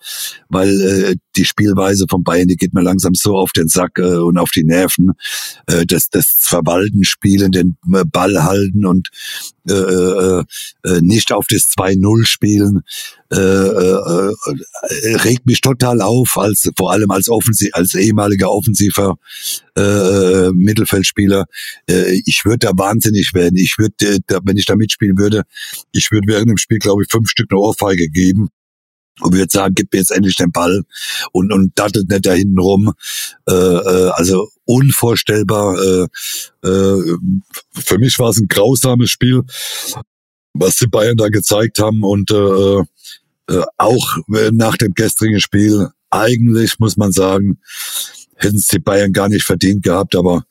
weil 0.49 0.69
äh, 0.81 1.15
die 1.35 1.45
Spielweise 1.45 2.05
von 2.09 2.23
Bayern, 2.23 2.47
die 2.47 2.55
geht 2.55 2.73
mir 2.73 2.81
langsam 2.81 3.13
so 3.13 3.37
auf 3.37 3.51
den 3.51 3.67
Sack 3.67 3.99
äh, 3.99 4.17
und 4.17 4.37
auf 4.37 4.51
die 4.51 4.63
Nerven. 4.63 5.11
Äh, 5.67 5.85
das, 5.85 6.09
das 6.09 6.35
Verwalten, 6.39 7.03
Spielen, 7.03 7.51
den 7.51 7.77
äh, 7.93 8.03
Ball 8.05 8.43
halten 8.43 8.85
und 8.85 9.09
äh, 9.69 9.73
äh, 9.73 10.43
äh, 10.83 11.01
nicht 11.01 11.31
auf 11.31 11.47
das 11.47 11.69
2-0 11.69 12.25
spielen, 12.25 12.81
äh, 13.31 13.37
äh, 13.37 14.33
äh, 15.03 15.15
regt 15.17 15.45
mich 15.45 15.61
total 15.61 16.01
auf, 16.01 16.37
als 16.37 16.69
vor 16.77 16.91
allem 16.91 17.11
als 17.11 17.29
Offensiv, 17.29 17.69
als 17.73 17.95
ehemaliger 17.95 18.51
offensiver 18.51 19.15
äh, 19.77 20.49
Mittelfeldspieler. 20.51 21.45
Äh, 21.89 22.21
ich 22.25 22.43
würde 22.43 22.67
da 22.67 22.71
wahnsinnig 22.75 23.33
werden. 23.33 23.55
Ich 23.55 23.77
würde, 23.77 24.19
wenn 24.43 24.57
ich 24.57 24.65
da 24.65 24.75
mitspielen 24.75 25.17
würde, 25.17 25.43
ich 25.93 26.11
würde 26.11 26.27
während 26.27 26.49
dem 26.49 26.57
Spiel, 26.57 26.79
glaube 26.79 27.03
ich, 27.03 27.11
fünf 27.11 27.29
Stück 27.29 27.47
eine 27.51 27.59
Ohrfeige 27.59 28.09
geben 28.09 28.49
und 29.21 29.33
würde 29.33 29.51
sagen, 29.51 29.75
gib 29.75 29.93
mir 29.93 29.99
jetzt 29.99 30.11
endlich 30.11 30.35
den 30.35 30.51
Ball 30.51 30.83
und, 31.31 31.51
und 31.51 31.71
dattelt 31.75 32.09
nicht 32.09 32.25
da 32.25 32.33
hinten 32.33 32.59
rum. 32.59 32.93
Äh, 33.47 33.53
äh, 33.53 34.09
also 34.13 34.49
unvorstellbar. 34.65 35.75
Äh, 35.77 36.67
äh, 36.67 37.17
für 37.73 37.97
mich 37.99 38.17
war 38.19 38.29
es 38.29 38.37
ein 38.37 38.47
grausames 38.47 39.11
Spiel, 39.11 39.43
was 40.53 40.77
die 40.77 40.87
Bayern 40.87 41.17
da 41.17 41.29
gezeigt 41.29 41.79
haben 41.79 42.03
und 42.03 42.31
äh, 42.31 42.79
äh, 43.49 43.63
auch 43.77 44.17
nach 44.51 44.77
dem 44.77 44.93
gestrigen 44.93 45.39
Spiel 45.39 45.89
eigentlich 46.13 46.77
muss 46.79 46.95
man 46.95 47.11
sagen, 47.11 47.59
hätten 48.35 48.57
es 48.57 48.67
die 48.67 48.79
Bayern 48.79 49.13
gar 49.13 49.29
nicht 49.29 49.43
verdient 49.43 49.83
gehabt, 49.83 50.15
aber 50.15 50.43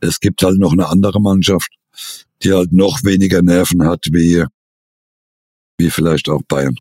es 0.00 0.20
gibt 0.20 0.42
halt 0.42 0.58
noch 0.58 0.72
eine 0.72 0.88
andere 0.88 1.20
Mannschaft, 1.20 1.70
die 2.42 2.52
halt 2.52 2.72
noch 2.72 3.04
weniger 3.04 3.42
Nerven 3.42 3.86
hat 3.86 4.06
wie 4.10 4.44
wie 5.78 5.90
vielleicht 5.90 6.28
auch 6.28 6.42
Bayern. 6.48 6.76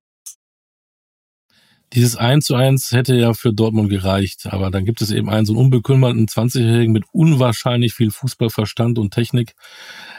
Dieses 1.93 2.15
1 2.15 2.45
zu 2.45 2.55
1 2.55 2.91
hätte 2.91 3.15
ja 3.15 3.33
für 3.33 3.53
Dortmund 3.53 3.89
gereicht, 3.89 4.47
aber 4.49 4.71
dann 4.71 4.85
gibt 4.85 5.01
es 5.01 5.11
eben 5.11 5.29
einen 5.29 5.45
so 5.45 5.53
unbekümmerten 5.55 6.27
20-Jährigen 6.27 6.93
mit 6.93 7.03
unwahrscheinlich 7.11 7.93
viel 7.93 8.11
Fußballverstand 8.11 8.97
und 8.97 9.13
Technik. 9.13 9.53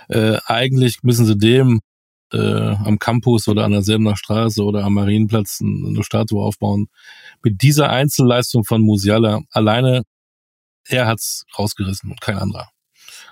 Äh, 0.08 0.36
eigentlich 0.44 1.02
müssen 1.02 1.24
sie 1.24 1.38
dem 1.38 1.80
äh, 2.32 2.38
am 2.38 2.98
Campus 2.98 3.48
oder 3.48 3.64
an 3.64 3.72
der 3.72 3.82
Selbener 3.82 4.16
Straße 4.16 4.62
oder 4.62 4.84
am 4.84 4.94
Marienplatz 4.94 5.60
eine 5.62 6.02
Statue 6.04 6.42
aufbauen. 6.42 6.88
Mit 7.42 7.62
dieser 7.62 7.88
Einzelleistung 7.88 8.64
von 8.64 8.82
Musiala 8.82 9.40
alleine, 9.50 10.02
er 10.86 11.06
hat's 11.06 11.44
rausgerissen 11.58 12.10
und 12.10 12.20
kein 12.20 12.36
anderer. 12.36 12.68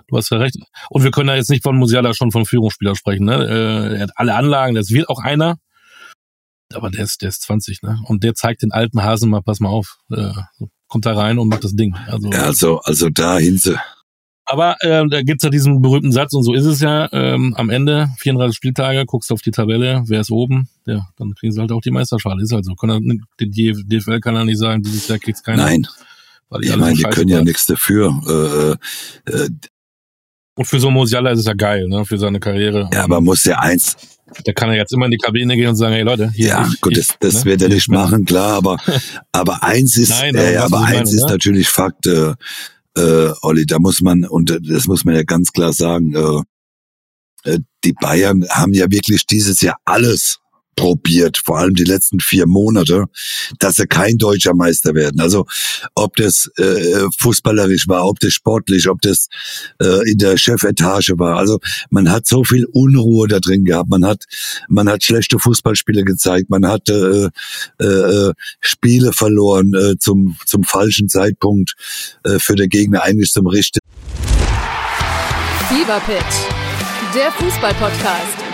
Du 0.07 0.17
hast 0.17 0.31
ja 0.31 0.37
recht. 0.37 0.57
Und 0.89 1.03
wir 1.03 1.11
können 1.11 1.29
ja 1.29 1.35
jetzt 1.35 1.49
nicht 1.49 1.63
von 1.63 1.77
Musiala 1.77 2.13
schon 2.13 2.31
von 2.31 2.45
Führungsspieler 2.45 2.95
sprechen. 2.95 3.25
Ne? 3.25 3.35
Äh, 3.35 3.95
er 3.97 4.01
hat 4.01 4.11
alle 4.15 4.33
Anlagen, 4.33 4.73
das 4.73 4.89
wird 4.89 5.09
auch 5.09 5.19
einer. 5.19 5.57
Aber 6.75 6.89
der 6.89 7.03
ist, 7.03 7.21
der 7.21 7.29
ist 7.29 7.43
20, 7.43 7.81
ne? 7.83 7.99
Und 8.05 8.23
der 8.23 8.33
zeigt 8.33 8.61
den 8.61 8.71
alten 8.71 9.03
Hasen 9.03 9.29
mal, 9.29 9.41
pass 9.41 9.59
mal 9.59 9.69
auf. 9.69 9.97
Äh, 10.11 10.31
kommt 10.87 11.05
da 11.05 11.13
rein 11.13 11.39
und 11.39 11.47
macht 11.47 11.63
das 11.63 11.73
Ding. 11.73 11.95
Also, 12.07 12.29
ja, 12.31 12.43
also, 12.43 12.79
also 12.81 13.09
da 13.09 13.37
hinse. 13.37 13.79
Aber 14.45 14.75
äh, 14.81 15.07
da 15.07 15.21
gibt's 15.21 15.43
ja 15.43 15.49
diesen 15.49 15.81
berühmten 15.81 16.11
Satz 16.11 16.33
und 16.33 16.43
so 16.43 16.53
ist 16.53 16.65
es 16.65 16.81
ja. 16.81 17.07
Ähm, 17.13 17.53
am 17.55 17.69
Ende 17.69 18.09
34 18.19 18.55
Spieltage, 18.55 19.05
guckst 19.05 19.31
auf 19.31 19.41
die 19.41 19.51
Tabelle, 19.51 20.03
wer 20.07 20.19
ist 20.19 20.31
oben? 20.31 20.67
Ja, 20.85 21.07
dann 21.15 21.33
kriegen 21.35 21.53
sie 21.53 21.61
halt 21.61 21.71
auch 21.71 21.81
die 21.81 21.91
Meisterschale. 21.91 22.43
Ist 22.43 22.51
halt 22.51 22.65
so. 22.65 22.75
Kann 22.75 23.23
die 23.39 23.47
DFL 23.85 24.19
kann 24.19 24.35
ja 24.35 24.43
nicht 24.43 24.59
sagen, 24.59 24.83
dieses 24.83 25.07
Jahr 25.07 25.19
kriegt's 25.19 25.43
keiner. 25.43 25.63
Nein. 25.63 25.87
Ich 26.59 26.75
meine, 26.75 26.95
die 26.95 27.03
können 27.03 27.29
ja 27.29 27.41
nichts 27.41 27.65
dafür. 27.65 28.77
Äh, 29.25 29.31
äh, 29.31 29.49
und 30.61 30.67
für 30.67 30.79
so 30.79 30.91
Musiala 30.91 31.31
ist 31.31 31.39
es 31.39 31.45
ja 31.45 31.53
geil, 31.53 31.87
ne, 31.87 32.05
für 32.05 32.19
seine 32.19 32.39
Karriere. 32.39 32.87
Ja, 32.93 33.03
aber 33.05 33.19
muss 33.19 33.43
ja 33.45 33.57
eins. 33.57 33.97
Da 34.45 34.53
kann 34.53 34.69
er 34.69 34.75
jetzt 34.75 34.93
immer 34.93 35.05
in 35.05 35.11
die 35.11 35.17
Kabine 35.17 35.55
gehen 35.55 35.69
und 35.69 35.75
sagen, 35.75 35.93
hey 35.93 36.03
Leute, 36.03 36.29
hier. 36.35 36.49
Ja, 36.49 36.69
ich, 36.71 36.79
gut, 36.79 36.95
das, 36.95 37.15
das 37.19 37.43
ne? 37.43 37.45
wird 37.45 37.63
er 37.63 37.69
nicht 37.69 37.89
machen, 37.89 38.25
klar, 38.25 38.57
aber, 38.57 38.77
aber 39.31 39.63
eins 39.63 39.97
ist, 39.97 40.09
Nein, 40.09 40.35
aber, 40.35 40.51
äh, 40.51 40.57
aber 40.57 40.79
eins 40.81 40.93
meine, 40.93 41.09
ist 41.09 41.23
ne? 41.23 41.31
natürlich 41.31 41.67
Fakt, 41.67 42.05
äh, 42.05 42.35
äh, 42.95 43.33
Olli, 43.41 43.65
da 43.65 43.79
muss 43.79 44.01
man, 44.01 44.23
und 44.23 44.55
das 44.61 44.85
muss 44.85 45.03
man 45.03 45.15
ja 45.15 45.23
ganz 45.23 45.51
klar 45.51 45.73
sagen, 45.73 46.13
äh, 46.13 47.49
äh, 47.51 47.59
die 47.83 47.93
Bayern 47.93 48.45
haben 48.51 48.73
ja 48.73 48.85
wirklich 48.91 49.25
dieses 49.25 49.61
Jahr 49.61 49.77
alles 49.83 50.37
probiert, 50.75 51.37
vor 51.37 51.59
allem 51.59 51.75
die 51.75 51.83
letzten 51.83 52.19
vier 52.19 52.47
Monate, 52.47 53.05
dass 53.59 53.75
sie 53.75 53.87
kein 53.87 54.17
deutscher 54.17 54.53
Meister 54.53 54.95
werden. 54.95 55.19
Also 55.19 55.45
ob 55.95 56.15
das 56.15 56.49
äh, 56.57 57.05
fußballerisch 57.19 57.87
war, 57.87 58.05
ob 58.07 58.19
das 58.19 58.33
sportlich, 58.33 58.89
ob 58.89 59.01
das 59.01 59.27
äh, 59.81 60.09
in 60.09 60.17
der 60.17 60.37
Chefetage 60.37 61.17
war. 61.17 61.37
Also 61.37 61.59
man 61.89 62.09
hat 62.09 62.27
so 62.27 62.43
viel 62.43 62.65
Unruhe 62.65 63.27
da 63.27 63.39
drin 63.39 63.65
gehabt. 63.65 63.89
Man 63.89 64.05
hat 64.05 64.25
man 64.69 64.89
hat 64.89 65.03
schlechte 65.03 65.39
Fußballspiele 65.39 66.03
gezeigt. 66.03 66.49
Man 66.49 66.65
hat 66.67 66.89
äh, 66.89 67.29
äh, 67.79 68.33
Spiele 68.59 69.13
verloren 69.13 69.73
äh, 69.73 69.97
zum 69.97 70.37
zum 70.45 70.63
falschen 70.63 71.09
Zeitpunkt 71.09 71.75
äh, 72.23 72.39
für 72.39 72.55
den 72.55 72.69
Gegner 72.69 73.03
eigentlich 73.03 73.31
zum 73.31 73.47
richtigen. 73.47 73.85
Fever 75.67 76.01
Pitch, 76.01 77.15
der 77.15 77.31
Fußballpodcast. 77.31 78.50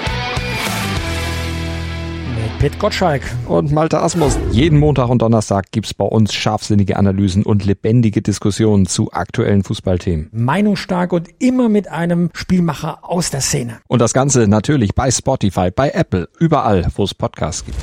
Pet 2.59 2.79
Gottschalk. 2.79 3.21
Und 3.47 3.71
Malte 3.71 3.99
Asmus. 3.99 4.35
Jeden 4.51 4.79
Montag 4.79 5.09
und 5.09 5.21
Donnerstag 5.21 5.71
gibt's 5.71 5.93
bei 5.93 6.05
uns 6.05 6.33
scharfsinnige 6.33 6.97
Analysen 6.97 7.43
und 7.43 7.63
lebendige 7.65 8.23
Diskussionen 8.23 8.87
zu 8.87 9.11
aktuellen 9.11 9.63
Fußballthemen. 9.63 10.29
Meinungsstark 10.31 11.13
und 11.13 11.29
immer 11.37 11.69
mit 11.69 11.87
einem 11.87 12.31
Spielmacher 12.33 13.03
aus 13.03 13.29
der 13.29 13.41
Szene. 13.41 13.79
Und 13.87 13.99
das 13.99 14.13
Ganze 14.13 14.47
natürlich 14.47 14.95
bei 14.95 15.11
Spotify, 15.11 15.69
bei 15.69 15.91
Apple, 15.91 16.29
überall, 16.39 16.87
wo 16.95 17.03
es 17.03 17.13
Podcasts 17.13 17.63
gibt. 17.63 17.77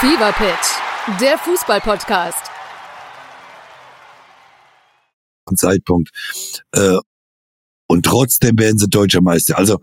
Fever 0.00 0.32
Pitch, 0.32 1.20
der 1.20 1.36
Fußballpodcast. 1.36 2.50
Zeitpunkt. 5.56 6.10
Äh, 6.72 6.96
und 7.86 8.06
trotzdem 8.06 8.58
werden 8.58 8.78
sie 8.78 8.88
deutscher 8.88 9.20
Meister. 9.20 9.58
Also 9.58 9.80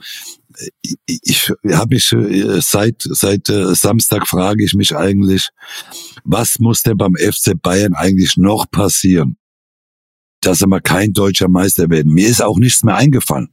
ich, 1.05 1.51
habe 1.71 1.95
mich 1.95 2.11
äh, 2.11 2.61
seit 2.61 2.95
seit 3.01 3.49
äh, 3.49 3.75
Samstag 3.75 4.27
frage 4.27 4.63
ich 4.63 4.73
mich 4.73 4.95
eigentlich, 4.95 5.49
was 6.23 6.59
muss 6.59 6.83
denn 6.83 6.97
beim 6.97 7.15
FC 7.15 7.53
Bayern 7.61 7.93
eigentlich 7.93 8.37
noch 8.37 8.69
passieren, 8.69 9.37
dass 10.41 10.61
er 10.61 10.67
mal 10.67 10.81
kein 10.81 11.13
deutscher 11.13 11.47
Meister 11.47 11.89
werden? 11.89 12.13
Mir 12.13 12.27
ist 12.27 12.41
auch 12.41 12.57
nichts 12.57 12.83
mehr 12.83 12.95
eingefallen. 12.95 13.49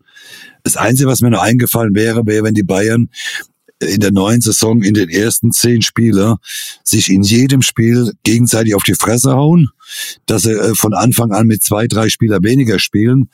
Das 0.62 0.76
Einzige, 0.76 1.08
was 1.08 1.20
mir 1.20 1.30
noch 1.30 1.42
eingefallen 1.42 1.94
wäre, 1.94 2.26
wäre, 2.26 2.44
wenn 2.44 2.54
die 2.54 2.62
Bayern 2.62 3.10
in 3.80 4.00
der 4.00 4.12
neuen 4.12 4.40
Saison 4.40 4.82
in 4.82 4.94
den 4.94 5.10
ersten 5.10 5.52
zehn 5.52 5.82
Spielen 5.82 6.36
sich 6.82 7.10
in 7.10 7.22
jedem 7.22 7.60
Spiel 7.60 8.12
gegenseitig 8.22 8.74
auf 8.74 8.82
die 8.82 8.94
Fresse 8.94 9.32
hauen, 9.32 9.70
dass 10.26 10.42
sie 10.42 10.52
äh, 10.52 10.74
von 10.74 10.94
Anfang 10.94 11.32
an 11.32 11.46
mit 11.46 11.62
zwei, 11.62 11.86
drei 11.86 12.08
Spieler 12.08 12.42
weniger 12.42 12.78
spielen. 12.78 13.30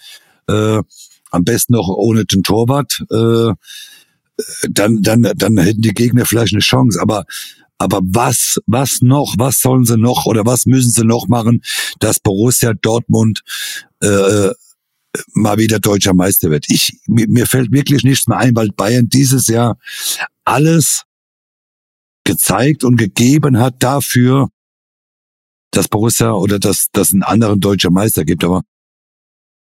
Äh, 0.48 0.82
am 1.30 1.44
besten 1.44 1.74
noch 1.74 1.88
ohne 1.88 2.24
den 2.24 2.42
Torwart, 2.42 3.04
äh, 3.10 3.52
dann, 4.70 5.02
dann, 5.02 5.22
dann 5.36 5.58
hätten 5.58 5.82
die 5.82 5.94
Gegner 5.94 6.24
vielleicht 6.24 6.52
eine 6.52 6.60
Chance. 6.60 7.00
Aber, 7.00 7.24
aber 7.78 8.00
was, 8.02 8.58
was 8.66 9.00
noch, 9.02 9.34
was 9.38 9.58
sollen 9.58 9.84
sie 9.84 9.96
noch 9.96 10.26
oder 10.26 10.44
was 10.46 10.66
müssen 10.66 10.90
sie 10.90 11.04
noch 11.04 11.28
machen, 11.28 11.62
dass 11.98 12.20
Borussia 12.20 12.74
Dortmund 12.74 13.42
äh, 14.02 14.50
mal 15.32 15.58
wieder 15.58 15.78
deutscher 15.78 16.14
Meister 16.14 16.50
wird? 16.50 16.66
Ich, 16.68 17.00
mir, 17.06 17.46
fällt 17.46 17.72
wirklich 17.72 18.04
nichts 18.04 18.26
mehr 18.26 18.38
ein, 18.38 18.54
weil 18.54 18.68
Bayern 18.68 19.08
dieses 19.08 19.48
Jahr 19.48 19.78
alles 20.44 21.04
gezeigt 22.24 22.84
und 22.84 22.96
gegeben 22.96 23.58
hat 23.58 23.82
dafür, 23.82 24.48
dass 25.70 25.88
Borussia 25.88 26.32
oder 26.32 26.58
dass, 26.58 26.88
dass 26.92 27.12
einen 27.12 27.22
anderen 27.22 27.60
deutscher 27.60 27.90
Meister 27.90 28.24
gibt. 28.24 28.44
Aber 28.44 28.62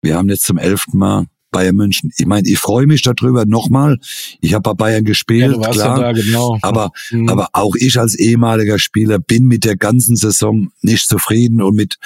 wir 0.02 0.16
haben 0.16 0.28
jetzt 0.28 0.44
zum 0.44 0.58
elften 0.58 0.98
Mal 0.98 1.26
Bayern 1.56 1.76
München. 1.76 2.12
Ich 2.18 2.26
meine, 2.26 2.46
ich 2.46 2.58
freue 2.58 2.86
mich 2.86 3.00
darüber 3.00 3.46
nochmal. 3.46 3.98
Ich 4.42 4.52
habe 4.52 4.60
bei 4.60 4.74
Bayern 4.74 5.04
gespielt, 5.04 5.56
ja, 5.58 5.70
klar. 5.70 6.00
Ja 6.02 6.12
genau. 6.12 6.58
Aber, 6.60 6.90
mhm. 7.10 7.30
aber 7.30 7.48
auch 7.54 7.74
ich 7.76 7.98
als 7.98 8.14
ehemaliger 8.14 8.78
Spieler 8.78 9.18
bin 9.18 9.44
mit 9.44 9.64
der 9.64 9.76
ganzen 9.78 10.16
Saison 10.16 10.68
nicht 10.82 11.08
zufrieden 11.08 11.62
und 11.62 11.74
mit 11.74 11.96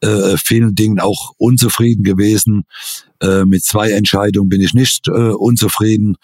äh, 0.00 0.36
vielen 0.38 0.74
Dingen 0.74 0.98
auch 0.98 1.34
unzufrieden 1.38 2.02
gewesen. 2.02 2.64
Äh, 3.20 3.44
mit 3.44 3.62
zwei 3.62 3.92
Entscheidungen 3.92 4.48
bin 4.48 4.60
ich 4.60 4.74
nicht 4.74 5.06
äh, 5.06 5.12
unzufrieden, 5.12 6.16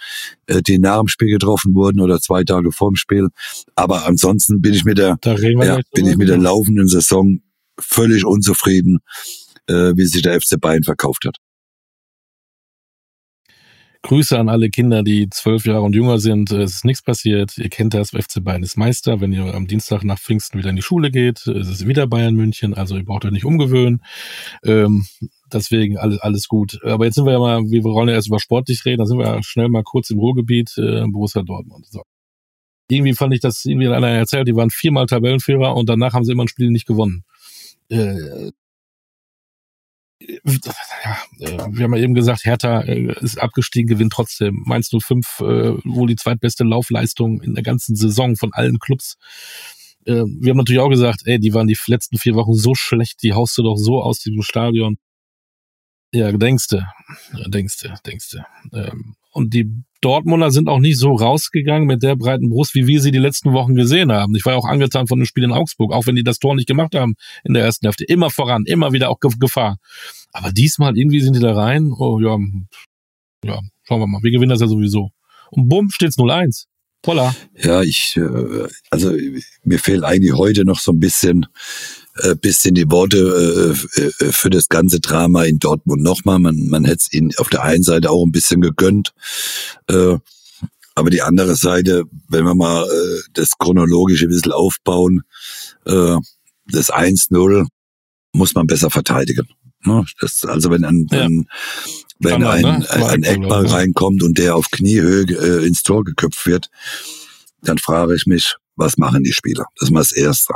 äh, 0.47 0.61
die 0.61 0.81
nach 0.81 0.99
dem 0.99 1.07
Spiel 1.07 1.29
getroffen 1.29 1.77
wurden 1.77 2.01
oder 2.01 2.19
zwei 2.19 2.43
Tage 2.43 2.73
vorm 2.73 2.97
Spiel. 2.97 3.29
Aber 3.77 4.07
ansonsten 4.07 4.61
bin 4.61 4.75
ich 4.75 4.85
mit 4.85 4.99
der, 4.99 5.19
ja, 5.25 5.81
bin 5.95 6.07
ich 6.09 6.17
mit 6.17 6.29
der 6.29 6.39
laufenden 6.39 6.89
Saison 6.89 7.43
völlig 7.79 8.27
unzufrieden, 8.27 8.99
äh, 9.69 9.93
wie 9.95 10.05
sich 10.05 10.23
der 10.23 10.41
FC 10.41 10.61
Bayern 10.61 10.83
verkauft 10.83 11.27
hat. 11.27 11.37
Grüße 14.03 14.37
an 14.37 14.49
alle 14.49 14.69
Kinder, 14.69 15.05
die 15.05 15.31
zwölf 15.31 15.65
Jahre 15.65 15.83
und 15.83 15.95
jünger 15.95 16.19
sind. 16.19 16.51
Es 16.51 16.75
ist 16.75 16.85
nichts 16.85 17.03
passiert. 17.03 17.57
Ihr 17.57 17.69
kennt 17.69 17.95
das, 17.95 18.11
FC 18.11 18.43
Bayern 18.43 18.65
ist 18.65 18.77
Meister. 18.77 19.21
Wenn 19.21 19.33
ihr 19.33 19.55
am 19.55 19.69
Dienstag 19.69 20.03
nach 20.03 20.19
Pfingsten 20.19 20.59
wieder 20.59 20.71
in 20.71 20.77
die 20.77 20.83
Schule 20.83 21.13
geht, 21.13 21.47
ist 21.47 21.69
es 21.69 21.87
wieder 21.87 22.09
Bayern 22.09 22.35
München. 22.35 22.75
Also 22.75 22.97
ihr 22.97 23.05
braucht 23.05 23.25
euch 23.25 23.31
nicht 23.31 23.45
umgewöhnen. 23.45 24.03
Ähm, 24.65 25.07
deswegen 25.53 25.99
alles, 25.99 26.19
alles 26.19 26.49
gut. 26.49 26.81
Aber 26.85 27.05
jetzt 27.05 27.15
sind 27.15 27.27
wir 27.27 27.33
ja 27.33 27.39
mal, 27.39 27.63
wir 27.71 27.85
wollen 27.85 28.09
ja 28.09 28.15
erst 28.15 28.27
über 28.27 28.41
sportlich 28.41 28.85
reden, 28.85 28.99
da 28.99 29.07
sind 29.07 29.19
wir 29.19 29.27
ja 29.27 29.43
schnell 29.43 29.69
mal 29.69 29.85
kurz 29.85 30.11
im 30.11 30.19
Ruhrgebiet, 30.19 30.77
äh, 30.79 31.05
Borussia 31.07 31.43
Dortmund. 31.43 31.87
So. 31.87 32.03
Irgendwie 32.91 33.15
fand 33.15 33.35
ich 33.35 33.41
das, 33.41 33.65
irgendwie 33.65 33.87
einer 33.87 34.09
erzählt, 34.09 34.49
die 34.49 34.57
waren 34.57 34.71
viermal 34.71 35.07
Tabellenführer 35.07 35.77
und 35.77 35.89
danach 35.89 36.13
haben 36.13 36.25
sie 36.25 36.33
immer 36.33 36.45
ein 36.45 36.49
Spiel 36.49 36.71
nicht 36.71 36.87
gewonnen. 36.87 37.25
Äh, 37.89 38.51
ja, 40.45 41.19
äh, 41.41 41.59
wir 41.71 41.85
haben 41.85 41.95
ja 41.95 42.03
eben 42.03 42.15
gesagt, 42.15 42.45
Hertha 42.45 42.81
äh, 42.81 43.13
ist 43.21 43.41
abgestiegen, 43.41 43.89
gewinnt 43.89 44.13
trotzdem. 44.13 44.63
Mainz 44.67 44.91
05 44.91 45.41
äh, 45.41 45.45
wohl 45.85 46.09
die 46.09 46.17
zweitbeste 46.17 46.65
Laufleistung 46.65 47.41
in 47.43 47.55
der 47.55 47.63
ganzen 47.63 47.97
Saison 47.97 48.37
von 48.37 48.53
allen 48.53 48.79
Clubs. 48.79 49.17
Äh, 50.05 50.25
wir 50.25 50.51
haben 50.51 50.59
natürlich 50.59 50.81
auch 50.81 50.89
gesagt, 50.89 51.23
ey, 51.25 51.39
die 51.39 51.55
waren 51.55 51.67
die 51.67 51.79
letzten 51.87 52.19
vier 52.19 52.35
Wochen 52.35 52.55
so 52.55 52.75
schlecht, 52.75 53.23
die 53.23 53.33
haust 53.33 53.57
du 53.59 53.63
doch 53.63 53.77
so 53.77 54.01
aus 54.03 54.19
diesem 54.21 54.43
Stadion. 54.43 54.97
Ja, 56.13 56.31
denkste, 56.31 56.87
denkste, 57.47 57.95
denkste. 58.07 58.45
Ähm, 58.73 59.17
und 59.33 59.55
die 59.55 59.83
Dortmunder 60.03 60.51
sind 60.51 60.69
auch 60.69 60.79
nicht 60.79 60.99
so 60.99 61.15
rausgegangen 61.15 61.87
mit 61.87 62.03
der 62.03 62.17
breiten 62.17 62.51
Brust, 62.51 62.75
wie 62.75 62.87
wir 62.87 63.01
sie 63.01 63.13
die 63.13 63.19
letzten 63.19 63.53
Wochen 63.53 63.75
gesehen 63.75 64.13
haben. 64.13 64.35
Ich 64.35 64.45
war 64.45 64.57
auch 64.57 64.67
angetan 64.67 65.07
von 65.07 65.19
dem 65.19 65.25
Spiel 65.25 65.45
in 65.45 65.53
Augsburg, 65.53 65.93
auch 65.93 66.07
wenn 66.07 66.17
die 66.17 66.25
das 66.25 66.39
Tor 66.39 66.55
nicht 66.55 66.67
gemacht 66.67 66.95
haben 66.95 67.15
in 67.45 67.55
der 67.55 67.65
ersten 67.65 67.87
Hälfte. 67.87 68.05
Immer 68.05 68.29
voran, 68.29 68.65
immer 68.67 68.93
wieder 68.93 69.09
auch 69.09 69.19
Gefahr. 69.21 69.79
Aber 70.33 70.53
diesmal 70.53 70.99
irgendwie 70.99 71.21
sind 71.21 71.37
die 71.37 71.41
da 71.41 71.55
rein. 71.55 71.93
Oh 71.97 72.19
ja, 72.21 72.37
ja, 73.45 73.61
schauen 73.85 74.01
wir 74.01 74.07
mal. 74.07 74.23
Wir 74.23 74.33
gewinnen 74.33 74.51
das 74.51 74.61
ja 74.61 74.67
sowieso. 74.67 75.11
Und 75.51 75.69
bumm, 75.69 75.91
steht's 75.91 76.19
0-1. 76.19 76.67
Voila. 77.05 77.35
Ja, 77.57 77.83
ich, 77.83 78.17
äh, 78.17 78.69
also 78.91 79.13
mir 79.65 79.79
fehlt 79.79 80.05
eigentlich 80.05 80.35
heute 80.35 80.65
noch 80.65 80.79
so 80.79 80.93
ein 80.93 81.01
bisschen 81.01 81.47
äh, 82.17 82.35
bisschen 82.35 82.75
die 82.75 82.91
Worte 82.91 83.75
äh, 83.97 84.01
äh, 84.01 84.33
für 84.33 84.51
das 84.51 84.69
ganze 84.69 85.01
Drama 85.01 85.45
in 85.45 85.59
Dortmund 85.59 86.03
nochmal. 86.03 86.39
Man, 86.39 86.69
man 86.69 86.85
hätte 86.85 86.99
es 86.99 87.13
ihnen 87.13 87.31
auf 87.39 87.49
der 87.49 87.63
einen 87.63 87.83
Seite 87.83 88.11
auch 88.11 88.25
ein 88.25 88.33
bisschen 88.33 88.61
gegönnt. 88.61 89.13
Äh, 89.89 90.19
aber 90.95 91.11
die 91.11 91.23
andere 91.23 91.57
Seite, 91.57 92.05
wenn 92.29 92.45
wir 92.45 92.55
mal 92.55 92.85
äh, 92.85 93.23
das 93.33 93.57
chronologische 93.59 94.27
ein 94.27 94.31
bisschen 94.31 94.53
aufbauen, 94.53 95.23
äh, 95.87 96.17
das 96.71 96.93
1-0 96.93 97.67
muss 98.33 98.55
man 98.55 98.67
besser 98.67 98.91
verteidigen. 98.91 99.49
Ne? 99.85 100.05
Das, 100.21 100.45
also 100.45 100.71
wenn 100.71 100.85
ein, 100.85 101.07
ja. 101.11 101.23
ein 101.23 101.49
wenn 102.19 102.45
ein, 102.45 102.63
ne? 102.63 102.91
ein, 102.91 103.03
ein 103.03 103.23
Eckball 103.23 103.67
reinkommt 103.67 104.23
und 104.23 104.39
der 104.39 104.55
auf 104.55 104.71
Kniehöhe 104.71 105.25
äh, 105.25 105.67
ins 105.67 105.83
Tor 105.83 106.05
geköpft 106.05 106.47
wird, 106.47 106.69
dann 107.63 107.79
frage 107.79 108.15
ich 108.15 108.27
mich, 108.27 108.57
was 108.77 108.97
machen 108.97 109.23
die 109.23 109.33
Spieler? 109.33 109.65
Das 109.79 109.89
ist 109.89 109.93
mal 109.93 110.01
das 110.01 110.13
Erste. 110.13 110.55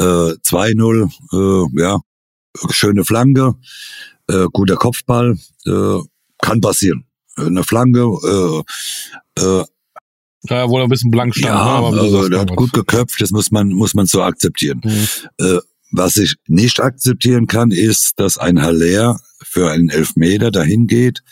Äh, 0.00 0.34
2-0, 0.42 1.10
äh, 1.32 1.80
ja, 1.80 2.00
schöne 2.70 3.04
Flanke, 3.04 3.54
äh, 4.28 4.46
guter 4.52 4.76
Kopfball. 4.76 5.38
Äh, 5.66 5.98
kann 6.40 6.60
passieren. 6.62 7.04
Eine 7.36 7.64
Flanke, 7.64 8.00
äh, 8.00 9.42
äh, 9.42 9.64
ja, 10.44 10.68
wohl 10.70 10.82
ein 10.82 10.88
bisschen 10.88 11.10
blank 11.10 11.34
stand. 11.34 11.54
ja, 11.54 11.64
ne, 11.64 11.70
aber 11.70 12.00
also, 12.00 12.28
der 12.28 12.40
hat 12.40 12.56
gut 12.56 12.72
geköpft, 12.72 13.20
das 13.20 13.30
muss 13.30 13.50
man, 13.50 13.68
muss 13.68 13.92
man 13.92 14.06
so 14.06 14.22
akzeptieren. 14.22 14.80
Mhm. 14.82 15.08
Äh, 15.38 15.58
was 15.92 16.16
ich 16.16 16.36
nicht 16.46 16.80
akzeptieren 16.80 17.46
kann, 17.46 17.72
ist, 17.72 18.18
dass 18.18 18.38
ein 18.38 18.62
Haller 18.62 19.20
für 19.42 19.70
einen 19.70 19.90
Elfmeter 19.90 20.50
dahin 20.50 20.86
geht, 20.86 21.22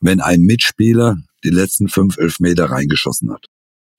wenn 0.00 0.20
ein 0.20 0.40
Mitspieler 0.40 1.16
die 1.44 1.50
letzten 1.50 1.88
fünf 1.88 2.16
Elfmeter 2.16 2.66
reingeschossen 2.66 3.30
hat. 3.30 3.46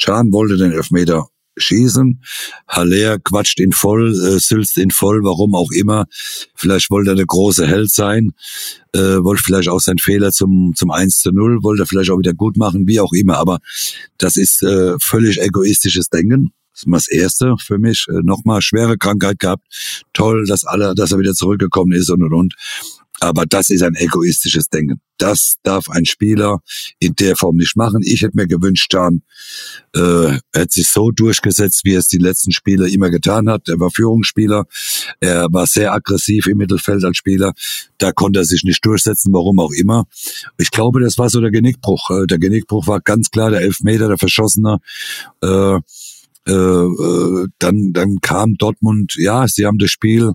Can 0.02 0.32
wollte 0.32 0.58
den 0.58 0.72
Elfmeter 0.72 1.28
schießen, 1.58 2.22
Haller 2.68 3.20
quatscht 3.20 3.60
ihn 3.60 3.72
voll, 3.72 4.12
äh, 4.12 4.40
sülzt 4.40 4.78
ihn 4.78 4.92
voll, 4.92 5.24
warum 5.24 5.56
auch 5.56 5.72
immer. 5.72 6.06
Vielleicht 6.56 6.90
wollte 6.90 7.12
er 7.12 7.14
eine 7.14 7.26
große 7.26 7.68
Held 7.68 7.92
sein, 7.92 8.34
äh, 8.94 9.00
wollte 9.00 9.44
vielleicht 9.44 9.70
auch 9.70 9.80
seinen 9.80 10.00
Fehler 10.00 10.32
zum, 10.32 10.74
zum 10.76 10.92
1 10.92 11.20
zu 11.20 11.32
0, 11.32 11.64
wollte 11.64 11.84
er 11.84 11.88
vielleicht 11.88 12.12
auch 12.12 12.20
wieder 12.20 12.34
gut 12.34 12.58
machen, 12.58 12.88
wie 12.88 13.00
auch 13.00 13.14
immer. 13.14 13.38
Aber 13.38 13.60
das 14.18 14.38
ist 14.38 14.64
äh, 14.64 14.96
völlig 15.00 15.42
egoistisches 15.42 16.10
Denken. 16.10 16.52
Das 16.78 16.84
ist 16.84 16.88
mal 16.88 16.98
das 16.98 17.08
Erste 17.08 17.56
für 17.60 17.80
mich. 17.80 18.06
Äh, 18.08 18.22
Nochmal 18.24 18.62
schwere 18.62 18.98
Krankheit 18.98 19.40
gehabt. 19.40 19.66
Toll, 20.14 20.46
dass 20.46 20.64
alle, 20.64 20.94
dass 20.94 21.12
er 21.12 21.18
wieder 21.18 21.34
zurückgekommen 21.34 21.94
ist 21.94 22.12
und 22.12 22.22
und 22.24 22.34
und. 22.34 22.54
Aber 23.20 23.46
das 23.46 23.70
ist 23.70 23.82
ein 23.82 23.96
egoistisches 23.96 24.70
Denken. 24.70 25.02
Das 25.18 25.56
darf 25.64 25.90
ein 25.90 26.06
Spieler 26.06 26.60
in 27.00 27.16
der 27.16 27.36
Form 27.36 27.56
nicht 27.56 27.76
machen. 27.76 28.02
Ich 28.04 28.22
hätte 28.22 28.38
mir 28.38 28.48
gewünscht, 28.48 28.92
Can 28.92 29.24
äh, 29.96 30.38
hätte 30.54 30.74
sich 30.74 30.88
so 30.88 31.10
durchgesetzt, 31.10 31.82
wie 31.84 31.96
es 31.96 32.08
die 32.08 32.20
letzten 32.20 32.52
Spiele 32.52 32.88
immer 32.88 33.10
getan 33.10 33.50
hat. 33.50 33.68
Er 33.70 33.80
war 33.80 33.90
Führungsspieler, 33.90 34.66
er 35.20 35.48
war 35.52 35.66
sehr 35.66 35.94
aggressiv 35.94 36.46
im 36.46 36.60
Mittelfeld 36.60 37.04
als 37.04 37.18
Spieler. 37.18 37.54
Da 37.98 38.12
konnte 38.12 38.40
er 38.40 38.46
sich 38.46 38.64
nicht 38.64 38.86
durchsetzen, 38.86 39.34
warum 39.34 39.60
auch 39.60 39.72
immer. 39.72 40.06
Ich 40.60 40.70
glaube, 40.70 41.00
das 41.00 41.18
war 41.18 41.30
so 41.30 41.42
der 41.42 41.52
Genickbruch. 41.52 42.12
Äh, 42.12 42.28
Der 42.28 42.38
Genickbruch 42.38 42.86
war 42.86 43.02
ganz 43.02 43.32
klar 43.32 43.50
der 43.50 43.62
Elfmeter, 43.62 44.08
der 44.08 44.20
Verschossene. 44.20 44.78
Äh, 45.42 45.80
äh, 46.48 46.54
äh, 46.54 47.48
dann, 47.60 47.92
dann 47.94 48.18
kam 48.22 48.56
Dortmund, 48.56 49.16
ja, 49.18 49.48
sie 49.48 49.66
haben 49.66 49.80
das 49.80 49.92
Spiel 49.92 50.34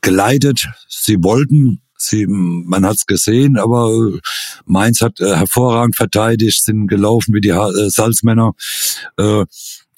geleitet, 0.00 0.68
sie 0.88 1.16
wollten, 1.22 1.80
sie, 2.06 2.26
man 2.28 2.84
hat's 2.84 3.06
gesehen, 3.06 3.56
aber 3.58 3.90
äh, 3.92 4.18
Mainz 4.66 5.00
hat 5.00 5.20
äh, 5.20 5.36
hervorragend 5.36 5.96
verteidigt, 5.96 6.62
sind 6.64 6.86
gelaufen 6.88 7.34
wie 7.34 7.40
die 7.40 7.52
Ha- 7.52 7.70
äh, 7.70 7.90
Salzmänner. 7.90 8.52
Äh, 9.18 9.44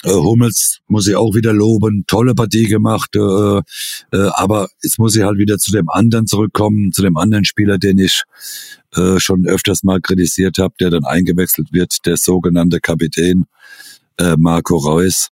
äh, 0.05 0.11
Hummels 0.11 0.79
muss 0.89 1.07
ich 1.09 1.17
auch 1.17 1.35
wieder 1.35 1.53
loben, 1.53 2.05
tolle 2.07 2.35
Partie 2.35 2.67
gemacht, 2.67 3.17
äh, 3.17 3.59
äh, 4.13 4.29
aber 4.35 4.69
jetzt 4.83 4.99
muss 4.99 5.17
ich 5.17 5.23
halt 5.23 5.39
wieder 5.39 5.59
zu 5.59 5.73
dem 5.73 5.89
anderen 5.89 6.27
zurückkommen, 6.27 6.93
zu 6.93 7.03
dem 7.03 7.17
anderen 7.17 7.45
Spieler, 7.45 7.79
den 7.79 7.99
ich 7.99 8.23
äh, 8.95 9.19
schon 9.19 9.47
öfters 9.47 9.83
mal 9.83 10.01
kritisiert 10.01 10.59
habe, 10.59 10.75
der 10.79 10.91
dann 10.91 11.05
eingewechselt 11.05 11.73
wird, 11.73 12.05
der 12.07 12.17
sogenannte 12.17 12.81
Kapitän 12.81 13.47
äh, 14.19 14.37
Marco 14.37 14.77
Reus. 14.77 15.31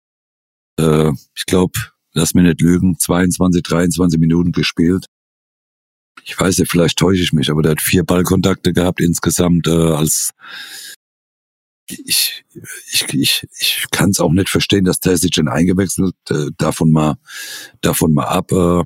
Äh, 0.79 1.11
ich 1.35 1.45
glaube, 1.45 1.79
lass 2.13 2.33
mich 2.33 2.45
nicht 2.45 2.61
lügen, 2.61 2.97
22, 2.97 3.63
23 3.63 4.19
Minuten 4.19 4.51
gespielt. 4.53 5.05
Ich 6.25 6.39
weiß 6.39 6.57
nicht, 6.57 6.71
vielleicht 6.71 6.97
täusche 6.97 7.21
ich 7.21 7.33
mich, 7.33 7.49
aber 7.49 7.61
der 7.61 7.71
hat 7.71 7.81
vier 7.81 8.03
Ballkontakte 8.03 8.73
gehabt 8.73 9.01
insgesamt 9.01 9.67
äh, 9.67 9.71
als 9.71 10.31
ich, 11.89 12.45
ich, 12.91 13.05
ich, 13.13 13.47
ich 13.59 13.85
kann 13.91 14.09
es 14.09 14.19
auch 14.19 14.31
nicht 14.31 14.49
verstehen, 14.49 14.85
dass 14.85 14.99
der 14.99 15.17
sich 15.17 15.31
denn 15.31 15.47
eingewechselt, 15.47 16.15
äh, 16.29 16.47
davon 16.57 16.91
mal, 16.91 17.15
davon 17.81 18.13
mal 18.13 18.25
ab. 18.25 18.51
Äh, 18.51 18.83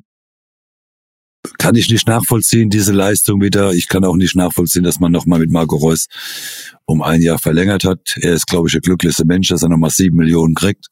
kann 1.58 1.76
ich 1.76 1.88
nicht 1.90 2.06
nachvollziehen, 2.08 2.68
diese 2.68 2.92
Leistung 2.92 3.40
wieder. 3.40 3.72
Ich 3.72 3.88
kann 3.88 4.04
auch 4.04 4.16
nicht 4.16 4.34
nachvollziehen, 4.34 4.82
dass 4.82 5.00
man 5.00 5.12
nochmal 5.12 5.38
mit 5.38 5.50
Marco 5.50 5.76
Reus 5.76 6.08
um 6.84 7.00
ein 7.00 7.22
Jahr 7.22 7.38
verlängert 7.38 7.84
hat. 7.84 8.16
Er 8.16 8.34
ist, 8.34 8.46
glaube 8.46 8.68
ich, 8.68 8.72
der 8.72 8.80
glücklichste 8.80 9.24
Mensch, 9.24 9.48
dass 9.48 9.62
er 9.62 9.68
nochmal 9.68 9.90
sieben 9.90 10.16
Millionen 10.16 10.54
kriegt 10.54 10.88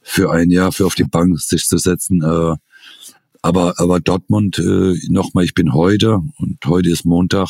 für 0.00 0.30
ein 0.30 0.50
Jahr, 0.50 0.72
für 0.72 0.86
auf 0.86 0.94
die 0.94 1.04
Bank 1.04 1.38
sich 1.40 1.64
zu 1.64 1.78
setzen. 1.78 2.22
Äh, 2.22 2.56
aber, 3.42 3.74
aber 3.78 4.00
Dortmund, 4.00 4.58
äh, 4.58 4.96
nochmal, 5.08 5.44
ich 5.44 5.54
bin 5.54 5.74
heute, 5.74 6.20
und 6.38 6.58
heute 6.64 6.90
ist 6.90 7.04
Montag, 7.04 7.48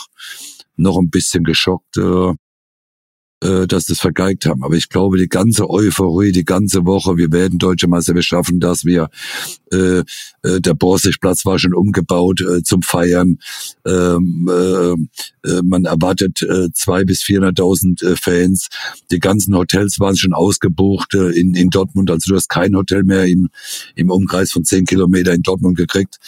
noch 0.77 0.99
ein 0.99 1.11
bisschen 1.11 1.45
geschockt, 1.45 1.99
äh, 1.99 2.33
äh, 3.43 3.67
dass 3.67 3.87
das 3.87 3.99
vergeigt 3.99 4.47
haben. 4.47 4.63
Aber 4.63 4.75
ich 4.75 4.89
glaube, 4.89 5.19
die 5.19 5.29
ganze 5.29 5.69
Euphorie, 5.69 6.33
die 6.33 6.45
ganze 6.45 6.87
Woche, 6.87 7.17
wir 7.17 7.33
werden 7.33 7.59
Deutsche 7.59 7.89
Meister, 7.89 8.15
wir 8.15 8.23
schaffen 8.23 8.61
das, 8.61 8.85
wir, 8.85 9.09
äh, 9.73 10.05
äh, 10.43 10.61
der 10.61 10.75
Borsigplatz 10.75 11.45
war 11.45 11.59
schon 11.59 11.75
umgebaut 11.75 12.41
äh, 12.41 12.63
zum 12.63 12.83
Feiern. 12.83 13.39
Ähm, 13.87 14.49
äh, 14.51 15.49
äh, 15.49 15.63
man 15.63 15.85
erwartet 15.85 16.43
äh, 16.43 16.69
zwei 16.73 17.05
bis 17.05 17.23
400.000 17.23 18.05
äh, 18.05 18.17
Fans. 18.17 18.69
Die 19.11 19.19
ganzen 19.19 19.57
Hotels 19.57 19.99
waren 19.99 20.17
schon 20.17 20.33
ausgebucht 20.33 21.15
äh, 21.15 21.31
in, 21.31 21.55
in 21.55 21.71
Dortmund. 21.71 22.11
Also 22.11 22.31
du 22.31 22.37
hast 22.37 22.49
kein 22.49 22.77
Hotel 22.77 23.03
mehr 23.03 23.25
in, 23.25 23.49
im 23.95 24.11
Umkreis 24.11 24.53
von 24.53 24.65
zehn 24.65 24.85
Kilometer 24.85 25.33
in 25.33 25.43
Dortmund 25.43 25.77
gekriegt. 25.77 26.19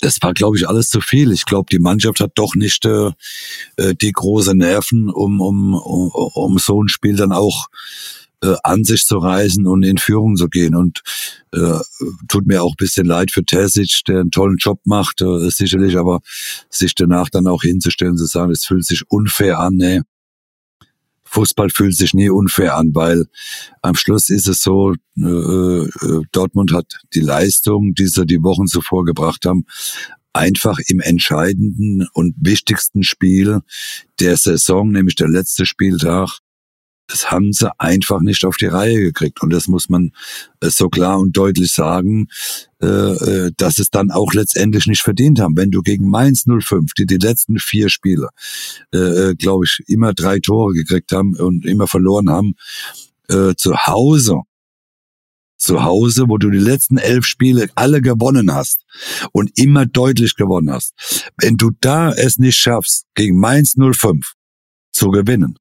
Das 0.00 0.18
war, 0.22 0.34
glaube 0.34 0.56
ich, 0.56 0.68
alles 0.68 0.88
zu 0.88 1.00
viel. 1.00 1.32
Ich 1.32 1.44
glaube, 1.44 1.66
die 1.70 1.78
Mannschaft 1.78 2.20
hat 2.20 2.32
doch 2.34 2.54
nicht 2.54 2.84
äh, 2.84 3.10
äh, 3.76 3.94
die 3.94 4.12
große 4.12 4.56
Nerven, 4.56 5.08
um, 5.08 5.40
um, 5.40 5.74
um, 5.74 6.10
um 6.10 6.58
so 6.58 6.82
ein 6.82 6.88
Spiel 6.88 7.16
dann 7.16 7.32
auch 7.32 7.68
äh, 8.42 8.56
an 8.62 8.84
sich 8.84 9.04
zu 9.04 9.18
reißen 9.18 9.66
und 9.66 9.82
in 9.84 9.98
Führung 9.98 10.36
zu 10.36 10.48
gehen. 10.48 10.74
Und 10.74 11.02
äh, 11.52 11.78
tut 12.28 12.46
mir 12.46 12.62
auch 12.62 12.72
ein 12.72 12.78
bisschen 12.78 13.06
leid 13.06 13.30
für 13.30 13.44
Terzic, 13.44 14.02
der 14.08 14.20
einen 14.20 14.30
tollen 14.30 14.56
Job 14.58 14.80
macht, 14.84 15.20
äh, 15.20 15.48
sicherlich, 15.50 15.96
aber 15.96 16.20
sich 16.70 16.94
danach 16.94 17.28
dann 17.30 17.46
auch 17.46 17.62
hinzustellen, 17.62 18.16
zu 18.16 18.26
sagen, 18.26 18.50
es 18.50 18.64
fühlt 18.64 18.84
sich 18.84 19.08
unfair 19.08 19.60
an, 19.60 19.74
nee. 19.76 20.00
Fußball 21.30 21.70
fühlt 21.70 21.96
sich 21.96 22.14
nie 22.14 22.30
unfair 22.30 22.76
an, 22.76 22.90
weil 22.94 23.26
am 23.82 23.94
Schluss 23.94 24.30
ist 24.30 24.48
es 24.48 24.62
so, 24.62 24.94
äh, 25.16 25.24
äh, 25.24 26.22
Dortmund 26.32 26.72
hat 26.72 26.98
die 27.14 27.20
Leistung, 27.20 27.94
die 27.94 28.06
sie 28.06 28.26
die 28.26 28.42
Wochen 28.42 28.66
zuvor 28.66 29.04
gebracht 29.04 29.44
haben, 29.44 29.64
einfach 30.32 30.78
im 30.86 31.00
entscheidenden 31.00 32.06
und 32.12 32.34
wichtigsten 32.40 33.02
Spiel 33.02 33.60
der 34.20 34.36
Saison, 34.36 34.90
nämlich 34.90 35.16
der 35.16 35.28
letzte 35.28 35.66
Spieltag, 35.66 36.38
das 37.08 37.30
haben 37.30 37.52
sie 37.52 37.70
einfach 37.80 38.20
nicht 38.20 38.44
auf 38.44 38.56
die 38.56 38.66
Reihe 38.66 39.00
gekriegt. 39.00 39.42
Und 39.42 39.50
das 39.50 39.66
muss 39.66 39.88
man 39.88 40.12
äh, 40.60 40.68
so 40.68 40.88
klar 40.88 41.18
und 41.18 41.36
deutlich 41.36 41.72
sagen, 41.72 42.28
äh, 42.80 42.86
äh, 42.86 43.52
dass 43.56 43.78
es 43.78 43.90
dann 43.90 44.10
auch 44.10 44.34
letztendlich 44.34 44.86
nicht 44.86 45.02
verdient 45.02 45.40
haben. 45.40 45.56
Wenn 45.56 45.70
du 45.70 45.80
gegen 45.80 46.08
Mainz 46.08 46.44
05, 46.44 46.92
die 46.92 47.06
die 47.06 47.16
letzten 47.16 47.58
vier 47.58 47.88
Spiele, 47.88 48.28
glaube 48.90 49.64
ich, 49.64 49.82
immer 49.86 50.12
drei 50.12 50.38
Tore 50.38 50.72
gekriegt 50.74 51.12
haben 51.12 51.34
und 51.36 51.64
immer 51.64 51.86
verloren 51.86 52.30
haben, 52.30 52.54
zu 53.56 53.76
Hause, 53.86 54.42
zu 55.56 55.82
Hause, 55.82 56.24
wo 56.28 56.38
du 56.38 56.50
die 56.50 56.58
letzten 56.58 56.98
elf 56.98 57.24
Spiele 57.26 57.68
alle 57.74 58.00
gewonnen 58.00 58.52
hast 58.52 58.84
und 59.32 59.50
immer 59.58 59.86
deutlich 59.86 60.36
gewonnen 60.36 60.70
hast. 60.70 61.30
Wenn 61.36 61.56
du 61.56 61.70
da 61.80 62.12
es 62.12 62.38
nicht 62.38 62.56
schaffst, 62.56 63.06
gegen 63.14 63.38
Mainz 63.38 63.74
05 63.74 64.34
zu 64.92 65.10
gewinnen, 65.10 65.58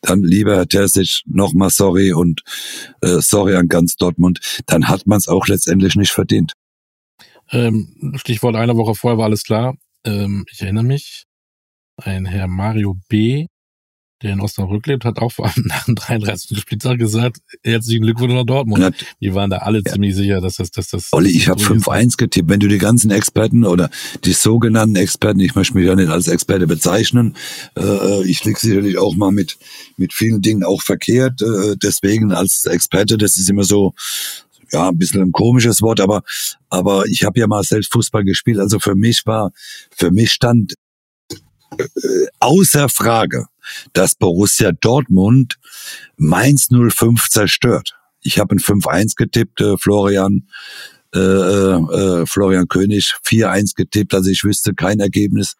dann 0.00 0.22
lieber 0.22 0.56
Herr 0.56 0.68
Terzic, 0.68 1.22
nochmal 1.26 1.70
sorry 1.70 2.12
und 2.12 2.42
äh, 3.00 3.20
sorry 3.20 3.56
an 3.56 3.68
ganz 3.68 3.96
Dortmund, 3.96 4.40
dann 4.66 4.88
hat 4.88 5.06
man 5.06 5.18
es 5.18 5.28
auch 5.28 5.46
letztendlich 5.46 5.96
nicht 5.96 6.12
verdient. 6.12 6.52
Ähm, 7.50 8.14
Stichwort 8.16 8.56
eine 8.56 8.76
Woche 8.76 8.94
vorher 8.94 9.18
war 9.18 9.26
alles 9.26 9.44
klar. 9.44 9.76
Ähm, 10.04 10.44
ich 10.50 10.62
erinnere 10.62 10.84
mich, 10.84 11.24
ein 11.96 12.26
Herr 12.26 12.48
Mario 12.48 12.96
B., 13.08 13.46
der 14.22 14.32
in 14.32 14.40
Osnabrück 14.40 14.86
lebt, 14.86 15.04
hat 15.04 15.18
auch 15.18 15.32
vor 15.32 15.46
allem 15.46 15.64
nach 15.66 15.84
dem 15.84 15.94
33. 15.94 16.58
Spieltag 16.58 16.98
gesagt, 16.98 17.38
herzlichen 17.62 18.02
Glückwunsch 18.02 18.32
nach 18.32 18.44
Dortmund. 18.44 18.82
Ja. 18.82 18.90
Die 19.20 19.34
waren 19.34 19.50
da 19.50 19.58
alle 19.58 19.82
ziemlich 19.84 20.14
sicher, 20.14 20.40
dass 20.40 20.56
das, 20.56 20.70
dass 20.70 20.88
das. 20.88 21.12
Olli, 21.12 21.30
ich 21.30 21.48
habe 21.48 21.60
so 21.60 21.74
ist. 21.74 21.84
5-1 21.84 22.16
getippt. 22.16 22.48
Wenn 22.48 22.60
du 22.60 22.68
die 22.68 22.78
ganzen 22.78 23.10
Experten 23.10 23.64
oder 23.64 23.90
die 24.24 24.32
sogenannten 24.32 24.96
Experten, 24.96 25.40
ich 25.40 25.54
möchte 25.54 25.74
mich 25.74 25.86
ja 25.86 25.94
nicht 25.94 26.08
als 26.08 26.28
Experte 26.28 26.66
bezeichnen, 26.66 27.36
äh, 27.76 28.24
ich 28.24 28.44
liege 28.44 28.58
sicherlich 28.58 28.98
auch 28.98 29.14
mal 29.14 29.32
mit, 29.32 29.58
mit 29.96 30.12
vielen 30.12 30.40
Dingen 30.40 30.64
auch 30.64 30.82
verkehrt. 30.82 31.42
Äh, 31.42 31.76
deswegen 31.82 32.32
als 32.32 32.64
Experte, 32.66 33.18
das 33.18 33.36
ist 33.36 33.50
immer 33.50 33.64
so, 33.64 33.94
ja, 34.72 34.88
ein 34.88 34.98
bisschen 34.98 35.22
ein 35.22 35.32
komisches 35.32 35.82
Wort, 35.82 36.00
aber, 36.00 36.22
aber 36.68 37.06
ich 37.06 37.24
habe 37.24 37.38
ja 37.38 37.46
mal 37.46 37.62
selbst 37.62 37.92
Fußball 37.92 38.24
gespielt. 38.24 38.58
Also 38.58 38.78
für 38.78 38.94
mich 38.94 39.26
war, 39.26 39.52
für 39.94 40.10
mich 40.10 40.32
stand 40.32 40.74
äh, 41.78 42.26
außer 42.40 42.88
Frage, 42.88 43.46
dass 43.92 44.14
Borussia 44.14 44.72
Dortmund 44.72 45.58
Mainz 46.16 46.68
05 46.68 47.28
zerstört. 47.28 47.96
Ich 48.20 48.38
habe 48.38 48.54
ein 48.54 48.58
5-1 48.58 49.16
getippt, 49.16 49.60
äh, 49.60 49.76
Florian, 49.76 50.48
äh, 51.14 51.18
äh, 51.18 52.26
Florian 52.26 52.68
König 52.68 53.14
4-1 53.24 53.74
getippt, 53.76 54.14
also 54.14 54.30
ich 54.30 54.44
wüsste 54.44 54.74
kein 54.74 55.00
Ergebnis, 55.00 55.54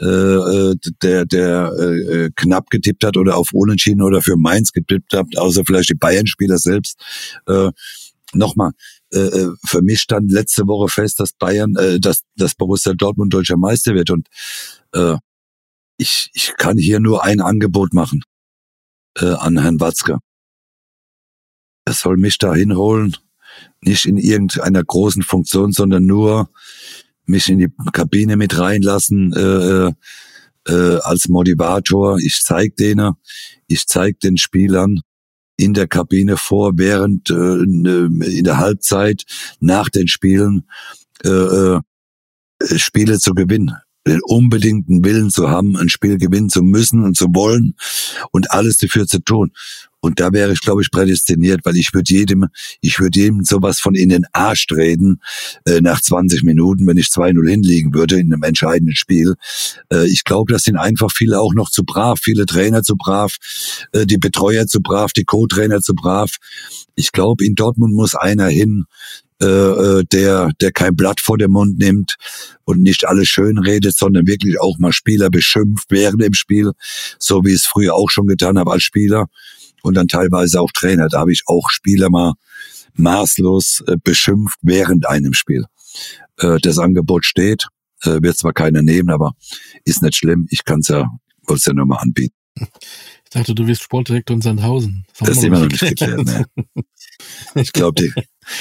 äh, 0.00 0.06
äh, 0.06 0.74
der, 1.02 1.24
der 1.24 1.72
äh, 1.78 2.30
knapp 2.34 2.68
getippt 2.70 3.04
hat 3.04 3.16
oder 3.16 3.36
auf 3.36 3.52
Unentschieden 3.52 4.02
oder 4.02 4.22
für 4.22 4.36
Mainz 4.36 4.72
getippt 4.72 5.12
hat, 5.12 5.36
außer 5.36 5.62
vielleicht 5.64 5.90
die 5.90 5.94
Bayern-Spieler 5.94 6.58
selbst. 6.58 6.98
Äh, 7.46 7.70
Nochmal, 8.34 8.72
äh, 9.12 9.18
äh, 9.18 9.50
für 9.64 9.82
mich 9.82 10.00
stand 10.00 10.30
letzte 10.32 10.66
Woche 10.66 10.88
fest, 10.88 11.20
dass 11.20 11.32
Bayern, 11.32 11.76
äh, 11.76 12.00
dass, 12.00 12.22
dass 12.36 12.54
Borussia 12.54 12.92
Dortmund 12.92 13.32
deutscher 13.32 13.56
Meister 13.56 13.94
wird 13.94 14.10
und 14.10 14.28
äh, 14.92 15.16
ich, 15.96 16.30
ich 16.32 16.54
kann 16.56 16.78
hier 16.78 17.00
nur 17.00 17.24
ein 17.24 17.40
Angebot 17.40 17.94
machen 17.94 18.22
äh, 19.18 19.26
an 19.26 19.58
Herrn 19.58 19.80
Watzke. 19.80 20.18
Er 21.84 21.92
soll 21.92 22.16
mich 22.16 22.38
da 22.38 22.54
hinholen, 22.54 23.16
nicht 23.80 24.06
in 24.06 24.16
irgendeiner 24.16 24.82
großen 24.82 25.22
Funktion, 25.22 25.72
sondern 25.72 26.06
nur 26.06 26.50
mich 27.26 27.48
in 27.48 27.58
die 27.58 27.72
Kabine 27.92 28.36
mit 28.36 28.58
reinlassen 28.58 29.32
äh, 29.32 29.92
äh, 30.70 30.98
als 31.02 31.28
Motivator. 31.28 32.18
Ich 32.18 32.42
zeig 32.42 32.76
denen, 32.76 33.14
ich 33.66 33.86
zeig 33.86 34.20
den 34.20 34.36
Spielern 34.36 35.00
in 35.56 35.74
der 35.74 35.86
Kabine 35.86 36.36
vor, 36.36 36.72
während 36.76 37.30
äh, 37.30 37.34
in 37.34 38.44
der 38.44 38.58
Halbzeit, 38.58 39.24
nach 39.60 39.88
den 39.88 40.08
Spielen 40.08 40.68
äh, 41.22 41.28
äh 41.28 41.80
Spiele 42.76 43.18
zu 43.18 43.34
gewinnen 43.34 43.76
den 44.06 44.20
unbedingten 44.22 45.04
Willen 45.04 45.30
zu 45.30 45.48
haben, 45.48 45.76
ein 45.76 45.88
Spiel 45.88 46.18
gewinnen 46.18 46.50
zu 46.50 46.62
müssen 46.62 47.02
und 47.02 47.16
zu 47.16 47.26
wollen 47.34 47.74
und 48.32 48.50
alles 48.50 48.78
dafür 48.78 49.06
zu 49.06 49.18
tun. 49.18 49.52
Und 50.04 50.20
da 50.20 50.34
wäre 50.34 50.52
ich, 50.52 50.60
glaube 50.60 50.82
ich, 50.82 50.90
prädestiniert, 50.90 51.62
weil 51.64 51.78
ich 51.78 51.94
würde 51.94 52.12
jedem, 52.12 52.48
ich 52.82 53.00
würde 53.00 53.18
jedem 53.18 53.42
sowas 53.42 53.80
von 53.80 53.94
in 53.94 54.10
den 54.10 54.26
Arsch 54.34 54.66
treten 54.66 55.18
äh, 55.64 55.80
nach 55.80 55.98
20 55.98 56.42
Minuten, 56.42 56.86
wenn 56.86 56.98
ich 56.98 57.06
2-0 57.06 57.48
hinlegen 57.48 57.94
würde 57.94 58.20
in 58.20 58.30
einem 58.30 58.42
entscheidenden 58.42 58.94
Spiel. 58.94 59.36
Äh, 59.90 60.06
ich 60.08 60.24
glaube, 60.24 60.52
das 60.52 60.64
sind 60.64 60.76
einfach 60.76 61.10
viele 61.10 61.40
auch 61.40 61.54
noch 61.54 61.70
zu 61.70 61.84
brav, 61.84 62.18
viele 62.22 62.44
Trainer 62.44 62.82
zu 62.82 62.96
brav, 62.96 63.36
äh, 63.92 64.04
die 64.04 64.18
Betreuer 64.18 64.66
zu 64.66 64.82
brav, 64.82 65.14
die 65.14 65.24
Co-Trainer 65.24 65.80
zu 65.80 65.94
brav. 65.94 66.36
Ich 66.96 67.10
glaube, 67.10 67.42
in 67.42 67.54
Dortmund 67.54 67.94
muss 67.94 68.14
einer 68.14 68.48
hin, 68.48 68.84
äh, 69.44 69.98
äh, 69.98 70.04
der, 70.10 70.50
der 70.60 70.72
kein 70.72 70.96
Blatt 70.96 71.20
vor 71.20 71.36
den 71.36 71.50
Mund 71.50 71.78
nimmt 71.78 72.16
und 72.64 72.80
nicht 72.80 73.06
alles 73.06 73.28
schön 73.28 73.58
redet, 73.58 73.96
sondern 73.96 74.26
wirklich 74.26 74.58
auch 74.58 74.78
mal 74.78 74.92
Spieler 74.92 75.28
beschimpft 75.28 75.86
während 75.90 76.22
dem 76.22 76.32
Spiel, 76.32 76.72
so 77.18 77.44
wie 77.44 77.50
ich 77.50 77.56
es 77.56 77.66
früher 77.66 77.94
auch 77.94 78.08
schon 78.08 78.26
getan 78.26 78.58
habe 78.58 78.72
als 78.72 78.82
Spieler 78.84 79.26
und 79.82 79.94
dann 79.94 80.08
teilweise 80.08 80.60
auch 80.60 80.72
Trainer. 80.72 81.08
Da 81.08 81.20
habe 81.20 81.32
ich 81.32 81.42
auch 81.46 81.68
Spieler 81.68 82.08
mal 82.08 82.32
maßlos 82.94 83.84
äh, 83.86 83.96
beschimpft 84.02 84.58
während 84.62 85.06
einem 85.06 85.34
Spiel. 85.34 85.66
Äh, 86.38 86.58
das 86.62 86.78
Angebot 86.78 87.26
steht, 87.26 87.66
äh, 88.02 88.22
wird 88.22 88.38
zwar 88.38 88.54
keiner 88.54 88.82
nehmen, 88.82 89.10
aber 89.10 89.32
ist 89.84 90.02
nicht 90.02 90.16
schlimm. 90.16 90.46
Ich 90.50 90.64
kann 90.64 90.80
es 90.80 90.88
ja, 90.88 91.10
wollte 91.42 91.58
es 91.58 91.66
ja 91.66 91.74
nur 91.74 91.86
mal 91.86 91.96
anbieten. 91.96 92.34
Ich 92.56 93.30
dachte, 93.30 93.54
du 93.54 93.66
wirst 93.66 93.82
Sportdirektor 93.82 94.36
in 94.36 94.42
Sandhausen. 94.42 95.04
Das, 95.18 95.28
das 95.28 95.36
ist 95.38 95.44
immer 95.44 95.58
noch 95.58 95.68
nicht 95.68 95.80
geklärt. 95.80 96.24
Ne? 96.54 96.64
Ich 97.54 97.72
glaube, 97.72 98.02
die, 98.02 98.12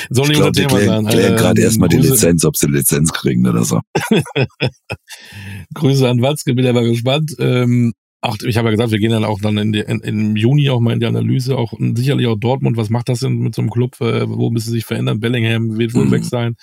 Soll 0.09 0.31
ich 0.31 0.37
glaub, 0.37 0.53
die 0.53 0.65
klären, 0.65 1.05
klären 1.05 1.35
gerade 1.35 1.61
ähm, 1.61 1.65
erstmal 1.65 1.89
die 1.89 1.97
Lizenz, 1.97 2.45
ob 2.45 2.55
sie 2.55 2.67
die 2.67 2.73
Lizenz 2.73 3.11
kriegen 3.11 3.47
oder 3.47 3.63
so. 3.63 3.81
Grüße 5.73 6.07
an 6.07 6.21
Watzke, 6.21 6.53
bin 6.53 6.65
aber 6.65 6.83
gespannt. 6.83 7.35
Ähm, 7.39 7.93
auch, 8.21 8.37
ich 8.45 8.57
habe 8.57 8.69
ja 8.69 8.71
gesagt, 8.71 8.91
wir 8.91 8.99
gehen 8.99 9.11
dann 9.11 9.25
auch 9.25 9.41
dann 9.41 9.57
in 9.57 9.73
die, 9.73 9.79
in, 9.79 9.99
im 9.99 10.35
Juni 10.35 10.69
auch 10.69 10.79
mal 10.79 10.93
in 10.93 11.01
die 11.01 11.05
Analyse, 11.05 11.57
auch 11.57 11.73
sicherlich 11.95 12.27
auch 12.27 12.37
Dortmund, 12.37 12.77
was 12.77 12.89
macht 12.89 13.09
das 13.09 13.19
denn 13.19 13.39
mit 13.39 13.53
so 13.53 13.61
einem 13.61 13.69
Club, 13.69 13.99
äh, 13.99 14.29
wo 14.29 14.49
müssen 14.49 14.67
sie 14.67 14.77
sich 14.77 14.85
verändern? 14.85 15.19
Bellingham 15.19 15.77
wird 15.77 15.93
wohl 15.93 16.05
mhm. 16.05 16.11
weg 16.11 16.23
sein. 16.23 16.55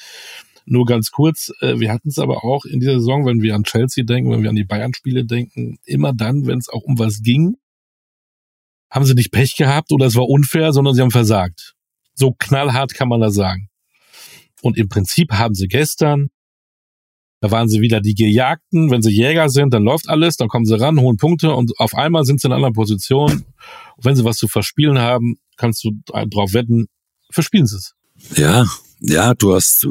Nur 0.64 0.86
ganz 0.86 1.10
kurz, 1.10 1.52
äh, 1.60 1.78
wir 1.78 1.92
hatten 1.92 2.08
es 2.08 2.18
aber 2.18 2.44
auch 2.44 2.64
in 2.64 2.80
dieser 2.80 2.98
Saison, 3.00 3.26
wenn 3.26 3.42
wir 3.42 3.54
an 3.54 3.64
Chelsea 3.64 4.04
denken, 4.04 4.30
wenn 4.30 4.42
wir 4.42 4.50
an 4.50 4.56
die 4.56 4.64
Bayern-Spiele 4.64 5.26
denken, 5.26 5.78
immer 5.84 6.14
dann, 6.14 6.46
wenn 6.46 6.58
es 6.58 6.68
auch 6.70 6.82
um 6.82 6.98
was 6.98 7.22
ging, 7.22 7.56
haben 8.90 9.04
sie 9.04 9.14
nicht 9.14 9.30
Pech 9.30 9.56
gehabt 9.56 9.92
oder 9.92 10.06
es 10.06 10.16
war 10.16 10.28
unfair, 10.28 10.72
sondern 10.72 10.94
sie 10.94 11.02
haben 11.02 11.10
versagt. 11.10 11.74
So 12.14 12.34
knallhart 12.38 12.94
kann 12.94 13.08
man 13.08 13.20
das 13.20 13.34
sagen. 13.34 13.68
Und 14.62 14.76
im 14.76 14.88
Prinzip 14.88 15.32
haben 15.32 15.54
sie 15.54 15.68
gestern, 15.68 16.28
da 17.40 17.50
waren 17.50 17.68
sie 17.68 17.80
wieder 17.80 18.00
die 18.00 18.14
Gejagten. 18.14 18.90
Wenn 18.90 19.00
sie 19.00 19.10
Jäger 19.10 19.48
sind, 19.48 19.72
dann 19.72 19.82
läuft 19.82 20.08
alles, 20.08 20.36
dann 20.36 20.48
kommen 20.48 20.66
sie 20.66 20.78
ran, 20.78 21.00
holen 21.00 21.16
Punkte 21.16 21.52
und 21.52 21.72
auf 21.78 21.94
einmal 21.94 22.24
sind 22.24 22.40
sie 22.40 22.48
in 22.48 22.52
einer 22.52 22.56
anderen 22.56 22.74
Position. 22.74 23.32
Und 23.96 24.04
wenn 24.04 24.14
sie 24.14 24.24
was 24.24 24.36
zu 24.36 24.46
verspielen 24.46 24.98
haben, 24.98 25.38
kannst 25.56 25.82
du 25.84 25.92
drauf 26.04 26.52
wetten, 26.52 26.88
verspielen 27.30 27.66
sie 27.66 27.76
es. 27.76 27.94
Ja, 28.36 28.66
ja, 29.00 29.32
du 29.32 29.54
hast, 29.54 29.86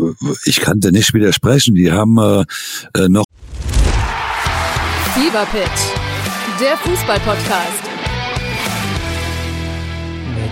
ich 0.46 0.60
kann 0.60 0.80
dir 0.80 0.92
nicht 0.92 1.14
widersprechen. 1.16 1.74
Die 1.74 1.92
haben 1.92 2.18
äh, 2.20 2.46
äh 2.96 3.10
noch. 3.10 3.26
Fever 5.16 5.46
Pitch, 5.48 6.62
der 6.62 6.78
Fußballpodcast. 6.78 7.89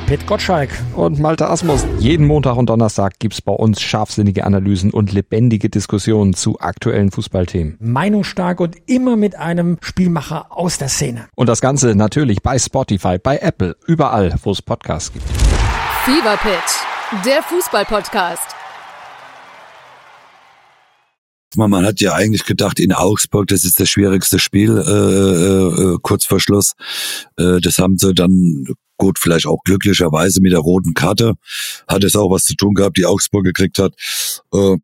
Pit 0.08 0.26
Gottschalk 0.26 0.70
und 0.96 1.20
Malte 1.20 1.50
Asmus. 1.50 1.86
Jeden 2.00 2.26
Montag 2.26 2.56
und 2.56 2.70
Donnerstag 2.70 3.20
gibt's 3.20 3.42
bei 3.42 3.52
uns 3.52 3.82
scharfsinnige 3.82 4.46
Analysen 4.46 4.92
und 4.92 5.12
lebendige 5.12 5.70
Diskussionen 5.70 6.34
zu 6.34 6.62
aktuellen 6.62 7.12
Fußballthemen. 7.12 7.76
Meinungsstark 7.82 8.62
und 8.62 8.78
immer 8.86 9.18
mit 9.18 9.36
einem 9.36 9.78
Spielmacher 9.82 10.46
aus 10.50 10.78
der 10.78 10.88
Szene. 10.88 11.28
Und 11.36 11.50
das 11.50 11.60
Ganze 11.60 11.94
natürlich 11.94 12.42
bei 12.42 12.58
Spotify, 12.58 13.18
bei 13.22 13.40
Apple, 13.40 13.76
überall, 13.86 14.34
wo 14.44 14.52
es 14.52 14.62
Podcasts 14.62 15.12
gibt. 15.12 15.26
Fever 16.06 16.38
Pitch, 16.38 17.26
der 17.26 17.44
Fußballpodcast. 17.44 18.56
Man 21.58 21.86
hat 21.86 22.00
ja 22.00 22.14
eigentlich 22.14 22.46
gedacht, 22.46 22.80
in 22.80 22.94
Augsburg, 22.94 23.48
das 23.48 23.66
ist 23.66 23.78
das 23.78 23.90
schwierigste 23.90 24.40
Spiel 24.40 24.78
äh, 24.78 24.90
äh, 24.90 25.96
äh 25.96 25.98
kurz 26.02 26.24
vor 26.24 26.40
Schluss. 26.40 26.76
Äh, 27.36 27.60
das 27.60 27.78
haben 27.80 27.98
sie 27.98 28.14
dann 28.14 28.68
Gut, 28.98 29.20
vielleicht 29.20 29.46
auch 29.46 29.62
glücklicherweise 29.64 30.42
mit 30.42 30.52
der 30.52 30.60
roten 30.60 30.94
Karte 30.94 31.36
hat 31.88 32.04
es 32.04 32.16
auch 32.16 32.32
was 32.32 32.44
zu 32.44 32.56
tun 32.56 32.74
gehabt, 32.74 32.98
die 32.98 33.06
Augsburg 33.06 33.46
gekriegt 33.46 33.80
hat. 33.80 33.94
Äh, 34.54 34.78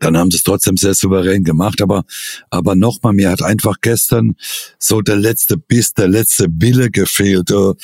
dann 0.00 0.16
haben 0.16 0.30
sie 0.30 0.38
es 0.38 0.42
trotzdem 0.42 0.76
sehr 0.76 0.94
souverän 0.94 1.44
gemacht, 1.44 1.82
aber 1.82 2.04
aber 2.48 2.74
nochmal, 2.74 3.12
mir 3.12 3.30
hat 3.30 3.42
einfach 3.42 3.76
gestern 3.82 4.36
so 4.78 5.02
der 5.02 5.16
letzte 5.16 5.58
Biss, 5.58 5.92
der 5.92 6.08
letzte 6.08 6.46
Wille 6.50 6.90
gefehlt. 6.90 7.50
Äh, 7.50 7.74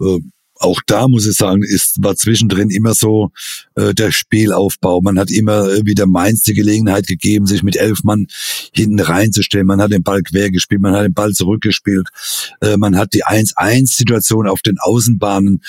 äh, 0.00 0.20
auch 0.60 0.80
da 0.86 1.08
muss 1.08 1.26
ich 1.26 1.36
sagen, 1.36 1.62
ist 1.62 1.96
war 2.02 2.16
zwischendrin 2.16 2.70
immer 2.70 2.94
so 2.94 3.30
äh, 3.74 3.94
der 3.94 4.10
Spielaufbau. 4.10 5.00
Man 5.00 5.18
hat 5.18 5.30
immer 5.30 5.68
äh, 5.68 5.84
wieder 5.84 6.06
Mainz 6.06 6.42
die 6.42 6.54
Gelegenheit 6.54 7.06
gegeben, 7.06 7.46
sich 7.46 7.62
mit 7.62 7.76
elf 7.76 8.04
Mann 8.04 8.26
hinten 8.72 9.00
reinzustellen. 9.00 9.66
Man 9.66 9.80
hat 9.80 9.92
den 9.92 10.02
Ball 10.02 10.22
quer 10.22 10.50
gespielt, 10.50 10.80
man 10.80 10.94
hat 10.94 11.04
den 11.04 11.14
Ball 11.14 11.32
zurückgespielt. 11.32 12.08
Äh, 12.60 12.76
man 12.76 12.96
hat 12.96 13.14
die 13.14 13.24
1-1-Situation 13.24 14.48
auf 14.48 14.60
den 14.62 14.78
Außenbahnen, 14.78 15.60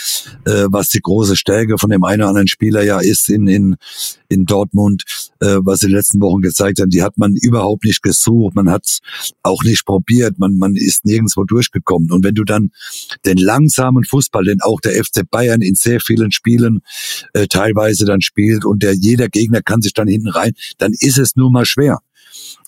äh, 0.45 0.65
was 0.67 0.89
die 0.89 1.01
große 1.01 1.35
Stärke 1.35 1.77
von 1.77 1.89
dem 1.89 2.03
einen 2.03 2.21
oder 2.21 2.29
anderen 2.29 2.47
Spieler 2.47 2.83
ja 2.83 2.99
ist 2.99 3.29
in, 3.29 3.47
in, 3.47 3.75
in 4.27 4.45
Dortmund, 4.45 5.03
äh, 5.39 5.57
was 5.61 5.81
in 5.83 5.89
den 5.89 5.97
letzten 5.97 6.21
Wochen 6.21 6.41
gezeigt 6.41 6.79
hat. 6.79 6.87
Die 6.89 7.03
hat 7.03 7.17
man 7.17 7.35
überhaupt 7.35 7.85
nicht 7.85 8.01
gesucht. 8.01 8.55
Man 8.55 8.69
hat 8.69 8.99
auch 9.43 9.63
nicht 9.63 9.85
probiert. 9.85 10.39
Man, 10.39 10.57
man 10.57 10.75
ist 10.75 11.05
nirgendwo 11.05 11.43
durchgekommen. 11.43 12.11
Und 12.11 12.23
wenn 12.23 12.35
du 12.35 12.43
dann 12.43 12.71
den 13.25 13.37
langsamen 13.37 14.03
Fußball, 14.03 14.43
den 14.43 14.61
auch 14.61 14.81
der 14.81 15.03
FC 15.03 15.29
Bayern 15.29 15.61
in 15.61 15.75
sehr 15.75 15.99
vielen 15.99 16.31
Spielen 16.31 16.81
äh, 17.33 17.47
teilweise 17.47 18.05
dann 18.05 18.21
spielt 18.21 18.65
und 18.65 18.83
der 18.83 18.93
jeder 18.93 19.29
Gegner 19.29 19.61
kann 19.61 19.81
sich 19.81 19.93
dann 19.93 20.07
hinten 20.07 20.29
rein, 20.29 20.53
dann 20.77 20.93
ist 20.99 21.17
es 21.17 21.35
nun 21.35 21.51
mal 21.51 21.65
schwer. 21.65 21.99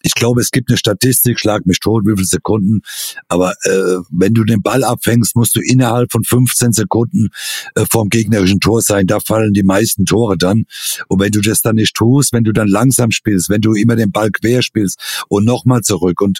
Ich 0.03 0.13
glaube, 0.13 0.41
es 0.41 0.51
gibt 0.51 0.69
eine 0.69 0.77
Statistik, 0.77 1.39
schlag 1.39 1.65
mich 1.65 1.79
tot, 1.79 2.03
wie 2.05 2.15
viele 2.15 2.25
Sekunden. 2.25 2.82
Aber 3.27 3.53
äh, 3.63 3.97
wenn 4.09 4.34
du 4.34 4.43
den 4.43 4.61
Ball 4.61 4.84
abfängst, 4.84 5.36
musst 5.36 5.55
du 5.55 5.61
innerhalb 5.61 6.11
von 6.11 6.23
15 6.23 6.73
Sekunden 6.73 7.29
äh, 7.75 7.86
vom 7.89 8.09
gegnerischen 8.09 8.59
Tor 8.59 8.82
sein. 8.82 9.07
Da 9.07 9.19
fallen 9.19 9.53
die 9.53 9.63
meisten 9.63 10.05
Tore 10.05 10.38
dann. 10.38 10.65
Und 11.07 11.19
wenn 11.19 11.32
du 11.32 11.41
das 11.41 11.61
dann 11.61 11.75
nicht 11.75 11.95
tust, 11.95 12.34
wenn 12.34 12.43
du 12.43 12.51
dann 12.51 12.67
langsam 12.67 13.11
spielst, 13.11 13.49
wenn 13.49 13.61
du 13.61 13.73
immer 13.73 13.95
den 13.95 14.11
Ball 14.11 14.32
quer 14.32 14.61
spielst 14.61 14.99
und 15.27 15.45
nochmal 15.45 15.82
zurück 15.82 16.21
und 16.21 16.39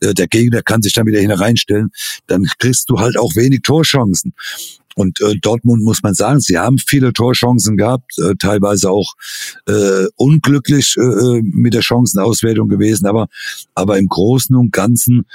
äh, 0.00 0.14
der 0.14 0.28
Gegner 0.28 0.62
kann 0.62 0.82
sich 0.82 0.92
dann 0.92 1.06
wieder 1.06 1.20
hineinstellen, 1.20 1.90
dann 2.26 2.44
kriegst 2.58 2.88
du 2.88 2.98
halt 2.98 3.18
auch 3.18 3.34
wenig 3.36 3.62
Torchancen. 3.62 4.34
Und 4.94 5.20
äh, 5.20 5.36
Dortmund 5.40 5.82
muss 5.82 6.02
man 6.02 6.14
sagen, 6.14 6.40
sie 6.40 6.58
haben 6.58 6.78
viele 6.78 7.12
Torchancen 7.12 7.76
gehabt, 7.76 8.12
äh, 8.18 8.34
teilweise 8.38 8.90
auch 8.90 9.14
äh, 9.66 10.06
unglücklich 10.16 10.96
äh, 10.98 11.40
mit 11.42 11.74
der 11.74 11.82
Chancenauswertung 11.82 12.68
gewesen, 12.68 13.06
aber 13.06 13.28
aber 13.74 13.98
im 13.98 14.06
Großen 14.06 14.54
und 14.56 14.72
Ganzen 14.72 15.26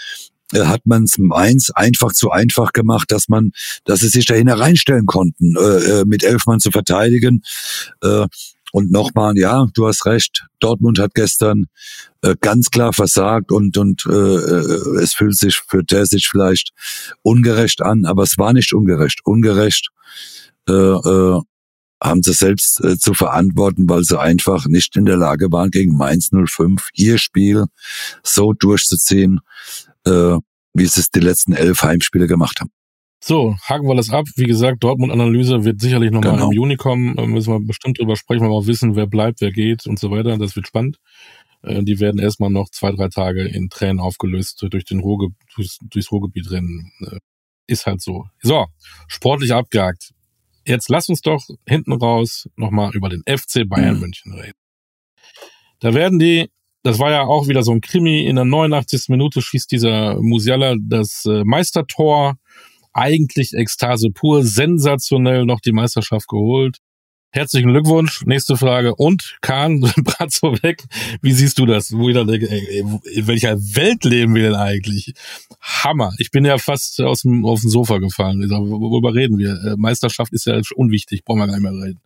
äh, 0.54 0.62
hat 0.62 0.86
man 0.86 1.04
es 1.04 1.18
Mainz 1.18 1.72
einfach 1.72 2.14
zu 2.14 2.32
einfach 2.32 2.72
gemacht, 2.72 3.12
dass 3.12 3.28
man, 3.28 3.52
dass 3.86 4.00
sie 4.00 4.08
sich 4.08 4.26
dahin 4.26 4.50
reinstellen 4.50 5.06
konnten, 5.06 5.56
äh, 5.58 6.02
äh, 6.02 6.06
mit 6.06 6.24
elf 6.24 6.46
Mann 6.46 6.60
zu 6.60 6.72
verteidigen. 6.72 7.44
Äh, 8.02 8.28
und 8.78 8.92
nochmal, 8.92 9.36
ja, 9.38 9.66
du 9.74 9.88
hast 9.88 10.06
recht. 10.06 10.46
Dortmund 10.60 11.00
hat 11.00 11.16
gestern 11.16 11.66
äh, 12.22 12.36
ganz 12.40 12.70
klar 12.70 12.94
versagt 12.94 13.52
und 13.52 13.76
und 13.76 14.06
äh, 14.06 14.12
äh, 14.12 15.02
es 15.02 15.16
fühlt 15.16 15.36
sich 15.36 15.58
für 15.68 15.84
der 15.84 16.06
sich 16.06 16.28
vielleicht 16.28 16.74
ungerecht 17.24 17.82
an, 17.82 18.06
aber 18.06 18.22
es 18.22 18.38
war 18.38 18.54
nicht 18.54 18.74
ungerecht. 18.74 19.22
Ungerecht 19.24 19.90
äh, 20.70 20.74
äh, 20.74 21.42
haben 22.04 22.22
sie 22.22 22.34
selbst 22.34 22.80
äh, 22.84 23.00
zu 23.00 23.16
verantworten, 23.16 23.90
weil 23.90 24.04
sie 24.04 24.20
einfach 24.20 24.68
nicht 24.68 24.96
in 24.96 25.06
der 25.06 25.18
Lage 25.18 25.52
waren, 25.52 25.72
gegen 25.72 25.98
Mainz 25.98 26.30
05 26.30 26.90
ihr 26.94 27.18
Spiel 27.18 27.66
so 28.22 28.54
durchzuziehen, 28.54 29.40
äh, 30.06 30.38
wie 30.76 30.86
sie 30.86 31.00
es 31.00 31.10
die 31.10 31.20
letzten 31.20 31.54
elf 31.54 31.82
Heimspiele 31.82 32.28
gemacht 32.28 32.60
haben. 32.62 32.70
So, 33.20 33.56
haken 33.64 33.88
wir 33.88 33.96
das 33.96 34.12
ab. 34.12 34.26
Wie 34.36 34.46
gesagt, 34.46 34.84
Dortmund-Analyse 34.84 35.64
wird 35.66 35.82
sicherlich 35.82 36.12
nochmal 36.12 36.34
genau. 36.34 36.48
im 36.48 36.54
Juni 36.54 36.76
kommen. 36.76 37.16
Da 37.16 37.26
müssen 37.26 37.52
wir 37.52 37.60
bestimmt 37.60 38.00
drüber 38.00 38.16
sprechen, 38.16 38.42
weil 38.42 38.50
wir 38.50 38.56
auch 38.56 38.68
wissen, 38.68 38.96
wer 38.96 39.08
bleibt, 39.08 39.42
wer 39.42 39.52
geht 39.52 39.88
und 39.88 40.00
so 40.00 40.12
weiter. 40.12 40.38
Das 40.38 40.56
wird 40.56 40.68
spannend. 40.68 40.98
Äh, 41.64 41.84
die 41.84 42.00
werden 42.00 42.20
erstmal 42.20 42.50
noch 42.50 42.70
zwei, 42.70 42.92
drei 42.92 43.10
Tage 43.10 43.48
in 43.48 43.70
Tränen 43.70 44.00
aufgelöst 44.00 44.64
durch 44.70 44.86
den 44.86 45.00
Ruhrge 45.00 45.30
durchs, 45.56 45.80
durchs 45.82 46.12
Ruhrgebiet 46.12 46.52
rennen. 46.52 46.92
Äh, 47.02 47.20
ist 47.68 47.86
halt 47.86 48.02
so. 48.02 48.26
So, 48.42 48.68
sportlich 49.08 49.54
abgehakt. 49.54 50.14
Jetzt 50.66 50.90
lass 50.90 51.10
uns 51.10 51.22
doch 51.22 51.44
hinten 51.66 51.94
raus 51.94 52.50
nochmal 52.56 52.92
über 52.94 53.10
den 53.10 53.24
FC 53.26 53.68
Bayern 53.68 53.96
mhm. 53.96 54.02
München 54.02 54.34
reden. 54.34 54.58
Da 55.80 55.94
werden 55.94 56.20
die, 56.20 56.50
das 56.84 57.00
war 57.00 57.12
ja 57.12 57.24
auch 57.24 57.48
wieder 57.48 57.64
so 57.64 57.72
ein 57.72 57.82
Krimi, 57.82 58.26
in 58.26 58.36
der 58.36 58.46
89. 58.46 59.10
Minute 59.10 59.42
schießt 59.42 59.72
dieser 59.72 60.22
Musiala 60.22 60.76
das 60.80 61.26
äh, 61.26 61.44
Meistertor. 61.44 62.38
Eigentlich 62.98 63.54
Ekstase 63.54 64.10
pur, 64.10 64.44
sensationell 64.44 65.46
noch 65.46 65.60
die 65.60 65.72
Meisterschaft 65.72 66.28
geholt. 66.28 66.80
Herzlichen 67.30 67.70
Glückwunsch. 67.70 68.26
Nächste 68.26 68.58
Frage. 68.58 68.96
Und 68.96 69.38
Kahn, 69.42 69.82
Bratzo 69.98 70.54
weg. 70.64 70.84
Wie 71.22 71.32
siehst 71.32 71.60
du 71.60 71.68
das? 71.68 71.92
Wo 71.92 72.10
ich 72.10 72.16
dann 72.16 72.26
denke, 72.26 72.50
ey, 72.50 72.84
in 73.14 73.28
welcher 73.28 73.56
Welt 73.56 74.04
leben 74.04 74.34
wir 74.34 74.42
denn 74.42 74.56
eigentlich? 74.56 75.14
Hammer. 75.62 76.12
Ich 76.18 76.32
bin 76.32 76.44
ja 76.44 76.58
fast 76.58 77.00
aus 77.00 77.22
dem, 77.22 77.46
auf 77.46 77.62
dem 77.62 77.70
Sofa 77.70 78.00
gefallen. 78.00 78.42
Sag, 78.50 78.62
worüber 78.62 79.14
reden 79.14 79.38
wir? 79.38 79.52
Äh, 79.64 79.76
Meisterschaft 79.78 80.34
ist 80.34 80.48
ja 80.48 80.60
unwichtig. 80.76 81.24
Brauchen 81.24 81.38
wir 81.38 81.46
gar 81.46 81.60
nicht 81.60 81.72
mehr 81.72 81.74
reden. 81.74 82.00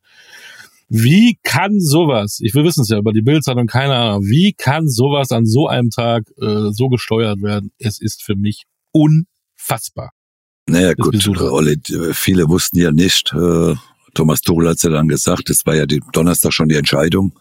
Wie 0.90 1.38
kann 1.42 1.80
sowas, 1.80 2.42
ich 2.44 2.54
will 2.54 2.66
wissen 2.66 2.82
es 2.82 2.90
ja 2.90 2.98
über 2.98 3.14
die 3.14 3.22
Bildzeitung, 3.22 3.66
keine 3.66 3.96
Ahnung, 3.96 4.26
wie 4.26 4.52
kann 4.52 4.90
sowas 4.90 5.32
an 5.32 5.46
so 5.46 5.70
einem 5.70 5.90
Tag 5.90 6.24
äh, 6.42 6.72
so 6.72 6.90
gesteuert 6.90 7.42
werden? 7.42 7.72
Es 7.78 8.02
ist 8.02 8.24
für 8.24 8.36
mich 8.36 8.64
unfassbar. 8.92 10.12
Naja, 10.72 10.94
gut, 10.94 11.28
Olli, 11.40 11.80
viele 12.14 12.48
wussten 12.48 12.80
ja 12.80 12.92
nicht, 12.92 13.34
äh, 13.34 13.76
Thomas 14.14 14.42
Tuchel 14.42 14.70
hat 14.70 14.82
ja 14.84 14.90
dann 14.90 15.08
gesagt, 15.08 15.50
es 15.50 15.66
war 15.66 15.76
ja 15.76 15.86
die, 15.86 16.02
Donnerstag 16.14 16.54
schon 16.54 16.70
die 16.70 16.76
Entscheidung. 16.76 17.34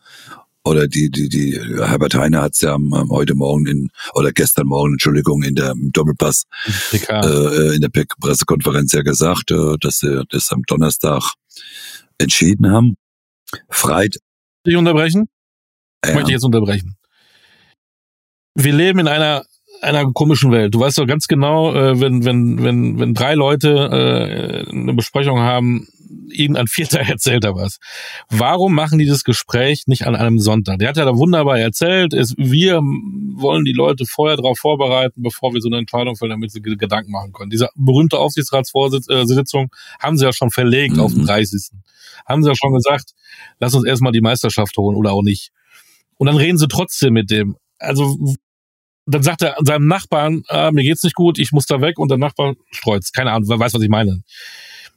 Oder 0.63 0.89
die, 0.89 1.11
die, 1.11 1.29
die, 1.29 1.59
Herbert 1.79 2.15
Heine 2.15 2.43
hat 2.43 2.53
es 2.53 2.61
ja 2.61 2.75
am, 2.75 2.93
heute 3.09 3.35
Morgen 3.35 3.67
in, 3.67 3.91
oder 4.13 4.31
gestern 4.31 4.67
Morgen, 4.67 4.93
Entschuldigung, 4.93 5.43
in 5.43 5.55
der 5.55 5.71
im 5.71 5.91
Doppelpass, 5.91 6.45
äh, 6.93 7.75
in 7.75 7.81
der 7.81 7.89
Pressekonferenz 8.21 8.93
ja 8.93 9.03
gesagt, 9.03 9.51
äh, 9.53 9.77
dass 9.81 10.01
sie 10.01 10.23
das 10.29 10.53
am 10.53 10.63
Donnerstag 10.67 11.23
entschieden 12.19 12.71
haben. 12.71 12.97
Freit. 13.71 14.19
Ich 14.65 14.77
unterbrechen? 14.77 15.29
Ja. 16.05 16.11
Ich 16.11 16.17
möchte 16.17 16.33
jetzt 16.33 16.45
unterbrechen. 16.45 16.97
Wir 18.55 18.75
leben 18.75 18.99
in 18.99 19.09
einer 19.09 19.45
einer 19.81 20.13
komischen 20.13 20.53
Welt. 20.53 20.75
Du 20.75 20.81
weißt 20.81 20.99
doch 20.99 21.07
ganz 21.07 21.27
genau, 21.27 21.75
äh, 21.75 22.01
wenn 22.01 22.25
wenn 22.25 22.63
wenn 22.63 22.99
wenn 22.99 23.15
drei 23.15 23.35
Leute 23.35 23.69
äh, 23.69 24.71
eine 24.71 24.95
Besprechung 24.95 25.41
haben, 25.41 25.89
irgendein 26.31 26.67
Vierter 26.67 27.01
erzählt 27.09 27.45
da 27.45 27.55
was. 27.55 27.79
Warum 28.29 28.75
machen 28.75 28.99
die 28.99 29.07
das 29.07 29.25
Gespräch 29.25 29.85
nicht 29.87 30.07
an 30.07 30.17
einem 30.17 30.39
Sonntag? 30.39 30.79
Der 30.79 30.89
hat 30.89 30.97
ja 30.97 31.05
da 31.05 31.17
wunderbar 31.17 31.59
erzählt, 31.59 32.15
ist, 32.15 32.35
wir 32.37 32.81
wollen 32.81 33.65
die 33.65 33.73
Leute 33.73 34.05
vorher 34.07 34.37
darauf 34.37 34.59
vorbereiten, 34.59 35.23
bevor 35.23 35.55
wir 35.55 35.61
so 35.61 35.69
eine 35.69 35.79
Entscheidung 35.79 36.17
fällen, 36.17 36.31
damit 36.31 36.51
sie 36.51 36.61
Gedanken 36.61 37.11
machen 37.11 37.33
können. 37.33 37.51
Diese 37.51 37.69
berühmte 37.75 38.19
Aufsichtsratssitzung 38.19 39.65
äh, 39.65 40.03
haben 40.05 40.17
sie 40.17 40.25
ja 40.25 40.33
schon 40.33 40.51
verlegt 40.51 40.97
mhm. 40.97 41.03
auf 41.03 41.13
den 41.13 41.27
30. 41.27 41.71
Haben 42.27 42.43
sie 42.43 42.49
ja 42.49 42.55
schon 42.55 42.75
gesagt, 42.75 43.13
lass 43.59 43.75
uns 43.75 43.87
erstmal 43.87 44.13
die 44.13 44.21
Meisterschaft 44.21 44.77
holen 44.77 44.97
oder 44.97 45.13
auch 45.13 45.23
nicht. 45.23 45.51
Und 46.17 46.27
dann 46.27 46.37
reden 46.37 46.59
sie 46.59 46.69
trotzdem 46.69 47.15
mit 47.15 47.31
dem. 47.31 47.57
Also 47.79 48.19
dann 49.15 49.23
sagt 49.23 49.43
er 49.43 49.57
seinem 49.61 49.87
Nachbarn, 49.87 50.43
ah, 50.49 50.71
mir 50.73 50.83
geht's 50.83 51.03
nicht 51.03 51.15
gut, 51.15 51.39
ich 51.39 51.53
muss 51.53 51.67
da 51.67 51.81
weg 51.81 51.99
und 51.99 52.11
der 52.11 52.19
Nachbar 52.19 52.55
streut's. 52.71 53.13
Keine 53.13 53.33
Ahnung, 53.33 53.49
wer 53.49 53.59
weiß, 53.59 53.75
was 53.75 53.83
ich 53.83 53.89
meine. 53.89 54.23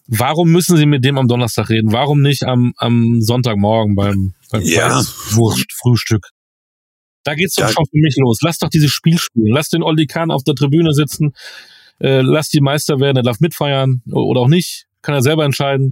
Warum 0.07 0.51
müssen 0.51 0.75
Sie 0.75 0.85
mit 0.85 1.05
dem 1.05 1.17
am 1.17 1.27
Donnerstag 1.27 1.69
reden? 1.69 1.91
Warum 1.93 2.21
nicht 2.21 2.43
am, 2.43 2.73
am 2.77 3.21
Sonntagmorgen 3.21 3.95
beim, 3.95 4.33
beim 4.51 4.61
ja. 4.61 5.01
Frühstück? 5.01 6.29
Da 7.23 7.35
geht's 7.35 7.55
doch 7.55 7.69
schon 7.69 7.85
für 7.85 7.99
mich 7.99 8.15
los. 8.17 8.39
Lass 8.41 8.57
doch 8.57 8.69
dieses 8.69 8.91
Spiel 8.91 9.17
spielen. 9.17 9.53
Lass 9.53 9.69
den 9.69 9.81
Olli 9.81 10.07
Kahn 10.07 10.29
auf 10.29 10.43
der 10.43 10.55
Tribüne 10.55 10.93
sitzen. 10.93 11.33
Äh, 11.99 12.21
lass 12.21 12.49
die 12.49 12.59
Meister 12.59 12.99
werden. 12.99 13.15
Er 13.15 13.23
darf 13.23 13.39
mitfeiern 13.39 14.01
oder 14.11 14.41
auch 14.41 14.49
nicht. 14.49 14.87
Kann 15.01 15.15
er 15.15 15.21
selber 15.21 15.45
entscheiden. 15.45 15.91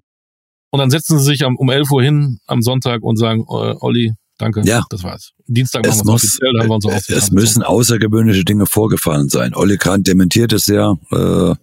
Und 0.72 0.80
dann 0.80 0.90
setzen 0.90 1.20
sie 1.20 1.26
sich 1.26 1.46
am, 1.46 1.56
um 1.56 1.70
11 1.70 1.90
Uhr 1.92 2.04
hin 2.04 2.40
am 2.48 2.62
Sonntag 2.62 3.04
und 3.04 3.18
sagen, 3.18 3.42
äh, 3.42 3.76
Olli, 3.80 4.14
danke, 4.42 4.62
ja. 4.66 4.84
das 4.90 5.04
war's. 5.04 5.34
Dienstag 5.48 5.86
machen 5.86 6.08
wir 6.08 6.16
es 6.16 6.24
offiziell, 6.24 6.60
haben 6.60 6.70
wir 6.70 6.76
uns 6.76 6.86
auch 6.86 7.16
Es 7.16 7.32
müssen 7.32 7.64
außergewöhnliche 7.64 8.44
Dinge 8.44 8.66
vorgefallen 8.66 9.30
sein. 9.30 9.54
Olli 9.56 9.78
Kahn 9.78 10.04
dementiert 10.04 10.54
es 10.54 10.68
ja 10.68 10.96
äh, 11.12 11.56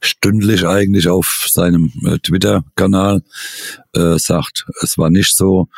stündlich 0.00 0.66
eigentlich 0.66 1.08
auf 1.08 1.46
seinem 1.48 1.92
äh, 2.04 2.18
Twitter-Kanal, 2.18 3.22
äh, 3.94 4.18
sagt, 4.18 4.66
es 4.82 4.98
war 4.98 5.10
nicht 5.10 5.36
so. 5.36 5.68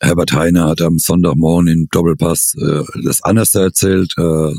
Herbert 0.00 0.32
Heine 0.32 0.64
hat 0.64 0.80
am 0.80 0.98
Sonntagmorgen 0.98 1.68
in 1.68 1.88
Doppelpass 1.90 2.56
äh, 2.60 2.82
das 3.04 3.22
anders 3.22 3.54
erzählt, 3.54 4.14
äh, 4.18 4.22
äh, 4.22 4.50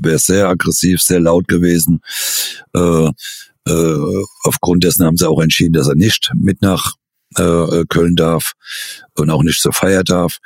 wäre 0.00 0.18
sehr 0.20 0.48
aggressiv, 0.48 1.02
sehr 1.02 1.18
laut 1.18 1.48
gewesen. 1.48 2.00
Äh, 2.74 3.10
äh, 3.66 4.24
aufgrund 4.44 4.84
dessen 4.84 5.04
haben 5.04 5.16
sie 5.16 5.28
auch 5.28 5.40
entschieden, 5.40 5.72
dass 5.72 5.88
er 5.88 5.96
nicht 5.96 6.30
mit 6.36 6.62
nach 6.62 6.94
äh, 7.36 7.84
Köln 7.88 8.16
darf 8.16 8.52
und 9.16 9.30
auch 9.30 9.42
nicht 9.42 9.60
zur 9.60 9.72
Feier 9.72 10.04
darf. 10.04 10.38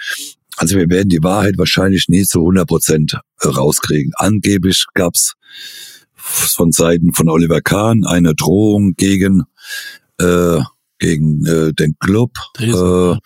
Also 0.57 0.77
wir 0.77 0.89
werden 0.91 1.09
die 1.09 1.23
Wahrheit 1.23 1.57
wahrscheinlich 1.57 2.09
nie 2.09 2.25
zu 2.25 2.41
100 2.41 2.67
Prozent 2.67 3.19
äh, 3.41 3.49
rauskriegen. 3.49 4.13
Angeblich 4.17 4.85
gab's 4.95 5.35
von 6.15 6.73
Seiten 6.73 7.15
von 7.15 7.29
Oliver 7.29 7.61
Kahn 7.61 8.05
eine 8.05 8.35
Drohung 8.35 8.95
gegen 8.95 9.45
äh, 10.21 10.61
gegen 10.99 11.45
äh, 11.47 11.73
den 11.73 11.97
Club. 11.99 12.31
Äh, 12.59 13.17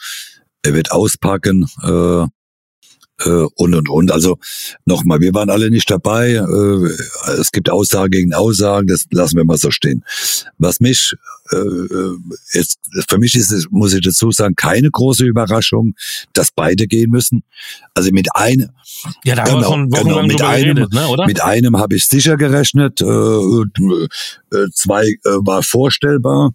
er 0.63 0.75
wird 0.75 0.93
auspacken. 0.93 1.67
Äh, 1.83 2.27
äh, 3.25 3.47
und 3.55 3.75
und 3.75 3.89
und. 3.89 4.13
Also 4.13 4.39
nochmal, 4.85 5.21
wir 5.21 5.35
waren 5.35 5.51
alle 5.51 5.71
nicht 5.71 5.91
dabei. 5.91 6.33
Äh, 6.35 7.39
es 7.39 7.53
gibt 7.53 7.71
Aussagen 7.71 8.11
gegen 8.11 8.35
Aussagen, 8.35 8.87
das 8.87 9.07
lassen 9.11 9.37
wir 9.37 9.45
mal 9.45 9.59
so 9.59 9.71
stehen. 9.71 10.05
Was 10.59 10.81
mich 10.81 11.15
äh, 11.53 11.57
jetzt, 12.53 12.79
für 13.09 13.19
mich 13.19 13.35
ist 13.35 13.51
es, 13.53 13.67
muss 13.71 13.95
ich 13.95 14.03
dazu 14.03 14.31
sagen, 14.31 14.55
keine 14.57 14.91
große 14.91 15.25
Überraschung, 15.25 15.95
dass 16.33 16.51
beide 16.51 16.87
gehen 16.87 17.11
müssen. 17.11 17.43
Also 17.95 18.11
mit 18.13 18.29
einem, 18.35 18.71
ja, 19.25 19.35
da 19.35 19.45
genau, 19.45 19.73
haben 19.73 19.93
wir 19.93 20.03
genau, 20.03 20.23
mit 20.23 20.43
einem, 20.43 20.75
geredet, 20.75 20.93
ne, 20.93 21.07
oder? 21.09 21.27
mit 21.27 21.43
einem 21.43 21.77
habe 21.79 21.97
ich 21.97 22.07
sicher 22.07 22.37
gerechnet. 22.37 23.01
Äh, 23.01 23.05
äh, 23.07 24.69
zwei 24.73 25.05
äh, 25.07 25.19
war 25.25 25.63
vorstellbar. 25.63 26.53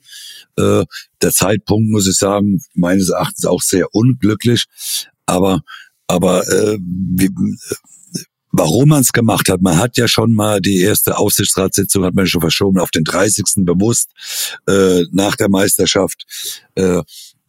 Äh, 0.57 0.86
der 1.22 1.32
Zeitpunkt 1.32 1.89
muss 1.89 2.07
ich 2.07 2.16
sagen, 2.16 2.62
meines 2.74 3.09
Erachtens 3.09 3.45
auch 3.45 3.62
sehr 3.62 3.93
unglücklich. 3.93 4.66
Aber 5.26 5.62
aber 6.12 6.47
äh, 6.47 6.78
wie, 6.80 7.30
warum 8.51 8.89
man 8.89 9.01
es 9.01 9.14
gemacht 9.14 9.49
hat, 9.49 9.62
man 9.62 9.78
hat 9.78 9.97
ja 9.97 10.07
schon 10.07 10.34
mal 10.34 10.62
die 10.62 10.80
erste 10.80 11.18
Aufsichtsratssitzung 11.18 12.03
hat 12.03 12.16
man 12.16 12.28
schon 12.28 12.41
verschoben 12.41 12.80
auf 12.80 12.91
den 12.91 13.03
30. 13.03 13.45
bewusst 13.66 14.09
äh, 14.68 15.03
nach 15.12 15.36
der 15.36 15.49
Meisterschaft. 15.49 16.26
Äh, 16.76 17.01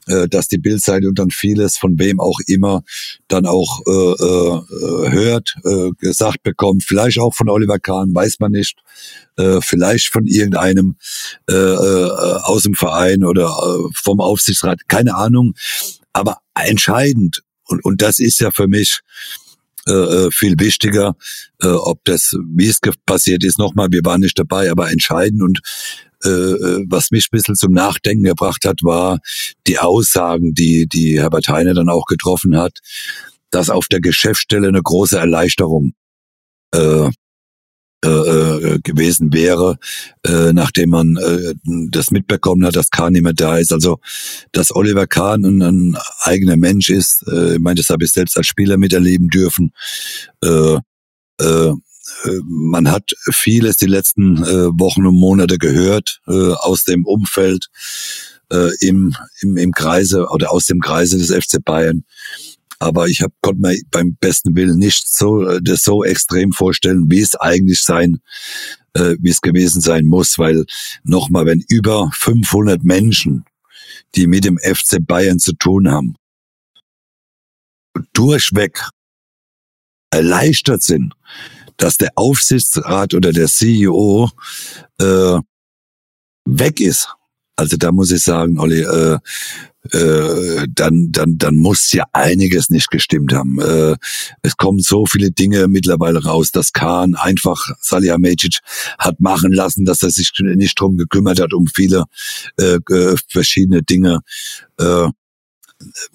äh, 0.08 0.26
dass 0.28 0.48
die 0.48 0.58
Bildzeitung 0.58 1.14
dann 1.14 1.30
vieles 1.30 1.76
von 1.76 1.96
wem 1.96 2.18
auch 2.18 2.40
immer 2.48 2.82
dann 3.28 3.46
auch 3.46 3.80
äh, 3.86 3.90
äh, 3.92 5.10
hört, 5.12 5.54
äh, 5.64 5.90
gesagt 6.00 6.42
bekommt, 6.42 6.82
vielleicht 6.82 7.20
auch 7.20 7.32
von 7.32 7.48
Oliver 7.48 7.78
Kahn, 7.78 8.12
weiß 8.12 8.40
man 8.40 8.50
nicht, 8.50 8.78
äh, 9.36 9.60
vielleicht 9.60 10.08
von 10.08 10.26
irgendeinem 10.26 10.96
äh, 11.48 11.54
äh, 11.54 12.10
aus 12.42 12.64
dem 12.64 12.74
Verein 12.74 13.22
oder 13.22 13.44
äh, 13.44 13.88
vom 13.94 14.20
Aufsichtsrat, 14.20 14.88
keine 14.88 15.14
Ahnung. 15.14 15.54
Aber 16.12 16.38
entscheidend 16.56 17.44
und, 17.66 17.84
und 17.84 18.02
das 18.02 18.18
ist 18.18 18.40
ja 18.40 18.50
für 18.50 18.68
mich 18.68 19.00
äh, 19.88 19.92
äh, 19.92 20.30
viel 20.30 20.54
wichtiger, 20.58 21.16
äh, 21.60 21.66
ob 21.66 22.04
das, 22.04 22.36
wie 22.54 22.68
es 22.68 22.78
passiert 23.04 23.42
ist, 23.42 23.58
nochmal, 23.58 23.88
wir 23.90 24.04
waren 24.04 24.20
nicht 24.20 24.38
dabei, 24.38 24.70
aber 24.70 24.90
entscheidend 24.90 25.42
und 25.42 25.60
äh, 26.24 26.28
äh, 26.28 26.84
was 26.88 27.10
mich 27.10 27.26
ein 27.26 27.36
bisschen 27.36 27.56
zum 27.56 27.72
Nachdenken 27.72 28.22
gebracht 28.22 28.64
hat, 28.64 28.84
war 28.84 29.18
die 29.66 29.80
Aussagen, 29.80 30.54
die, 30.54 30.86
die 30.86 31.18
Herbert 31.20 31.48
Heine 31.48 31.74
dann 31.74 31.88
auch 31.88 32.06
getroffen 32.06 32.56
hat, 32.56 32.78
dass 33.50 33.70
auf 33.70 33.88
der 33.88 34.00
Geschäftsstelle 34.00 34.68
eine 34.68 34.82
große 34.82 35.18
Erleichterung 35.18 35.94
äh, 36.72 37.10
äh, 38.04 38.08
äh, 38.08 38.78
gewesen 38.80 39.32
wäre, 39.32 39.78
äh, 40.24 40.52
nachdem 40.52 40.90
man 40.90 41.16
äh, 41.16 41.54
das 41.64 42.10
mitbekommen 42.10 42.66
hat, 42.66 42.74
dass 42.74 42.90
Kahn 42.90 43.12
nicht 43.12 43.22
mehr 43.22 43.32
da 43.32 43.58
ist. 43.58 43.72
Also, 43.72 44.00
dass 44.50 44.74
Oliver 44.74 45.06
Kahn 45.06 45.44
ein, 45.44 45.62
ein 45.62 45.96
eigener 46.22 46.56
Mensch 46.56 46.90
ist, 46.90 47.24
äh, 47.28 47.54
ich 47.54 47.60
meine, 47.60 47.76
das 47.76 47.90
habe 47.90 48.04
ich 48.04 48.12
selbst 48.12 48.36
als 48.36 48.46
Spieler 48.46 48.76
miterleben 48.76 49.28
dürfen. 49.28 49.72
Äh, 50.42 50.78
äh, 51.38 51.72
man 52.44 52.90
hat 52.90 53.12
vieles 53.30 53.76
die 53.76 53.86
letzten 53.86 54.42
äh, 54.42 54.68
Wochen 54.78 55.06
und 55.06 55.14
Monate 55.14 55.58
gehört 55.58 56.20
äh, 56.26 56.52
aus 56.52 56.84
dem 56.84 57.04
Umfeld 57.06 57.68
äh, 58.50 58.70
im, 58.80 59.14
im, 59.40 59.56
im 59.56 59.72
Kreise 59.72 60.26
oder 60.30 60.50
aus 60.50 60.66
dem 60.66 60.80
Kreise 60.80 61.18
des 61.18 61.30
FC 61.30 61.64
Bayern. 61.64 62.04
Aber 62.82 63.06
ich 63.06 63.22
hab, 63.22 63.32
konnte 63.42 63.60
mir 63.60 63.78
beim 63.92 64.16
besten 64.16 64.56
Willen 64.56 64.76
nicht 64.76 65.08
so 65.08 65.46
äh, 65.46 65.60
das 65.62 65.84
so 65.84 66.02
extrem 66.02 66.52
vorstellen, 66.52 67.08
wie 67.08 67.20
es 67.20 67.36
eigentlich 67.36 67.80
sein, 67.82 68.20
äh, 68.94 69.14
wie 69.20 69.30
es 69.30 69.40
gewesen 69.40 69.80
sein 69.80 70.04
muss, 70.04 70.36
weil 70.36 70.64
nochmal, 71.04 71.46
wenn 71.46 71.62
über 71.68 72.10
500 72.12 72.82
Menschen, 72.82 73.44
die 74.16 74.26
mit 74.26 74.44
dem 74.44 74.58
FC 74.58 74.98
Bayern 75.00 75.38
zu 75.38 75.52
tun 75.52 75.88
haben, 75.88 76.16
durchweg 78.14 78.90
erleichtert 80.10 80.82
sind, 80.82 81.14
dass 81.76 81.98
der 81.98 82.10
Aufsichtsrat 82.16 83.14
oder 83.14 83.32
der 83.32 83.46
CEO 83.46 84.28
äh, 84.98 85.38
weg 86.46 86.80
ist. 86.80 87.14
Also 87.62 87.76
da 87.76 87.92
muss 87.92 88.10
ich 88.10 88.22
sagen, 88.22 88.58
Olli, 88.58 88.80
äh, 88.80 89.18
äh, 89.92 90.66
dann, 90.68 91.12
dann, 91.12 91.38
dann 91.38 91.54
muss 91.54 91.92
ja 91.92 92.04
einiges 92.12 92.70
nicht 92.70 92.90
gestimmt 92.90 93.32
haben. 93.32 93.60
Äh, 93.60 93.94
es 94.42 94.56
kommen 94.56 94.80
so 94.80 95.06
viele 95.06 95.30
Dinge 95.30 95.68
mittlerweile 95.68 96.24
raus, 96.24 96.50
dass 96.50 96.72
Kahn 96.72 97.14
einfach 97.14 97.64
Salihamidzic 97.80 98.58
hat 98.98 99.20
machen 99.20 99.52
lassen, 99.52 99.84
dass 99.84 100.02
er 100.02 100.10
sich 100.10 100.32
nicht 100.40 100.78
drum 100.80 100.96
gekümmert 100.96 101.38
hat, 101.38 101.52
um 101.52 101.68
viele 101.68 102.06
äh, 102.56 102.80
verschiedene 103.28 103.84
Dinge. 103.84 104.22
Äh, 104.78 105.08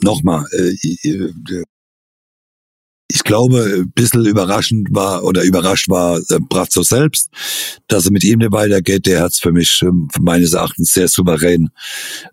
Nochmal, 0.02 0.46
äh, 0.52 1.64
ich 3.10 3.24
glaube, 3.24 3.84
ein 3.84 3.92
bisschen 3.92 4.26
überraschend 4.26 4.90
war 4.92 5.24
oder 5.24 5.44
überrascht 5.44 5.90
war 5.90 6.18
äh, 6.18 6.40
Brazzo 6.40 6.84
selbst, 6.84 7.30
dass 7.88 8.06
er 8.06 8.12
mit 8.12 8.24
ihm 8.24 8.40
weitergeht. 8.52 9.06
Der 9.06 9.22
hat 9.22 9.32
es 9.32 9.40
für 9.40 9.52
mich 9.52 9.82
äh, 9.82 9.92
meines 10.20 10.54
Erachtens 10.54 10.94
sehr 10.94 11.08
souverän 11.08 11.70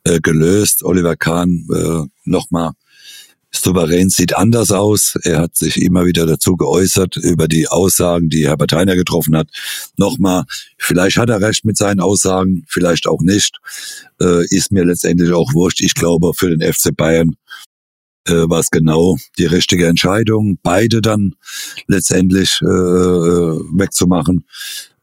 äh, 0.04 0.20
gelöst. 0.20 0.84
Oliver 0.84 1.16
Kahn 1.16 1.66
äh, 1.72 2.08
nochmal 2.24 2.72
souverän 3.56 4.10
sieht 4.10 4.36
anders 4.36 4.72
aus. 4.72 5.14
Er 5.22 5.38
hat 5.38 5.56
sich 5.56 5.80
immer 5.80 6.06
wieder 6.06 6.26
dazu 6.26 6.56
geäußert 6.56 7.16
über 7.16 7.46
die 7.46 7.68
Aussagen, 7.68 8.28
die 8.28 8.48
Herbert 8.48 8.72
Heiner 8.72 8.96
getroffen 8.96 9.36
hat. 9.36 9.48
Nochmal, 9.96 10.44
vielleicht 10.76 11.18
hat 11.18 11.30
er 11.30 11.40
recht 11.40 11.64
mit 11.64 11.76
seinen 11.76 12.00
Aussagen, 12.00 12.64
vielleicht 12.68 13.06
auch 13.06 13.20
nicht. 13.20 13.58
Äh, 14.20 14.44
ist 14.48 14.72
mir 14.72 14.84
letztendlich 14.84 15.32
auch 15.32 15.54
wurscht. 15.54 15.80
Ich 15.80 15.94
glaube, 15.94 16.32
für 16.34 16.54
den 16.54 16.72
FC 16.72 16.94
Bayern 16.96 17.36
äh, 18.26 18.48
war 18.48 18.60
es 18.60 18.70
genau 18.70 19.16
die 19.38 19.46
richtige 19.46 19.86
Entscheidung, 19.86 20.58
beide 20.62 21.00
dann 21.00 21.34
letztendlich 21.86 22.60
äh, 22.62 22.66
äh 22.66 23.60
wegzumachen. 23.76 24.44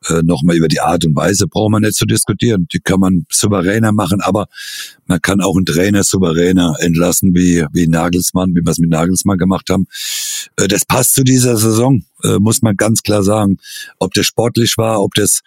Äh, 0.08 0.24
Nochmal 0.24 0.56
über 0.56 0.68
die 0.68 0.80
Art 0.80 1.06
und 1.06 1.16
Weise 1.16 1.48
braucht 1.48 1.72
man 1.72 1.84
nicht 1.84 1.96
zu 1.96 2.06
diskutieren. 2.06 2.68
Die 2.74 2.80
kann 2.80 3.00
man 3.00 3.26
souveräner 3.30 3.92
machen, 3.92 4.20
aber 4.22 4.48
man 5.06 5.22
kann 5.22 5.42
auch 5.42 5.56
einen 5.56 5.66
Trainer 5.66 6.04
souveräner 6.04 6.76
entlassen, 6.80 7.36
wie, 7.36 7.64
wie 7.72 7.88
Nagelsmann, 7.88 8.56
wie 8.56 8.62
wir 8.66 8.72
es 8.72 8.80
mit 8.80 8.90
Nagelsmann 8.90 9.38
gemacht 9.38 9.70
haben. 9.70 9.86
Äh, 10.58 10.68
das 10.68 10.86
passt 10.86 11.14
zu 11.14 11.24
dieser 11.24 11.56
Saison, 11.58 12.04
äh, 12.24 12.40
muss 12.40 12.64
man 12.64 12.76
ganz 12.78 13.04
klar 13.04 13.22
sagen. 13.22 13.58
Ob 14.00 14.14
das 14.16 14.26
sportlich 14.26 14.76
war, 14.78 15.04
ob 15.04 15.14
das 15.14 15.42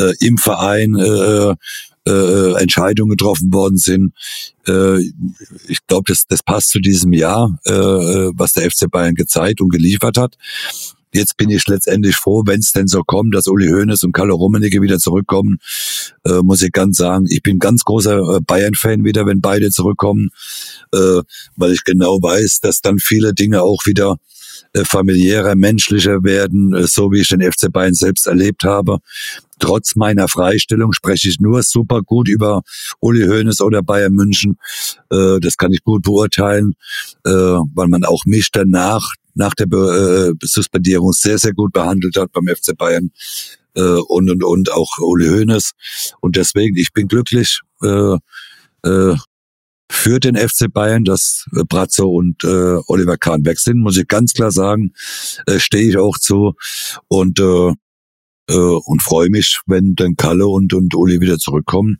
äh, 0.00 0.14
im 0.20 0.38
Verein 0.38 0.96
äh, 0.96 1.54
äh, 2.06 2.60
Entscheidungen 2.60 3.10
getroffen 3.10 3.52
worden 3.52 3.78
sind. 3.78 4.12
Äh, 4.66 5.00
ich 5.68 5.86
glaube, 5.86 6.04
das, 6.06 6.26
das 6.26 6.42
passt 6.42 6.70
zu 6.70 6.80
diesem 6.80 7.12
Jahr, 7.12 7.58
äh, 7.64 7.72
was 7.72 8.52
der 8.52 8.70
FC 8.70 8.90
Bayern 8.90 9.14
gezeigt 9.14 9.60
und 9.60 9.70
geliefert 9.70 10.16
hat. 10.16 10.36
Jetzt 11.12 11.38
bin 11.38 11.48
ich 11.48 11.66
letztendlich 11.66 12.16
froh, 12.16 12.42
wenn 12.44 12.60
es 12.60 12.72
denn 12.72 12.86
so 12.86 13.02
kommt, 13.02 13.34
dass 13.34 13.46
Uli 13.46 13.68
Hoeneß 13.68 14.02
und 14.04 14.12
Kalle 14.12 14.34
Rummenigge 14.34 14.82
wieder 14.82 14.98
zurückkommen, 14.98 15.58
äh, 16.24 16.42
muss 16.42 16.60
ich 16.60 16.70
ganz 16.70 16.98
sagen. 16.98 17.26
Ich 17.30 17.42
bin 17.42 17.58
ganz 17.58 17.84
großer 17.84 18.36
äh, 18.36 18.40
Bayern-Fan 18.40 19.04
wieder, 19.04 19.24
wenn 19.24 19.40
beide 19.40 19.70
zurückkommen, 19.70 20.28
äh, 20.92 21.22
weil 21.56 21.72
ich 21.72 21.84
genau 21.84 22.18
weiß, 22.20 22.60
dass 22.60 22.82
dann 22.82 22.98
viele 22.98 23.32
Dinge 23.32 23.62
auch 23.62 23.86
wieder 23.86 24.12
äh, 24.12 24.37
familiärer, 24.84 25.56
menschlicher 25.56 26.22
werden, 26.22 26.74
äh, 26.74 26.86
so 26.86 27.10
wie 27.12 27.20
ich 27.20 27.28
den 27.28 27.40
FC 27.40 27.72
Bayern 27.72 27.94
selbst 27.94 28.26
erlebt 28.26 28.64
habe. 28.64 28.98
Trotz 29.58 29.96
meiner 29.96 30.28
Freistellung 30.28 30.92
spreche 30.92 31.28
ich 31.28 31.40
nur 31.40 31.62
super 31.62 32.02
gut 32.02 32.28
über 32.28 32.62
Uli 33.00 33.26
Hoeneß 33.26 33.60
oder 33.60 33.82
Bayern 33.82 34.12
München. 34.12 34.58
Äh, 35.10 35.40
das 35.40 35.56
kann 35.56 35.72
ich 35.72 35.82
gut 35.82 36.02
beurteilen, 36.02 36.74
weil 37.24 37.88
man 37.88 38.04
auch 38.04 38.24
mich 38.24 38.50
danach, 38.52 39.12
nach 39.34 39.54
der 39.54 39.66
Suspendierung 40.42 41.12
sehr, 41.12 41.38
sehr 41.38 41.52
gut 41.52 41.72
behandelt 41.72 42.16
hat 42.16 42.32
beim 42.32 42.46
FC 42.48 42.76
Bayern 42.76 43.10
und, 43.74 44.30
und, 44.30 44.42
und 44.42 44.72
auch 44.72 44.98
Uli 44.98 45.28
Hoeneß. 45.28 45.72
Und 46.20 46.36
deswegen, 46.36 46.76
ich 46.76 46.92
bin 46.92 47.06
glücklich, 47.06 47.60
für 49.90 50.20
den 50.20 50.36
FC 50.36 50.72
Bayern, 50.72 51.04
dass 51.04 51.46
äh, 51.56 51.64
Brazzo 51.64 52.08
und 52.08 52.44
äh, 52.44 52.78
Oliver 52.86 53.16
Kahn 53.16 53.44
weg 53.44 53.58
sind, 53.58 53.78
muss 53.78 53.96
ich 53.96 54.06
ganz 54.08 54.32
klar 54.32 54.50
sagen, 54.50 54.92
äh, 55.46 55.58
stehe 55.58 55.88
ich 55.88 55.96
auch 55.96 56.18
zu 56.18 56.54
und 57.08 57.40
äh, 57.40 57.72
äh, 58.48 58.54
und 58.54 59.02
freue 59.02 59.30
mich, 59.30 59.60
wenn 59.66 59.94
dann 59.94 60.16
Kalle 60.16 60.46
und 60.46 60.72
und 60.74 60.94
Uli 60.94 61.20
wieder 61.20 61.38
zurückkommen. 61.38 61.98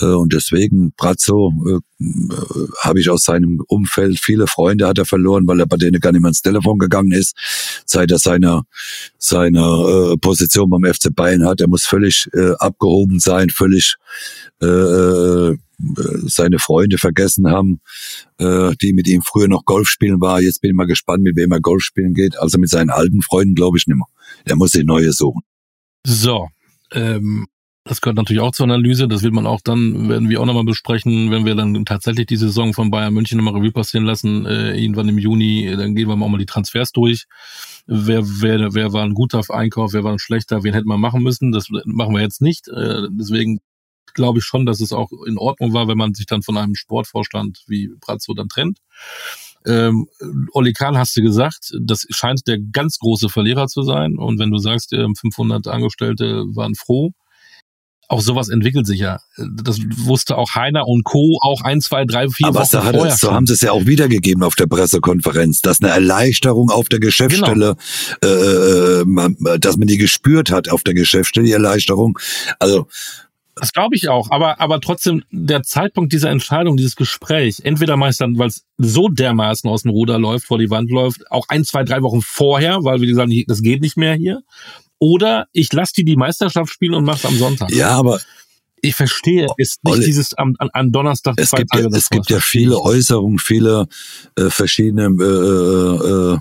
Äh, 0.00 0.06
und 0.06 0.32
deswegen 0.32 0.92
Brazzo 0.96 1.52
äh, 1.66 2.04
äh, 2.04 2.68
habe 2.82 3.00
ich 3.00 3.10
aus 3.10 3.24
seinem 3.24 3.62
Umfeld 3.66 4.18
viele 4.20 4.46
Freunde 4.46 4.86
hat 4.86 4.98
er 4.98 5.04
verloren, 5.04 5.46
weil 5.46 5.60
er 5.60 5.66
bei 5.66 5.76
denen 5.76 6.00
gar 6.00 6.12
nicht 6.12 6.22
mehr 6.22 6.30
ins 6.30 6.42
Telefon 6.42 6.78
gegangen 6.78 7.12
ist, 7.12 7.34
seit 7.86 8.10
er 8.10 8.18
seine 8.18 8.62
seine 9.18 9.60
äh, 10.12 10.16
Position 10.16 10.70
beim 10.70 10.84
FC 10.84 11.14
Bayern 11.14 11.46
hat. 11.46 11.60
Er 11.60 11.68
muss 11.68 11.84
völlig 11.84 12.28
äh, 12.32 12.52
abgehoben 12.58 13.20
sein, 13.20 13.50
völlig 13.50 13.96
äh, 14.62 14.66
äh 14.66 15.56
seine 15.78 16.58
Freunde 16.58 16.98
vergessen 16.98 17.48
haben, 17.50 17.80
äh, 18.38 18.74
die 18.80 18.92
mit 18.92 19.08
ihm 19.08 19.22
früher 19.22 19.48
noch 19.48 19.64
Golf 19.64 19.88
spielen 19.88 20.20
war. 20.20 20.40
Jetzt 20.40 20.60
bin 20.60 20.70
ich 20.70 20.76
mal 20.76 20.86
gespannt, 20.86 21.22
mit 21.22 21.36
wem 21.36 21.52
er 21.52 21.60
Golf 21.60 21.82
spielen 21.82 22.14
geht. 22.14 22.38
Also 22.38 22.58
mit 22.58 22.70
seinen 22.70 22.90
alten 22.90 23.22
Freunden 23.22 23.54
glaube 23.54 23.78
ich 23.78 23.86
nicht 23.86 23.96
mehr. 23.96 24.06
Er 24.44 24.56
muss 24.56 24.72
sich 24.72 24.84
neue 24.84 25.12
suchen. 25.12 25.42
So, 26.06 26.48
ähm, 26.92 27.46
das 27.84 28.00
gehört 28.00 28.16
natürlich 28.16 28.42
auch 28.42 28.52
zur 28.52 28.64
Analyse. 28.64 29.06
Das 29.06 29.22
wird 29.22 29.32
man 29.32 29.46
auch 29.46 29.60
dann, 29.62 30.08
werden 30.08 30.28
wir 30.28 30.40
auch 30.40 30.46
nochmal 30.46 30.64
besprechen, 30.64 31.30
wenn 31.30 31.44
wir 31.46 31.54
dann 31.54 31.84
tatsächlich 31.84 32.26
die 32.26 32.36
Saison 32.36 32.74
von 32.74 32.90
Bayern 32.90 33.14
München 33.14 33.38
nochmal 33.38 33.54
Revue 33.54 33.70
passieren 33.70 34.04
lassen, 34.04 34.44
äh, 34.44 34.76
irgendwann 34.76 35.08
im 35.08 35.18
Juni, 35.18 35.72
dann 35.76 35.94
gehen 35.94 36.08
wir 36.08 36.14
auch 36.14 36.28
mal 36.28 36.38
die 36.38 36.46
Transfers 36.46 36.90
durch. 36.92 37.26
Wer, 37.86 38.22
wer, 38.24 38.74
wer 38.74 38.92
war 38.92 39.04
ein 39.04 39.14
guter 39.14 39.42
Einkauf, 39.50 39.92
wer 39.92 40.02
war 40.02 40.12
ein 40.12 40.18
schlechter, 40.18 40.64
wen 40.64 40.74
hätte 40.74 40.88
man 40.88 41.00
machen 41.00 41.22
müssen. 41.22 41.52
Das 41.52 41.68
machen 41.84 42.14
wir 42.14 42.22
jetzt 42.22 42.42
nicht. 42.42 42.66
Äh, 42.68 43.02
deswegen 43.10 43.60
glaube 44.16 44.40
ich 44.40 44.44
schon, 44.44 44.66
dass 44.66 44.80
es 44.80 44.92
auch 44.92 45.10
in 45.26 45.38
Ordnung 45.38 45.72
war, 45.72 45.86
wenn 45.86 45.98
man 45.98 46.14
sich 46.14 46.26
dann 46.26 46.42
von 46.42 46.56
einem 46.56 46.74
Sportvorstand 46.74 47.62
wie 47.68 47.90
Brazzo 48.00 48.34
dann 48.34 48.48
trennt. 48.48 48.80
Ähm, 49.64 50.08
Oli 50.52 50.72
Kahn 50.72 50.98
hast 50.98 51.16
du 51.16 51.22
gesagt, 51.22 51.72
das 51.80 52.06
scheint 52.10 52.46
der 52.46 52.58
ganz 52.58 52.98
große 52.98 53.28
Verlierer 53.28 53.66
zu 53.68 53.82
sein. 53.82 54.16
Und 54.16 54.38
wenn 54.38 54.50
du 54.50 54.58
sagst, 54.58 54.90
500 54.90 55.66
Angestellte 55.68 56.44
waren 56.54 56.74
froh, 56.74 57.12
auch 58.08 58.20
sowas 58.20 58.48
entwickelt 58.48 58.86
sich 58.86 59.00
ja. 59.00 59.18
Das 59.36 59.80
wusste 59.80 60.38
auch 60.38 60.54
Heiner 60.54 60.86
und 60.86 61.04
Co. 61.04 61.38
auch 61.42 61.62
ein, 61.62 61.80
zwei, 61.80 62.04
drei, 62.04 62.28
vier 62.28 62.48
Aber 62.48 62.60
Wochen 62.60 62.66
so, 62.66 62.80
vorher. 62.80 63.04
Es, 63.06 63.18
so 63.18 63.32
haben 63.32 63.46
sie 63.46 63.54
es 63.54 63.60
ja 63.62 63.72
auch 63.72 63.86
wiedergegeben 63.86 64.42
auf 64.42 64.54
der 64.54 64.66
Pressekonferenz, 64.66 65.60
dass 65.60 65.82
eine 65.82 65.90
Erleichterung 65.90 66.70
auf 66.70 66.88
der 66.88 67.00
Geschäftsstelle, 67.00 67.76
genau. 68.20 69.00
äh, 69.00 69.04
man, 69.04 69.36
dass 69.58 69.76
man 69.76 69.88
die 69.88 69.96
gespürt 69.96 70.50
hat 70.50 70.68
auf 70.68 70.84
der 70.84 70.94
Geschäftsstelle, 70.94 71.46
die 71.46 71.52
Erleichterung. 71.52 72.18
Also 72.60 72.86
das 73.58 73.72
glaube 73.72 73.96
ich 73.96 74.08
auch, 74.10 74.30
aber, 74.30 74.60
aber 74.60 74.80
trotzdem, 74.82 75.24
der 75.30 75.62
Zeitpunkt 75.62 76.12
dieser 76.12 76.28
Entscheidung, 76.28 76.76
dieses 76.76 76.94
Gespräch, 76.94 77.60
entweder 77.64 77.96
meistern, 77.96 78.38
weil 78.38 78.48
es 78.48 78.66
so 78.76 79.08
dermaßen 79.08 79.68
aus 79.68 79.82
dem 79.82 79.92
Ruder 79.92 80.18
läuft, 80.18 80.46
vor 80.46 80.58
die 80.58 80.68
Wand 80.68 80.90
läuft, 80.90 81.30
auch 81.30 81.46
ein, 81.48 81.64
zwei, 81.64 81.82
drei 81.82 82.02
Wochen 82.02 82.20
vorher, 82.20 82.84
weil 82.84 83.00
wir 83.00 83.14
sagen, 83.14 83.32
das 83.46 83.62
geht 83.62 83.80
nicht 83.80 83.96
mehr 83.96 84.14
hier. 84.14 84.42
Oder 84.98 85.46
ich 85.52 85.72
lasse 85.72 85.94
die 85.96 86.04
die 86.04 86.16
Meisterschaft 86.16 86.70
spielen 86.70 86.94
und 86.94 87.04
mach's 87.04 87.24
am 87.24 87.36
Sonntag. 87.36 87.70
Ja, 87.70 87.90
aber 87.90 88.20
ich 88.82 88.94
verstehe 88.94 89.46
ist 89.56 89.82
nicht 89.84 89.94
Olli, 89.94 90.04
dieses 90.04 90.34
am, 90.34 90.54
an 90.58 90.92
Donnerstag 90.92 91.34
es 91.38 91.50
gibt 91.50 91.70
Tage, 91.72 91.88
ja, 91.90 91.96
es 91.96 92.10
gibt 92.10 92.28
ja 92.28 92.40
viele 92.40 92.78
Äußerungen, 92.78 93.38
viele 93.38 93.88
äh, 94.36 94.50
verschiedene 94.50 95.06
äh, 95.18 96.34
äh, 96.34 96.38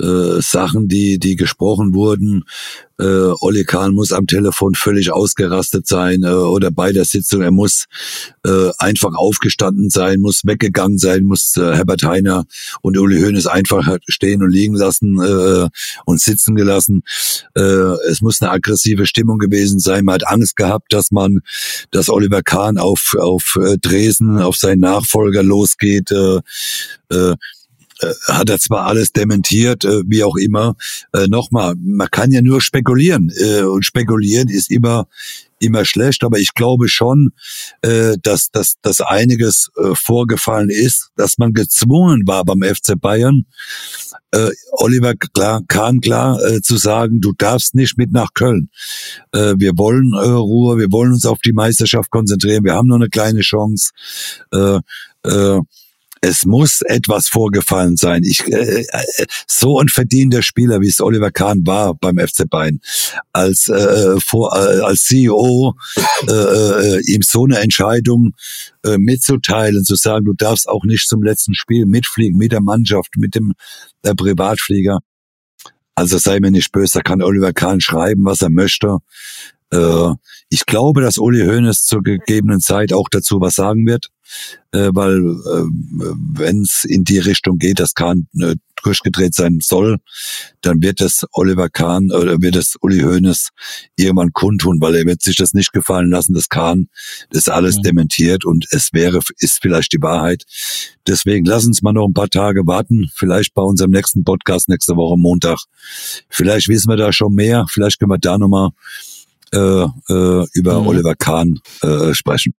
äh, 0.00 0.40
Sachen, 0.40 0.88
die, 0.88 1.18
die 1.18 1.36
gesprochen 1.36 1.94
wurden. 1.94 2.44
Äh, 3.00 3.32
Olli 3.40 3.64
Kahn 3.64 3.92
muss 3.92 4.12
am 4.12 4.26
Telefon 4.26 4.74
völlig 4.74 5.12
ausgerastet 5.12 5.86
sein 5.86 6.24
äh, 6.24 6.30
oder 6.30 6.70
bei 6.70 6.92
der 6.92 7.04
Sitzung. 7.04 7.42
Er 7.42 7.52
muss 7.52 7.84
äh, 8.44 8.70
einfach 8.78 9.14
aufgestanden 9.14 9.88
sein, 9.90 10.20
muss 10.20 10.42
weggegangen 10.44 10.98
sein, 10.98 11.24
muss 11.24 11.56
äh, 11.56 11.76
Herbert 11.76 12.02
Heiner 12.02 12.44
und 12.80 12.98
Uli 12.98 13.20
Hoeneß 13.20 13.46
einfach 13.46 13.98
stehen 14.08 14.42
und 14.42 14.50
liegen 14.50 14.74
lassen 14.74 15.20
äh, 15.20 15.68
und 16.06 16.20
sitzen 16.20 16.56
gelassen. 16.56 17.02
Äh, 17.54 17.60
es 18.10 18.20
muss 18.20 18.42
eine 18.42 18.50
aggressive 18.50 19.06
Stimmung 19.06 19.38
gewesen 19.38 19.78
sein. 19.78 20.04
Man 20.04 20.14
hat 20.14 20.26
Angst 20.26 20.56
gehabt, 20.56 20.92
dass 20.92 21.10
man, 21.12 21.40
dass 21.92 22.08
Oliver 22.08 22.42
Kahn 22.42 22.78
auf, 22.78 23.14
auf 23.18 23.56
äh, 23.60 23.78
Dresden, 23.78 24.38
auf 24.38 24.56
seinen 24.56 24.80
Nachfolger 24.80 25.44
losgeht. 25.44 26.10
Äh, 26.10 26.40
äh, 27.10 27.36
äh, 28.00 28.12
hat 28.28 28.50
er 28.50 28.58
zwar 28.58 28.86
alles 28.86 29.12
dementiert, 29.12 29.84
äh, 29.84 30.02
wie 30.06 30.24
auch 30.24 30.36
immer. 30.36 30.76
Äh, 31.12 31.26
Nochmal, 31.28 31.74
man 31.80 32.10
kann 32.10 32.32
ja 32.32 32.42
nur 32.42 32.60
spekulieren 32.60 33.32
äh, 33.36 33.62
und 33.62 33.84
spekulieren 33.84 34.48
ist 34.48 34.70
immer 34.70 35.06
immer 35.60 35.84
schlecht, 35.84 36.24
aber 36.24 36.38
ich 36.38 36.54
glaube 36.54 36.88
schon, 36.88 37.32
äh, 37.82 38.16
dass, 38.22 38.50
dass, 38.50 38.74
dass 38.82 39.00
einiges 39.00 39.70
äh, 39.76 39.94
vorgefallen 39.94 40.70
ist, 40.70 41.10
dass 41.16 41.38
man 41.38 41.52
gezwungen 41.52 42.22
war 42.26 42.44
beim 42.44 42.62
FC 42.62 42.94
Bayern, 43.00 43.44
äh, 44.30 44.50
Oliver 44.72 45.14
klar, 45.14 45.62
Kahn 45.68 46.00
klar 46.00 46.40
äh, 46.44 46.60
zu 46.60 46.76
sagen, 46.76 47.20
du 47.20 47.32
darfst 47.36 47.74
nicht 47.74 47.96
mit 47.96 48.12
nach 48.12 48.34
Köln. 48.34 48.70
Äh, 49.32 49.54
wir 49.58 49.72
wollen 49.76 50.12
äh, 50.12 50.28
Ruhe, 50.28 50.78
wir 50.78 50.92
wollen 50.92 51.12
uns 51.12 51.26
auf 51.26 51.40
die 51.40 51.52
Meisterschaft 51.52 52.10
konzentrieren, 52.10 52.64
wir 52.64 52.74
haben 52.74 52.88
noch 52.88 52.96
eine 52.96 53.08
kleine 53.08 53.40
Chance. 53.40 53.92
Äh, 54.52 54.80
äh, 55.24 55.60
es 56.20 56.44
muss 56.44 56.82
etwas 56.82 57.28
vorgefallen 57.28 57.96
sein. 57.96 58.22
Ich, 58.24 58.46
äh, 58.46 58.82
äh, 58.82 59.26
so 59.46 59.78
ein 59.78 59.88
verdienter 59.88 60.42
Spieler, 60.42 60.80
wie 60.80 60.88
es 60.88 61.00
Oliver 61.00 61.30
Kahn 61.30 61.66
war 61.66 61.94
beim 61.94 62.18
FC 62.18 62.48
Bayern, 62.48 62.80
als, 63.32 63.68
äh, 63.68 64.18
vor, 64.20 64.54
äh, 64.54 64.80
als 64.80 65.04
CEO 65.04 65.74
äh, 66.28 66.32
äh, 66.32 67.00
ihm 67.06 67.22
so 67.22 67.44
eine 67.44 67.58
Entscheidung 67.58 68.34
äh, 68.84 68.98
mitzuteilen, 68.98 69.84
zu 69.84 69.94
sagen, 69.94 70.24
du 70.24 70.34
darfst 70.34 70.68
auch 70.68 70.84
nicht 70.84 71.08
zum 71.08 71.22
letzten 71.22 71.54
Spiel 71.54 71.86
mitfliegen 71.86 72.38
mit 72.38 72.52
der 72.52 72.62
Mannschaft, 72.62 73.16
mit 73.16 73.34
dem 73.34 73.54
äh, 74.02 74.14
Privatflieger. 74.14 75.00
Also 75.94 76.18
sei 76.18 76.38
mir 76.40 76.50
nicht 76.50 76.70
böse, 76.72 76.98
da 76.98 77.02
kann 77.02 77.22
Oliver 77.22 77.52
Kahn 77.52 77.80
schreiben, 77.80 78.24
was 78.24 78.42
er 78.42 78.50
möchte. 78.50 78.98
Äh, 79.72 80.14
ich 80.48 80.66
glaube, 80.66 81.00
dass 81.00 81.18
Uli 81.18 81.44
Hoeneß 81.44 81.84
zur 81.84 82.02
gegebenen 82.02 82.60
Zeit 82.60 82.92
auch 82.92 83.08
dazu 83.10 83.40
was 83.40 83.54
sagen 83.54 83.86
wird, 83.86 84.08
äh, 84.72 84.90
weil 84.92 85.18
äh, 85.18 85.64
wenn 86.34 86.62
es 86.62 86.84
in 86.84 87.04
die 87.04 87.18
Richtung 87.18 87.58
geht, 87.58 87.80
dass 87.80 87.94
Kahn 87.94 88.28
äh, 88.40 88.56
durchgedreht 88.82 89.34
sein 89.34 89.58
soll, 89.60 89.98
dann 90.60 90.82
wird 90.82 91.00
es 91.00 91.24
Oliver 91.32 91.68
Kahn 91.68 92.10
oder 92.10 92.40
wird 92.40 92.56
es 92.56 92.76
Uli 92.80 93.00
Hoeneß 93.00 93.48
irgendwann 93.96 94.32
kundtun, 94.32 94.80
weil 94.80 94.94
er 94.94 95.06
wird 95.06 95.22
sich 95.22 95.36
das 95.36 95.54
nicht 95.54 95.72
gefallen 95.72 96.10
lassen, 96.10 96.34
dass 96.34 96.48
Kahn 96.48 96.88
das 97.30 97.48
alles 97.48 97.78
mhm. 97.78 97.82
dementiert 97.82 98.44
und 98.44 98.66
es 98.70 98.92
wäre, 98.92 99.20
ist 99.38 99.58
vielleicht 99.60 99.92
die 99.92 100.02
Wahrheit. 100.02 100.44
Deswegen 101.06 101.44
lass 101.44 101.64
uns 101.64 101.82
mal 101.82 101.92
noch 101.92 102.06
ein 102.06 102.14
paar 102.14 102.28
Tage 102.28 102.66
warten, 102.66 103.10
vielleicht 103.14 103.54
bei 103.54 103.62
unserem 103.62 103.90
nächsten 103.90 104.24
Podcast 104.24 104.68
nächste 104.68 104.96
Woche 104.96 105.18
Montag. 105.18 105.58
Vielleicht 106.28 106.68
wissen 106.68 106.90
wir 106.90 106.96
da 106.96 107.12
schon 107.12 107.34
mehr, 107.34 107.66
vielleicht 107.70 107.98
können 107.98 108.12
wir 108.12 108.18
da 108.18 108.38
nochmal 108.38 108.70
äh, 109.52 109.58
äh, 109.58 110.46
über 110.52 110.80
mhm. 110.80 110.86
Oliver 110.86 111.14
Kahn 111.14 111.60
äh, 111.82 112.14
sprechen. 112.14 112.54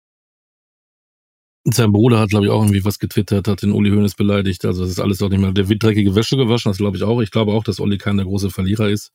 Sein 1.65 1.93
Bruder 1.93 2.19
hat, 2.21 2.31
glaube 2.31 2.47
ich, 2.47 2.51
auch 2.51 2.63
irgendwie 2.63 2.85
was 2.85 2.99
getwittert, 2.99 3.47
hat 3.47 3.63
den 3.63 3.73
Uli 3.73 3.91
Hoeneß 3.91 4.15
beleidigt. 4.15 4.65
Also 4.65 4.83
das 4.83 4.91
ist 4.91 5.01
alles 5.01 5.19
doch 5.19 5.29
nicht 5.29 5.41
mehr. 5.41 5.53
Der 5.53 5.69
wird 5.69 5.83
dreckige 5.83 6.15
Wäsche 6.15 6.37
gewaschen, 6.37 6.71
das 6.71 6.79
glaube 6.79 6.97
ich 6.97 7.03
auch. 7.03 7.21
Ich 7.21 7.31
glaube 7.31 7.53
auch, 7.53 7.65
dass 7.65 7.81
Uli 7.81 7.99
Kahn 7.99 8.17
der 8.17 8.27
große 8.27 8.51
Verlierer 8.51 8.89
ist. 8.89 9.13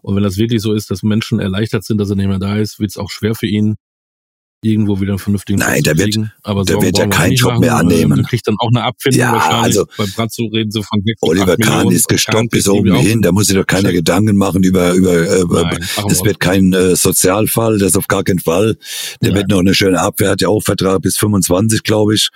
Und 0.00 0.16
wenn 0.16 0.22
das 0.22 0.38
wirklich 0.38 0.62
so 0.62 0.72
ist, 0.72 0.90
dass 0.90 1.02
Menschen 1.02 1.40
erleichtert 1.40 1.84
sind, 1.84 1.98
dass 1.98 2.08
er 2.08 2.16
nicht 2.16 2.28
mehr 2.28 2.38
da 2.38 2.56
ist, 2.56 2.78
wird 2.80 2.90
es 2.90 2.96
auch 2.96 3.10
schwer 3.10 3.34
für 3.34 3.46
ihn, 3.46 3.76
irgendwo 4.62 5.00
wieder 5.00 5.12
einen 5.12 5.18
vernünftigen 5.18 5.58
Nein, 5.58 5.82
der 5.82 5.96
wird, 5.96 6.16
aber 6.42 6.64
der 6.64 6.82
wird 6.82 6.98
ja 6.98 7.06
keinen 7.06 7.32
Job 7.32 7.52
machen. 7.52 7.60
mehr 7.60 7.76
annehmen. 7.76 8.16
Der 8.16 8.24
kriegt 8.24 8.46
dann 8.46 8.56
auch 8.58 8.68
eine 8.68 8.84
Abfindung 8.84 9.20
ja. 9.20 9.60
Also, 9.62 9.86
Bei 9.96 10.04
Brazzo 10.14 10.46
reden 10.46 10.70
sie 10.70 10.82
von 10.82 11.02
Oliver 11.22 11.56
Kahn 11.56 11.90
ist 11.90 12.08
gestoppt 12.08 12.50
bis 12.50 12.68
oben 12.68 12.94
hin, 12.96 13.22
da 13.22 13.32
muss 13.32 13.46
sich 13.46 13.56
doch 13.56 13.66
keiner 13.66 13.92
Gedanken 13.92 14.36
machen 14.36 14.62
über, 14.62 14.92
über, 14.92 15.62
Nein, 15.62 15.78
es 16.10 16.22
wird 16.24 16.40
kein 16.40 16.72
äh, 16.72 16.94
Sozialfall, 16.94 17.78
das 17.78 17.96
auf 17.96 18.06
gar 18.06 18.22
keinen 18.22 18.38
Fall. 18.38 18.76
Der 19.22 19.30
Nein. 19.30 19.38
wird 19.38 19.48
noch 19.48 19.60
eine 19.60 19.74
schöne 19.74 20.00
Abwehr, 20.00 20.30
hat 20.30 20.42
ja 20.42 20.48
auch 20.48 20.62
Vertrag 20.62 21.00
bis 21.00 21.16
25, 21.16 21.82
glaube 21.82 22.14
ich. 22.14 22.28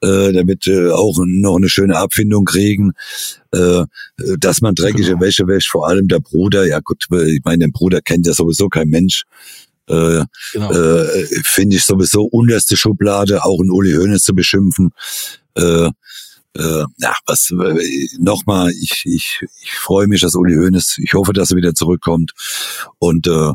Äh, 0.00 0.32
der 0.32 0.46
wird 0.46 0.66
äh, 0.66 0.90
auch 0.90 1.18
noch 1.26 1.56
eine 1.56 1.68
schöne 1.68 1.96
Abfindung 1.96 2.46
kriegen. 2.46 2.92
Äh, 3.52 3.84
dass 4.38 4.60
man 4.60 4.74
dreckige 4.74 5.10
genau. 5.10 5.20
Wäsche 5.20 5.46
wäscht, 5.46 5.70
vor 5.70 5.88
allem 5.88 6.08
der 6.08 6.20
Bruder, 6.20 6.66
ja 6.66 6.80
gut, 6.80 7.04
ich 7.10 7.40
meine, 7.44 7.58
den 7.58 7.72
Bruder 7.72 8.00
kennt 8.00 8.26
ja 8.26 8.32
sowieso 8.32 8.68
kein 8.68 8.88
Mensch 8.88 9.24
äh, 9.88 10.24
genau. 10.52 10.70
äh, 10.70 11.26
finde 11.44 11.76
ich 11.76 11.84
sowieso 11.84 12.24
unterste 12.24 12.76
Schublade, 12.76 13.44
auch 13.44 13.60
einen 13.60 13.70
Uli 13.70 13.92
Hoeneß 13.92 14.22
zu 14.22 14.34
beschimpfen. 14.34 14.90
Äh, 15.54 15.90
äh, 16.56 16.84
ja, 16.98 17.14
was 17.26 17.50
äh, 17.50 18.08
nochmal, 18.18 18.70
ich, 18.70 19.02
ich, 19.04 19.44
ich 19.62 19.72
freue 19.72 20.06
mich, 20.06 20.20
dass 20.22 20.34
Uli 20.34 20.54
Hoeneß, 20.54 20.98
ich 20.98 21.14
hoffe, 21.14 21.32
dass 21.32 21.50
er 21.50 21.56
wieder 21.56 21.74
zurückkommt. 21.74 22.32
Und 22.98 23.26
äh, 23.26 23.52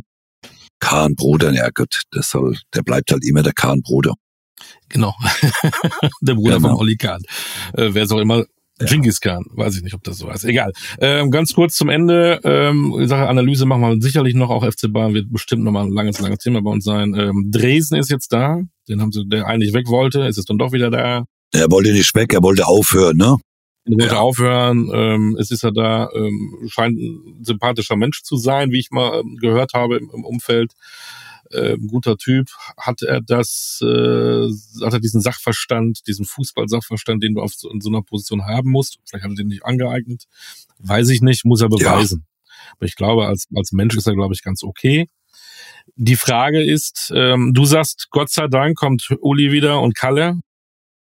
Kahn 0.80 1.16
Bruder, 1.16 1.54
ja 1.54 1.70
Gott, 1.74 2.02
das 2.12 2.30
soll, 2.30 2.58
der 2.74 2.82
bleibt 2.82 3.12
halt 3.12 3.26
immer 3.26 3.44
der 3.44 3.54
Kahn 3.54 3.82
Bruder. 3.82 4.14
Genau. 4.90 5.16
der 6.22 6.36
Bruder 6.36 6.58
genau. 6.58 6.70
von 6.70 6.78
Olli 6.78 6.98
Kahn. 6.98 7.22
Äh, 7.74 7.90
wer 7.94 8.04
es 8.04 8.12
auch 8.12 8.20
immer 8.20 8.46
ja. 8.82 8.88
Genghis 8.88 9.22
Khan, 9.22 9.46
weiß 9.52 9.78
ich 9.78 9.84
nicht, 9.84 9.94
ob 9.94 10.04
das 10.04 10.18
so 10.18 10.30
heißt. 10.30 10.46
Egal. 10.46 10.72
Ähm, 11.00 11.32
ganz 11.32 11.54
kurz 11.54 11.76
zum 11.76 11.90
Ende. 11.90 12.40
Ähm, 12.44 12.96
Sache 13.08 13.28
Analyse 13.28 13.66
machen 13.66 13.82
wir 13.82 14.02
sicherlich 14.02 14.36
noch. 14.36 14.50
Auch 14.50 14.64
FC 14.64 14.92
Bayern 14.92 15.14
wird 15.14 15.32
bestimmt 15.32 15.64
noch 15.64 15.72
mal 15.72 15.86
ein 15.86 15.92
langes, 15.92 16.20
langes 16.20 16.40
Thema 16.40 16.62
bei 16.62 16.72
uns 16.72 16.84
sein. 16.84 17.16
Ähm, 17.16 17.50
Dresden 17.52 17.96
ist 17.96 18.10
jetzt 18.10 18.34
da. 18.34 18.62
Den 18.88 19.02
haben 19.02 19.12
sie, 19.12 19.26
der 19.26 19.48
eigentlich 19.48 19.74
weg 19.74 19.88
wollte, 19.88 20.22
ist 20.22 20.38
es 20.38 20.46
dann 20.46 20.58
doch 20.58 20.72
wieder 20.72 20.90
da. 20.90 21.26
Er 21.54 21.70
wollte 21.70 21.92
nicht 21.92 22.16
weg, 22.16 22.34
er 22.34 22.44
wollte 22.44 22.66
aufhören, 22.66 23.18
ne? 23.18 23.38
Er 23.86 23.92
wollte 23.94 24.16
ja. 24.16 24.20
aufhören. 24.20 24.90
Ähm, 24.94 25.38
es 25.40 25.52
ist 25.52 25.64
er 25.64 25.72
da, 25.72 26.10
ähm, 26.16 26.68
scheint 26.68 26.98
ein 26.98 27.44
sympathischer 27.44 27.96
Mensch 27.96 28.24
zu 28.24 28.38
sein, 28.38 28.72
wie 28.72 28.80
ich 28.80 28.92
mal 28.92 29.20
ähm, 29.20 29.38
gehört 29.40 29.74
habe 29.74 29.98
im, 29.98 30.10
im 30.14 30.24
Umfeld 30.24 30.74
äh, 31.52 31.78
guter 31.78 32.18
Typ, 32.18 32.50
hat 32.78 33.02
er 33.02 33.22
das, 33.22 33.80
äh, 33.82 34.50
hat 34.84 34.94
er 34.94 35.00
diesen 35.00 35.22
Sachverstand, 35.22 36.08
diesen 36.08 36.26
Fußball-Sachverstand, 36.26 37.24
den 37.24 37.36
du 37.36 37.42
auf 37.42 37.54
so, 37.54 37.70
in 37.70 37.82
so 37.82 37.90
einer 37.90 38.02
Position 38.02 38.46
haben 38.46 38.70
musst. 38.70 39.00
Vielleicht 39.06 39.24
hat 39.24 39.32
er 39.32 39.36
den 39.36 39.48
nicht 39.48 39.66
angeeignet. 39.66 40.26
Weiß 40.80 41.10
ich 41.10 41.22
nicht, 41.22 41.46
muss 41.46 41.62
er 41.62 41.70
beweisen. 41.70 42.26
Ja. 42.26 42.76
Aber 42.78 42.86
ich 42.86 42.96
glaube, 42.96 43.28
als, 43.28 43.48
als 43.56 43.72
Mensch 43.72 43.96
ist 43.96 44.08
er, 44.08 44.16
glaube 44.16 44.34
ich, 44.34 44.44
ganz 44.44 44.64
okay. 44.64 45.08
Die 45.96 46.16
Frage 46.16 46.64
ist, 46.64 47.12
ähm, 47.16 47.54
du 47.54 47.66
sagst, 47.66 48.08
Gott 48.12 48.30
sei 48.30 48.48
Dank 48.48 48.78
kommt 48.78 49.10
Uli 49.22 49.52
wieder 49.52 49.82
und 49.82 49.96
Kalle. 49.96 50.40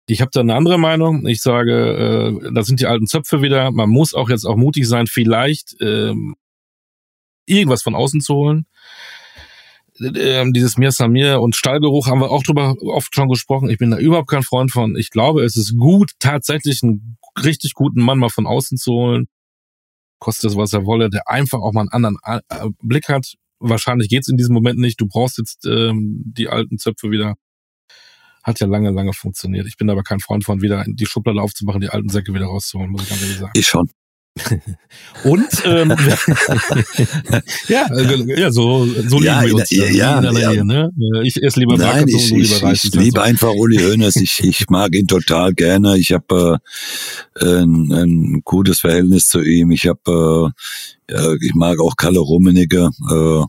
Ich 0.08 0.22
habe 0.22 0.32
da 0.34 0.42
eine 0.42 0.56
andere 0.56 0.78
Meinung. 0.78 1.26
Ich 1.28 1.42
sage, 1.42 2.40
äh, 2.44 2.54
da 2.54 2.64
sind 2.64 2.80
die 2.80 2.86
alten 2.86 3.08
Zöpfe 3.08 3.42
wieder. 3.42 3.72
Man 3.72 3.90
muss 3.90 4.14
auch 4.14 4.30
jetzt 4.30 4.46
auch 4.46 4.58
mutig 4.58 4.88
sein, 4.88 5.08
vielleicht 5.08 5.76
ähm, 5.80 6.36
irgendwas 7.46 7.82
von 7.82 7.96
außen 7.96 8.22
zu 8.22 8.36
holen 8.36 8.66
ähm, 10.02 10.54
dieses 10.54 10.78
Mir 10.78 10.92
Samir 10.92 11.42
und 11.42 11.56
Stallgeruch 11.56 12.08
haben 12.08 12.22
wir 12.22 12.32
auch 12.32 12.44
drüber 12.44 12.76
oft 12.82 13.14
schon 13.16 13.30
gesprochen. 13.30 13.70
Ich 13.70 13.78
bin 13.78 13.92
da 13.92 13.98
überhaupt 13.98 14.30
kein 14.30 14.44
Freund 14.44 14.72
von. 14.72 14.96
Ich 14.96 15.10
glaube, 15.10 15.44
es 15.44 15.56
ist 15.56 15.78
gut, 15.78 16.12
tatsächlich 16.20 16.82
einen 16.84 17.18
richtig 17.44 17.74
guten 17.74 18.02
Mann 18.02 18.18
mal 18.18 18.30
von 18.30 18.48
außen 18.48 18.78
zu 18.78 18.92
holen. 18.94 19.28
Kostet 20.20 20.52
es, 20.52 20.58
was 20.58 20.74
er 20.74 20.86
wolle, 20.86 21.10
der 21.10 21.28
einfach 21.30 21.60
auch 21.60 21.74
mal 21.74 21.82
einen 21.82 21.90
anderen 21.90 22.18
äh, 22.24 22.70
Blick 22.82 23.10
hat. 23.10 23.34
Wahrscheinlich 23.60 24.10
geht's 24.10 24.28
in 24.28 24.38
diesem 24.38 24.54
Moment 24.54 24.80
nicht. 24.80 25.00
Du 25.00 25.08
brauchst 25.08 25.38
jetzt 25.38 25.66
ähm, 25.66 26.22
die 26.26 26.48
alten 26.48 26.78
Zöpfe 26.78 27.12
wieder. 27.12 27.36
Hat 28.44 28.60
ja 28.60 28.66
lange, 28.66 28.90
lange 28.90 29.14
funktioniert. 29.14 29.68
Ich 29.68 29.78
bin 29.78 29.90
aber 29.90 30.02
kein 30.02 30.20
Freund 30.20 30.44
von, 30.44 30.62
wieder 30.62 30.84
die 30.88 31.06
Schublade 31.06 31.42
aufzumachen, 31.42 31.80
die 31.80 31.90
alten 31.90 32.10
Säcke 32.10 32.34
wieder 32.34 32.48
rauszuholen, 32.48 32.90
muss 32.90 33.04
ich 33.04 33.10
ganz 33.10 33.22
ehrlich 33.22 33.38
sagen. 33.38 33.52
Ich 33.56 33.68
schon. 33.68 33.90
Und 35.24 35.50
ähm, 35.66 35.90
ja, 37.68 37.86
äh, 37.94 38.40
ja, 38.40 38.52
so, 38.52 38.86
so 38.86 39.20
lieben 39.20 39.26
ja, 39.26 39.44
wir 39.44 39.56
uns. 39.56 39.72
Ja, 39.72 39.86
ja, 39.86 40.22
ja, 40.22 40.32
Nähe, 40.32 40.66
ne? 40.66 40.90
Ich 41.24 41.42
esse 41.44 41.60
lieber 41.60 41.78
Nein, 41.78 42.08
ich, 42.08 42.32
ich, 42.32 42.64
ich, 42.64 42.84
ich 42.86 42.96
liebe 42.96 43.22
einfach 43.22 43.54
Uli 43.54 43.78
Hoeneß. 43.78 44.16
Ich, 44.18 44.40
ich 44.40 44.70
mag 44.70 44.96
ihn 44.96 45.08
total 45.08 45.54
gerne. 45.54 45.98
Ich 45.98 46.14
habe 46.14 46.60
äh, 47.40 47.46
ein, 47.46 47.92
ein 47.92 48.42
gutes 48.46 48.80
Verhältnis 48.80 49.28
zu 49.28 49.42
ihm. 49.42 49.72
Ich 49.72 49.88
habe, 49.88 50.54
äh, 51.08 51.36
ich 51.42 51.54
mag 51.54 51.80
auch 51.82 51.98
Kalle 51.98 52.20
Rummenigge. 52.20 52.90
Äh, 53.12 53.44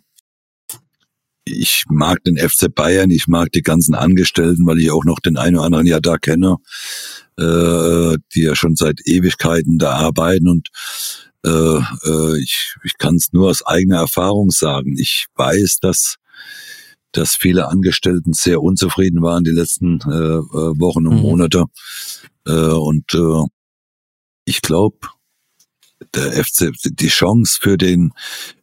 ich 1.44 1.84
mag 1.88 2.22
den 2.24 2.36
FC 2.36 2.72
Bayern, 2.72 3.10
ich 3.10 3.26
mag 3.26 3.50
die 3.52 3.62
ganzen 3.62 3.94
Angestellten, 3.94 4.66
weil 4.66 4.78
ich 4.78 4.90
auch 4.90 5.04
noch 5.04 5.18
den 5.18 5.36
einen 5.36 5.56
oder 5.56 5.66
anderen 5.66 5.86
ja 5.86 6.00
da 6.00 6.16
kenne, 6.16 6.58
äh, 7.38 8.16
die 8.34 8.42
ja 8.42 8.54
schon 8.54 8.76
seit 8.76 9.00
Ewigkeiten 9.04 9.78
da 9.78 9.92
arbeiten 9.92 10.48
und 10.48 10.68
äh, 11.44 11.50
äh, 11.50 12.38
ich, 12.40 12.76
ich 12.84 12.98
kann 12.98 13.16
es 13.16 13.32
nur 13.32 13.50
aus 13.50 13.64
eigener 13.66 13.98
Erfahrung 13.98 14.50
sagen. 14.50 14.96
Ich 14.98 15.26
weiß, 15.36 15.78
dass 15.80 16.16
dass 17.12 17.34
viele 17.34 17.68
Angestellten 17.68 18.32
sehr 18.32 18.62
unzufrieden 18.62 19.22
waren 19.22 19.44
die 19.44 19.50
letzten 19.50 20.00
äh, 20.00 20.08
äh 20.08 20.80
Wochen 20.80 21.06
und 21.06 21.16
mhm. 21.16 21.22
Monate. 21.22 21.64
Äh, 22.46 22.52
und 22.52 23.12
äh, 23.12 23.46
ich 24.46 24.62
glaube, 24.62 24.96
der 26.14 26.32
FC, 26.44 26.72
die 26.84 27.08
Chance 27.08 27.58
für 27.60 27.76
den 27.76 28.12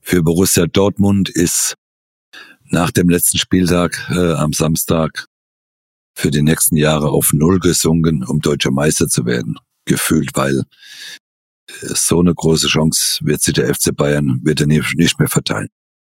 für 0.02 0.24
Borussia 0.24 0.66
Dortmund 0.66 1.30
ist 1.30 1.76
nach 2.66 2.92
dem 2.92 3.10
letzten 3.10 3.38
Spieltag 3.38 4.10
äh, 4.10 4.34
am 4.34 4.54
Samstag 4.54 5.28
für 6.20 6.32
die 6.32 6.42
nächsten 6.42 6.76
Jahre 6.76 7.10
auf 7.10 7.32
Null 7.32 7.60
gesungen, 7.60 8.26
um 8.26 8.42
deutscher 8.42 8.72
Meister 8.72 9.08
zu 9.08 9.26
werden, 9.26 9.58
gefühlt, 9.86 10.32
weil 10.34 10.64
äh, 11.68 11.94
so 11.96 12.20
eine 12.20 12.36
große 12.36 12.68
Chance 12.68 13.20
wird 13.22 13.42
sich 13.42 13.54
der 13.54 13.74
FC 13.74 13.96
Bayern 13.96 14.42
wird 14.44 14.60
er 14.60 14.68
nicht 14.68 15.18
mehr 15.20 15.30
verteilen. 15.30 15.70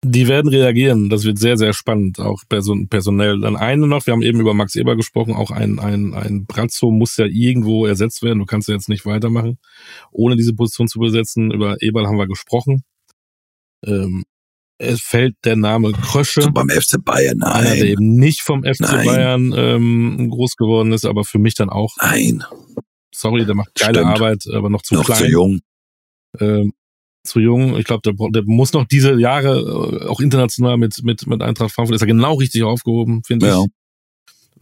Die 0.05 0.27
werden 0.27 0.49
reagieren. 0.49 1.09
Das 1.09 1.23
wird 1.23 1.39
sehr, 1.39 1.55
sehr 1.55 1.71
spannend, 1.71 2.19
auch 2.19 2.41
person 2.49 2.89
personell. 2.89 3.39
Dann 3.39 3.55
eine 3.55 3.87
noch, 3.87 4.05
wir 4.05 4.11
haben 4.11 4.21
eben 4.21 4.41
über 4.41 4.53
Max 4.53 4.75
Eber 4.75 4.97
gesprochen, 4.97 5.33
auch 5.33 5.49
ein, 5.49 5.79
ein, 5.79 6.13
ein 6.13 6.45
Brazzo 6.45 6.91
muss 6.91 7.15
ja 7.15 7.25
irgendwo 7.25 7.85
ersetzt 7.85 8.21
werden. 8.21 8.39
Du 8.39 8.45
kannst 8.45 8.67
ja 8.67 8.73
jetzt 8.73 8.89
nicht 8.89 9.05
weitermachen, 9.05 9.57
ohne 10.11 10.35
diese 10.35 10.53
Position 10.53 10.89
zu 10.89 10.99
besetzen. 10.99 11.51
Über 11.51 11.81
Eberl 11.81 12.07
haben 12.07 12.17
wir 12.17 12.27
gesprochen. 12.27 12.83
Ähm, 13.85 14.25
es 14.77 15.01
fällt 15.01 15.35
der 15.45 15.55
Name 15.55 15.91
Krösche. 15.91 16.41
So 16.41 16.51
beim 16.51 16.69
FC 16.69 17.03
Bayern, 17.03 17.37
nein. 17.37 17.51
Einer, 17.51 17.75
der 17.75 17.85
eben 17.85 18.15
nicht 18.15 18.41
vom 18.41 18.63
FC 18.63 18.81
nein. 18.81 19.05
Bayern 19.05 19.53
ähm, 19.55 20.29
groß 20.29 20.55
geworden 20.55 20.91
ist, 20.91 21.05
aber 21.05 21.23
für 21.23 21.39
mich 21.39 21.55
dann 21.55 21.69
auch. 21.69 21.95
Nein. 22.01 22.43
Sorry, 23.13 23.45
der 23.45 23.55
macht 23.55 23.75
geile 23.75 23.99
Stimmt. 23.99 24.15
Arbeit, 24.15 24.43
aber 24.53 24.69
noch 24.69 24.81
zu 24.81 24.95
noch 24.95 25.05
klein. 25.05 25.19
zu 25.19 25.27
jung. 25.27 25.59
Ähm, 26.39 26.73
zu 27.23 27.39
jung. 27.39 27.77
Ich 27.77 27.85
glaube, 27.85 28.01
der, 28.03 28.13
der, 28.31 28.43
muss 28.45 28.73
noch 28.73 28.85
diese 28.85 29.13
Jahre 29.13 30.01
äh, 30.03 30.07
auch 30.07 30.19
international 30.19 30.77
mit, 30.77 31.03
mit, 31.03 31.25
mit 31.27 31.41
Eintracht 31.41 31.71
Frankfurt 31.71 31.95
ist 31.95 32.01
er 32.01 32.07
genau 32.07 32.35
richtig 32.35 32.63
aufgehoben, 32.63 33.21
finde 33.23 33.47
ja. 33.47 33.63
ich. 33.63 33.69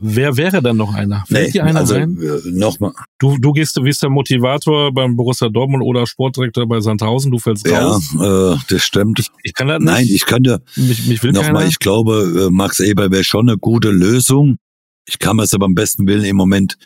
Wer 0.03 0.35
wäre 0.35 0.63
denn 0.63 0.77
noch 0.77 0.93
einer? 0.95 1.23
Fällt 1.27 1.47
Nee, 1.47 1.51
dir 1.51 1.63
einer 1.63 1.81
also 1.81 1.93
rein? 1.93 2.17
nochmal. 2.45 2.91
Du, 3.19 3.37
du 3.37 3.51
gehst, 3.51 3.77
du 3.77 3.83
bist 3.83 4.01
der 4.01 4.09
Motivator 4.09 4.91
beim 4.91 5.15
Borussia 5.15 5.47
Dortmund 5.47 5.83
oder 5.83 6.07
Sportdirektor 6.07 6.67
bei 6.67 6.79
Sandhausen, 6.81 7.31
du 7.31 7.37
fällst 7.37 7.67
Ja, 7.67 7.87
raus. 7.87 8.09
äh, 8.19 8.57
das 8.67 8.83
stimmt. 8.83 9.19
Ich, 9.19 9.27
ich 9.43 9.53
kann 9.53 9.67
das 9.67 9.77
nicht. 9.79 9.85
Nein, 9.91 10.07
ich 10.09 10.25
könnte 10.25 10.63
mich, 10.75 11.05
mich 11.05 11.21
will 11.21 11.31
nochmal, 11.33 11.67
ich 11.67 11.77
glaube, 11.77 12.47
äh, 12.47 12.51
Max 12.51 12.79
Eber 12.79 13.11
wäre 13.11 13.23
schon 13.23 13.47
eine 13.47 13.59
gute 13.59 13.91
Lösung. 13.91 14.57
Ich 15.05 15.19
kann 15.19 15.35
mir 15.37 15.43
es 15.43 15.53
aber 15.53 15.65
am 15.65 15.75
besten 15.75 16.07
Willen 16.07 16.25
im 16.25 16.35
Moment 16.35 16.77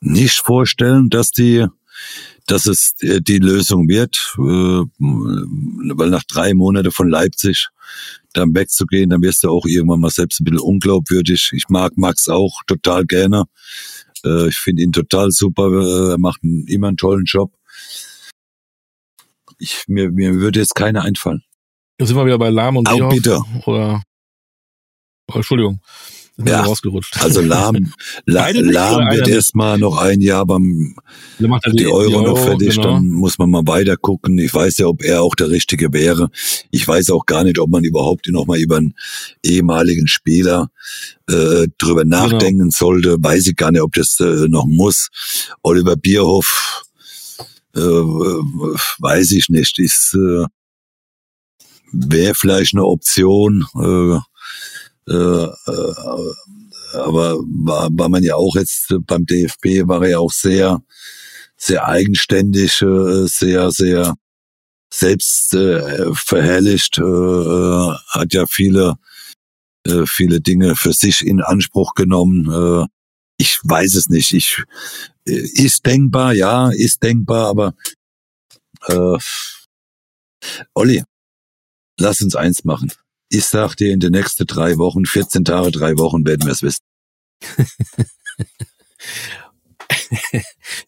nicht 0.00 0.38
vorstellen, 0.40 1.10
dass 1.10 1.30
die, 1.30 1.66
dass 2.46 2.64
es 2.66 2.94
äh, 3.00 3.20
die 3.20 3.38
Lösung 3.38 3.86
wird, 3.88 4.34
äh, 4.38 4.40
weil 4.98 6.10
nach 6.10 6.24
drei 6.24 6.54
Monaten 6.54 6.90
von 6.90 7.08
Leipzig 7.10 7.68
dann 8.32 8.54
wegzugehen, 8.54 9.10
dann 9.10 9.22
wirst 9.22 9.44
du 9.44 9.50
auch 9.50 9.66
irgendwann 9.66 10.00
mal 10.00 10.10
selbst 10.10 10.40
ein 10.40 10.44
bisschen 10.44 10.60
unglaubwürdig. 10.60 11.50
Ich 11.54 11.68
mag 11.68 11.92
Max 11.96 12.28
auch 12.28 12.60
total 12.66 13.04
gerne. 13.04 13.44
Äh, 14.24 14.48
ich 14.48 14.56
finde 14.56 14.82
ihn 14.82 14.92
total 14.92 15.30
super. 15.30 15.68
äh, 15.70 16.12
Er 16.12 16.18
macht 16.18 16.42
einen, 16.42 16.66
immer 16.66 16.88
einen 16.88 16.96
tollen 16.96 17.24
Job. 17.24 17.52
Ich, 19.58 19.84
mir, 19.86 20.10
mir 20.10 20.34
würde 20.34 20.60
jetzt 20.60 20.74
keiner 20.74 21.02
einfallen. 21.02 21.42
Jetzt 21.98 22.08
sind 22.08 22.16
wir 22.16 22.26
wieder 22.26 22.38
bei 22.38 22.50
Lahm 22.50 22.76
und 22.76 22.88
Auch 22.88 22.94
Bierhoff. 22.94 23.14
bitte. 23.14 23.40
Oder, 23.66 24.02
oh, 25.30 25.36
Entschuldigung. 25.36 25.80
Ja, 26.46 26.62
rausgerutscht. 26.62 27.22
Also 27.22 27.40
Lahm, 27.40 27.92
La, 28.26 28.48
Lahm 28.50 29.10
wird 29.10 29.28
erstmal 29.28 29.78
noch 29.78 29.96
ein 29.98 30.20
Jahr 30.20 30.44
beim 30.46 30.96
Der 31.38 31.48
macht 31.48 31.66
ja 31.66 31.72
die 31.72 31.86
Euro, 31.86 32.22
noch 32.22 32.38
fertig, 32.38 32.76
genau. 32.76 32.94
dann 32.94 33.08
muss 33.08 33.38
man 33.38 33.50
mal 33.50 33.66
weiter 33.66 33.96
gucken. 33.96 34.38
Ich 34.38 34.52
weiß 34.52 34.78
ja, 34.78 34.86
ob 34.86 35.02
er 35.02 35.22
auch 35.22 35.34
der 35.34 35.50
Richtige 35.50 35.92
wäre. 35.92 36.30
Ich 36.70 36.86
weiß 36.86 37.10
auch 37.10 37.26
gar 37.26 37.44
nicht, 37.44 37.58
ob 37.58 37.70
man 37.70 37.84
überhaupt 37.84 38.28
noch 38.28 38.46
mal 38.46 38.58
über 38.58 38.76
einen 38.78 38.94
ehemaligen 39.42 40.06
Spieler 40.08 40.70
äh, 41.28 41.66
drüber 41.78 42.02
Genau. 42.04 42.28
nachdenken 42.28 42.70
sollte. 42.70 43.16
Weiß 43.20 43.46
ich 43.46 43.56
gar 43.56 43.70
nicht, 43.72 43.82
ob 43.82 43.92
das 43.92 44.18
äh, 44.20 44.48
noch 44.48 44.66
muss. 44.66 45.08
Oliver 45.62 45.96
Bierhoff, 45.96 46.82
äh, 47.74 47.80
weiß 47.80 49.32
ich 49.32 49.48
nicht. 49.48 49.78
Ist 49.78 50.14
äh, 50.14 50.44
wäre 51.92 52.34
vielleicht 52.34 52.74
eine 52.74 52.84
Option. 52.84 53.66
Äh, 53.76 54.18
äh, 55.08 55.12
äh, 55.12 55.94
aber 56.94 57.38
war, 57.38 57.88
war 57.92 58.08
man 58.08 58.22
ja 58.22 58.36
auch 58.36 58.54
jetzt 58.54 58.90
äh, 58.90 58.98
beim 58.98 59.26
DFB, 59.26 59.88
war 59.88 60.02
er 60.02 60.10
ja 60.10 60.18
auch 60.18 60.32
sehr, 60.32 60.82
sehr 61.56 61.86
eigenständig, 61.86 62.72
sehr, 62.74 63.70
sehr 63.70 64.14
selbst 64.92 65.50
verherrlicht, 65.50 66.98
hat 66.98 68.34
ja 68.34 68.46
viele, 68.46 68.96
viele 70.06 70.40
Dinge 70.40 70.74
für 70.74 70.92
sich 70.92 71.24
in 71.24 71.40
Anspruch 71.40 71.94
genommen. 71.94 72.88
Ich 73.38 73.60
weiß 73.62 73.94
es 73.94 74.08
nicht. 74.08 74.32
Ich 74.32 74.64
ist 75.24 75.86
denkbar, 75.86 76.32
ja, 76.32 76.70
ist 76.70 77.00
denkbar, 77.04 77.46
aber 77.46 77.74
äh, 78.88 79.18
Olli, 80.74 81.04
lass 81.98 82.20
uns 82.20 82.34
eins 82.34 82.64
machen. 82.64 82.92
Ich 83.34 83.46
sag 83.46 83.76
dir, 83.76 83.94
in 83.94 84.00
den 84.00 84.12
nächsten 84.12 84.46
drei 84.46 84.76
Wochen, 84.76 85.06
14 85.06 85.46
Tage, 85.46 85.70
drei 85.70 85.96
Wochen 85.96 86.26
werden 86.26 86.44
wir 86.44 86.52
es 86.52 86.62
wissen. 86.62 86.84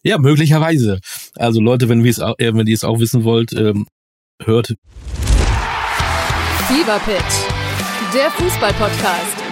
Ja, 0.03 0.19
möglicherweise. 0.19 0.99
Also 1.35 1.59
Leute, 1.59 1.89
wenn, 1.89 2.03
wir 2.03 2.11
es 2.11 2.19
auch, 2.19 2.35
äh, 2.37 2.53
wenn 2.53 2.67
ihr 2.67 2.75
es 2.75 2.83
auch 2.83 2.99
wissen 2.99 3.23
wollt, 3.23 3.53
ähm, 3.53 3.87
hört 4.43 4.75
Fever 6.67 6.99
Pitch, 6.99 8.13
der 8.13 8.29
Fußballpodcast. 8.31 9.44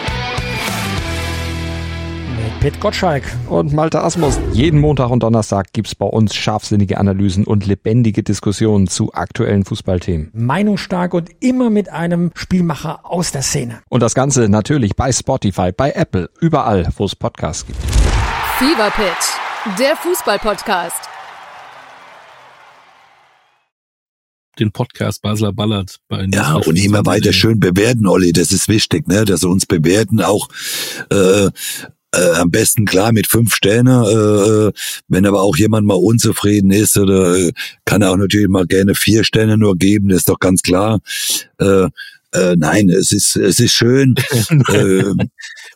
Pit 2.63 2.79
Gottschalk. 2.79 3.23
Und 3.49 3.73
Malte 3.73 4.01
Asmus. 4.01 4.39
Jeden 4.53 4.79
Montag 4.79 5.09
und 5.09 5.21
Donnerstag 5.21 5.73
gibt's 5.73 5.95
bei 5.95 6.05
uns 6.05 6.33
scharfsinnige 6.33 6.97
Analysen 6.97 7.43
und 7.43 7.65
lebendige 7.65 8.23
Diskussionen 8.23 8.87
zu 8.87 9.13
aktuellen 9.13 9.65
Fußballthemen. 9.65 10.29
Meinungsstark 10.31 11.13
und 11.13 11.29
immer 11.41 11.69
mit 11.69 11.89
einem 11.89 12.31
Spielmacher 12.35 13.01
aus 13.03 13.33
der 13.33 13.41
Szene. 13.41 13.81
Und 13.89 14.01
das 14.01 14.15
Ganze 14.15 14.47
natürlich 14.47 14.95
bei 14.95 15.11
Spotify, 15.11 15.73
bei 15.75 15.91
Apple, 15.91 16.29
überall, 16.39 16.87
wo 16.95 17.03
es 17.03 17.17
Podcasts 17.17 17.65
gibt. 17.67 17.77
Fever 18.57 18.91
Pitch, 18.91 19.77
der 19.77 19.97
Fußballpodcast. 19.97 21.09
den 24.59 24.71
Podcast 24.71 25.21
Basler 25.23 25.51
Ballard 25.51 25.97
bei 26.07 26.27
Ja, 26.31 26.53
und 26.53 26.77
immer 26.77 26.99
24. 26.99 27.05
weiter 27.07 27.33
schön 27.33 27.59
bewerten, 27.59 28.05
Olli. 28.07 28.31
Das 28.31 28.51
ist 28.51 28.69
wichtig, 28.69 29.07
ne? 29.07 29.25
Dass 29.25 29.41
sie 29.41 29.49
uns 29.49 29.65
bewerten, 29.65 30.21
auch 30.21 30.47
äh, 31.09 31.49
äh, 32.13 32.35
am 32.35 32.49
besten 32.51 32.85
klar 32.85 33.11
mit 33.11 33.27
fünf 33.27 33.55
Sternen. 33.55 34.03
Äh, 34.03 34.71
wenn 35.07 35.25
aber 35.25 35.41
auch 35.41 35.57
jemand 35.57 35.85
mal 35.85 35.95
unzufrieden 35.95 36.71
ist, 36.71 36.97
oder 36.97 37.35
äh, 37.37 37.51
kann 37.85 38.01
er 38.01 38.11
auch 38.11 38.17
natürlich 38.17 38.47
mal 38.47 38.65
gerne 38.65 38.95
vier 38.95 39.23
Sterne 39.23 39.57
nur 39.57 39.75
geben, 39.77 40.09
das 40.09 40.19
ist 40.19 40.29
doch 40.29 40.39
ganz 40.39 40.61
klar. 40.61 40.99
Äh, 41.59 41.87
äh, 42.33 42.55
nein, 42.57 42.89
es 42.89 43.11
ist 43.11 43.35
es 43.35 43.59
ist 43.59 43.73
schön. 43.73 44.15
äh, 44.69 45.03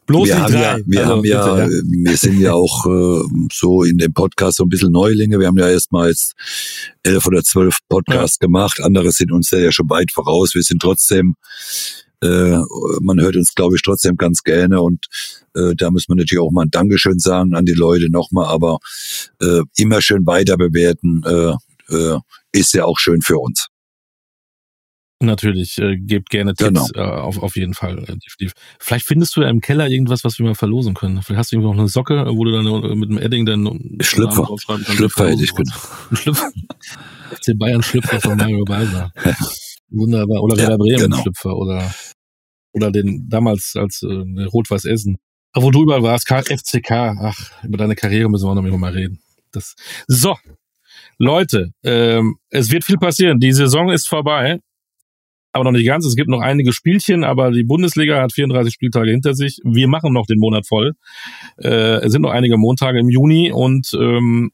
Bloß 0.07 0.27
wir 0.27 0.41
haben 0.41 0.53
drei. 0.53 0.61
ja, 0.61 0.77
wir 0.85 0.99
Also, 1.01 1.11
haben 1.11 1.25
ja, 1.25 1.55
bitte, 1.65 1.75
äh, 1.75 1.81
wir 1.85 2.17
sind 2.17 2.39
ja 2.39 2.53
auch 2.53 2.85
äh, 2.88 3.23
so 3.53 3.83
in 3.83 3.97
dem 3.99 4.13
Podcast 4.13 4.57
so 4.57 4.63
ein 4.63 4.69
bisschen 4.69 4.91
Neulinge. 4.91 5.39
Wir 5.39 5.47
haben 5.47 5.57
ja 5.57 5.69
erst 5.69 5.91
mal 5.91 6.09
jetzt 6.09 6.33
elf 7.03 7.27
oder 7.27 7.43
zwölf 7.43 7.77
Podcasts 7.89 8.39
gemacht. 8.39 8.81
Andere 8.81 9.11
sind 9.11 9.31
uns 9.31 9.51
ja 9.51 9.71
schon 9.71 9.89
weit 9.89 10.11
voraus. 10.11 10.55
Wir 10.55 10.63
sind 10.63 10.81
trotzdem, 10.81 11.35
äh, 12.24 12.57
man 13.01 13.20
hört 13.22 13.36
uns, 13.36 13.53
glaube 13.53 13.76
ich, 13.76 13.82
trotzdem 13.84 14.15
ganz 14.15 14.43
gerne 14.43 14.82
und 14.82 15.05
äh, 15.55 15.76
da 15.76 15.91
muss 15.91 16.07
man 16.07 16.18
natürlich 16.18 16.41
auch 16.41 16.51
mal 16.51 16.63
ein 16.63 16.72
Dankeschön 16.72 17.20
sagen 17.20 17.55
an 17.55 17.65
die 17.65 17.74
Leute 17.74 18.09
nochmal, 18.09 18.45
aber 18.47 18.80
äh, 19.41 19.61
immer 19.78 20.01
schön 20.01 20.26
weiter 20.26 20.57
bewerten, 20.57 21.22
äh, 21.26 21.53
äh, 21.93 22.20
ist 22.51 22.74
ja 22.74 22.86
auch 22.86 22.97
schön 22.99 23.22
für 23.22 23.38
uns. 23.38 23.68
Natürlich, 25.20 25.80
äh, 25.80 25.97
gebt 25.97 26.30
gerne 26.30 26.53
Tipps 26.53 26.70
Genau. 26.70 26.88
äh, 26.93 27.01
auf, 27.22 27.41
auf 27.41 27.55
jeden 27.55 27.74
Fall. 27.74 27.95
Definitiv. 27.95 28.51
Vielleicht 28.80 29.07
findest 29.07 29.36
du 29.36 29.41
ja 29.41 29.49
im 29.49 29.61
Keller 29.61 29.88
irgendwas, 29.88 30.24
was 30.24 30.38
wir 30.38 30.45
mal 30.45 30.53
verlosen 30.53 30.93
können. 30.93 31.24
Vielleicht 31.24 31.39
hast 31.39 31.51
du 31.51 31.55
irgendwo 31.55 31.74
noch 31.74 31.80
eine 31.80 31.88
Socke, 31.89 32.24
wo 32.30 32.43
du 32.43 32.51
dann 32.51 32.99
mit 32.99 33.09
dem 33.09 33.18
Edding 33.18 33.47
dann 33.47 33.97
Schlüpfer. 33.99 34.47
Schlüpfer 34.86 35.30
hätte 35.30 35.43
ich 35.43 35.53
Ein 35.57 35.65
Schlüpfer. 36.18 36.51
FC 37.32 37.57
Bayern 37.57 37.82
Schlüpfer 37.82 38.22
von 38.22 38.38
Mario 38.38 38.63
Basler. 38.63 39.11
Wunderbar. 39.89 40.41
Oder 40.43 40.55
Ja, 40.55 40.61
Werder 40.63 40.77
Bremen 40.77 40.97
genau. 40.97 41.21
Schlüpfer 41.21 41.55
oder 41.55 41.93
oder 42.73 42.91
den 42.91 43.27
damals 43.29 43.73
als 43.75 44.03
äh, 44.03 44.43
Rot-Weiß 44.43 44.85
Essen. 44.85 45.17
Aber 45.53 45.65
wo 45.65 45.71
du 45.71 45.83
überall 45.83 46.03
warst, 46.03 46.27
FCK. 46.27 46.91
Ach, 46.91 47.63
über 47.63 47.77
deine 47.77 47.95
Karriere 47.95 48.29
müssen 48.29 48.47
wir 48.47 48.53
noch 48.53 48.77
mal 48.77 48.91
reden. 48.91 49.19
Das. 49.51 49.75
So, 50.07 50.35
Leute, 51.17 51.71
ähm, 51.83 52.38
es 52.49 52.69
wird 52.69 52.83
viel 52.83 52.97
passieren. 52.97 53.39
Die 53.39 53.53
Saison 53.53 53.89
ist 53.89 54.07
vorbei 54.07 54.59
aber 55.57 55.63
noch 55.63 55.71
nicht 55.77 55.88
ganz. 55.88 56.05
Es 56.05 56.15
gibt 56.15 56.29
noch 56.29 56.41
einige 56.41 56.71
Spielchen, 56.71 57.23
aber 57.23 57.51
die 57.51 57.63
Bundesliga 57.63 58.21
hat 58.21 58.31
34 58.31 58.73
Spieltage 58.73 59.11
hinter 59.11 59.33
sich. 59.33 59.59
Wir 59.63 59.88
machen 59.88 60.13
noch 60.13 60.27
den 60.27 60.39
Monat 60.39 60.67
voll. 60.67 60.93
Äh, 61.57 62.05
es 62.05 62.11
sind 62.11 62.21
noch 62.21 62.31
einige 62.31 62.57
Montage 62.57 62.99
im 62.99 63.09
Juni 63.09 63.51
und 63.51 63.91
ähm, 63.99 64.51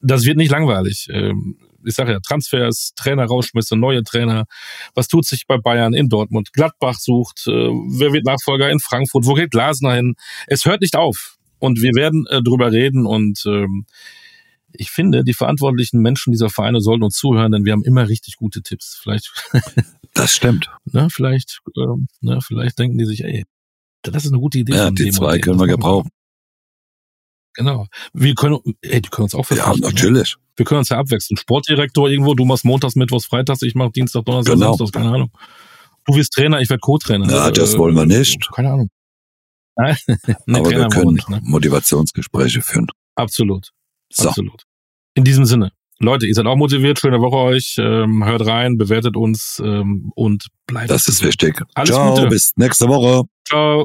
das 0.00 0.24
wird 0.24 0.36
nicht 0.36 0.50
langweilig. 0.50 1.08
Ähm, 1.10 1.58
ich 1.84 1.94
sage 1.94 2.12
ja, 2.12 2.20
Transfers, 2.20 2.92
Trainer-Rauschmisse, 2.96 3.76
neue 3.76 4.02
Trainer. 4.02 4.44
Was 4.94 5.08
tut 5.08 5.26
sich 5.26 5.46
bei 5.46 5.58
Bayern 5.58 5.94
in 5.94 6.08
Dortmund? 6.08 6.52
Gladbach 6.52 6.98
sucht. 6.98 7.46
Äh, 7.46 7.50
wer 7.50 8.12
wird 8.12 8.24
Nachfolger 8.24 8.70
in 8.70 8.80
Frankfurt? 8.80 9.26
Wo 9.26 9.34
geht 9.34 9.50
Glasner 9.50 9.94
hin? 9.94 10.14
Es 10.46 10.64
hört 10.64 10.80
nicht 10.80 10.96
auf. 10.96 11.36
Und 11.58 11.80
wir 11.82 11.92
werden 11.94 12.26
äh, 12.28 12.42
drüber 12.42 12.72
reden 12.72 13.06
und 13.06 13.42
ähm, 13.46 13.86
ich 14.72 14.90
finde, 14.90 15.24
die 15.24 15.34
verantwortlichen 15.34 16.00
Menschen 16.00 16.30
dieser 16.30 16.48
Vereine 16.48 16.80
sollten 16.80 17.02
uns 17.02 17.16
zuhören, 17.16 17.50
denn 17.50 17.64
wir 17.64 17.72
haben 17.72 17.84
immer 17.84 18.08
richtig 18.08 18.36
gute 18.36 18.62
Tipps. 18.62 18.98
Vielleicht 19.02 19.32
Das 20.14 20.34
stimmt. 20.34 20.70
Ne, 20.92 21.08
vielleicht, 21.10 21.60
ähm, 21.76 22.08
ne, 22.20 22.40
vielleicht 22.42 22.78
denken 22.78 22.98
die 22.98 23.04
sich, 23.04 23.24
ey, 23.24 23.44
das 24.02 24.24
ist 24.24 24.32
eine 24.32 24.40
gute 24.40 24.58
Idee. 24.58 24.74
Ja, 24.74 24.86
von 24.86 24.94
die 24.94 25.10
zwei 25.10 25.38
können 25.38 25.58
wir 25.58 25.66
gebrauchen. 25.66 26.10
Genau. 27.54 27.86
Wir 28.12 28.34
können, 28.34 28.58
ey, 28.82 29.00
die 29.00 29.08
können 29.08 29.24
uns 29.24 29.34
auch 29.34 29.48
Ja, 29.50 29.56
verpflichten. 29.56 29.80
ne? 29.82 29.88
natürlich. 29.88 30.36
Wir 30.56 30.64
können 30.66 30.78
uns 30.80 30.88
ja 30.90 30.98
abwechseln. 30.98 31.36
Sportdirektor 31.36 32.08
irgendwo, 32.08 32.34
du 32.34 32.44
machst 32.44 32.64
montags, 32.64 32.94
mittwochs, 32.96 33.26
freitags, 33.26 33.62
ich 33.62 33.74
mach 33.74 33.90
Dienstag, 33.90 34.24
Donnerstag, 34.24 34.54
Genau. 34.54 34.74
Samstags, 34.74 34.92
keine 34.92 35.14
Ahnung. 35.14 35.30
Du 36.06 36.14
wirst 36.14 36.32
Trainer, 36.32 36.60
ich 36.60 36.70
werde 36.70 36.80
Co-Trainer. 36.80 37.28
Äh, 37.28 37.32
Ja, 37.32 37.50
das 37.50 37.76
wollen 37.76 37.94
wir 37.96 38.06
nicht. 38.06 38.48
Keine 38.52 38.72
Ahnung. 38.72 38.88
Nein, 39.76 39.96
Aber 40.08 40.62
Trainer 40.64 40.82
wir 40.84 40.88
können 40.88 41.14
nicht, 41.14 41.28
ne? 41.28 41.40
Motivationsgespräche 41.42 42.60
führen. 42.62 42.86
Absolut. 43.14 43.70
So. 44.12 44.28
Absolut. 44.28 44.64
In 45.14 45.24
diesem 45.24 45.44
Sinne. 45.44 45.72
Leute, 45.98 46.26
ihr 46.26 46.34
seid 46.34 46.46
auch 46.46 46.56
motiviert. 46.56 46.98
Schöne 46.98 47.20
Woche 47.20 47.36
euch. 47.36 47.76
Ähm, 47.78 48.24
hört 48.24 48.46
rein, 48.46 48.78
bewertet 48.78 49.16
uns 49.16 49.60
ähm, 49.64 50.10
und 50.14 50.46
bleibt. 50.66 50.90
Das 50.90 51.08
ist 51.08 51.22
wichtig. 51.22 51.60
Alles 51.74 51.90
Ciao, 51.90 52.14
Gute. 52.14 52.28
bis 52.28 52.52
nächste 52.56 52.88
Woche. 52.88 53.24
Ciao. 53.46 53.84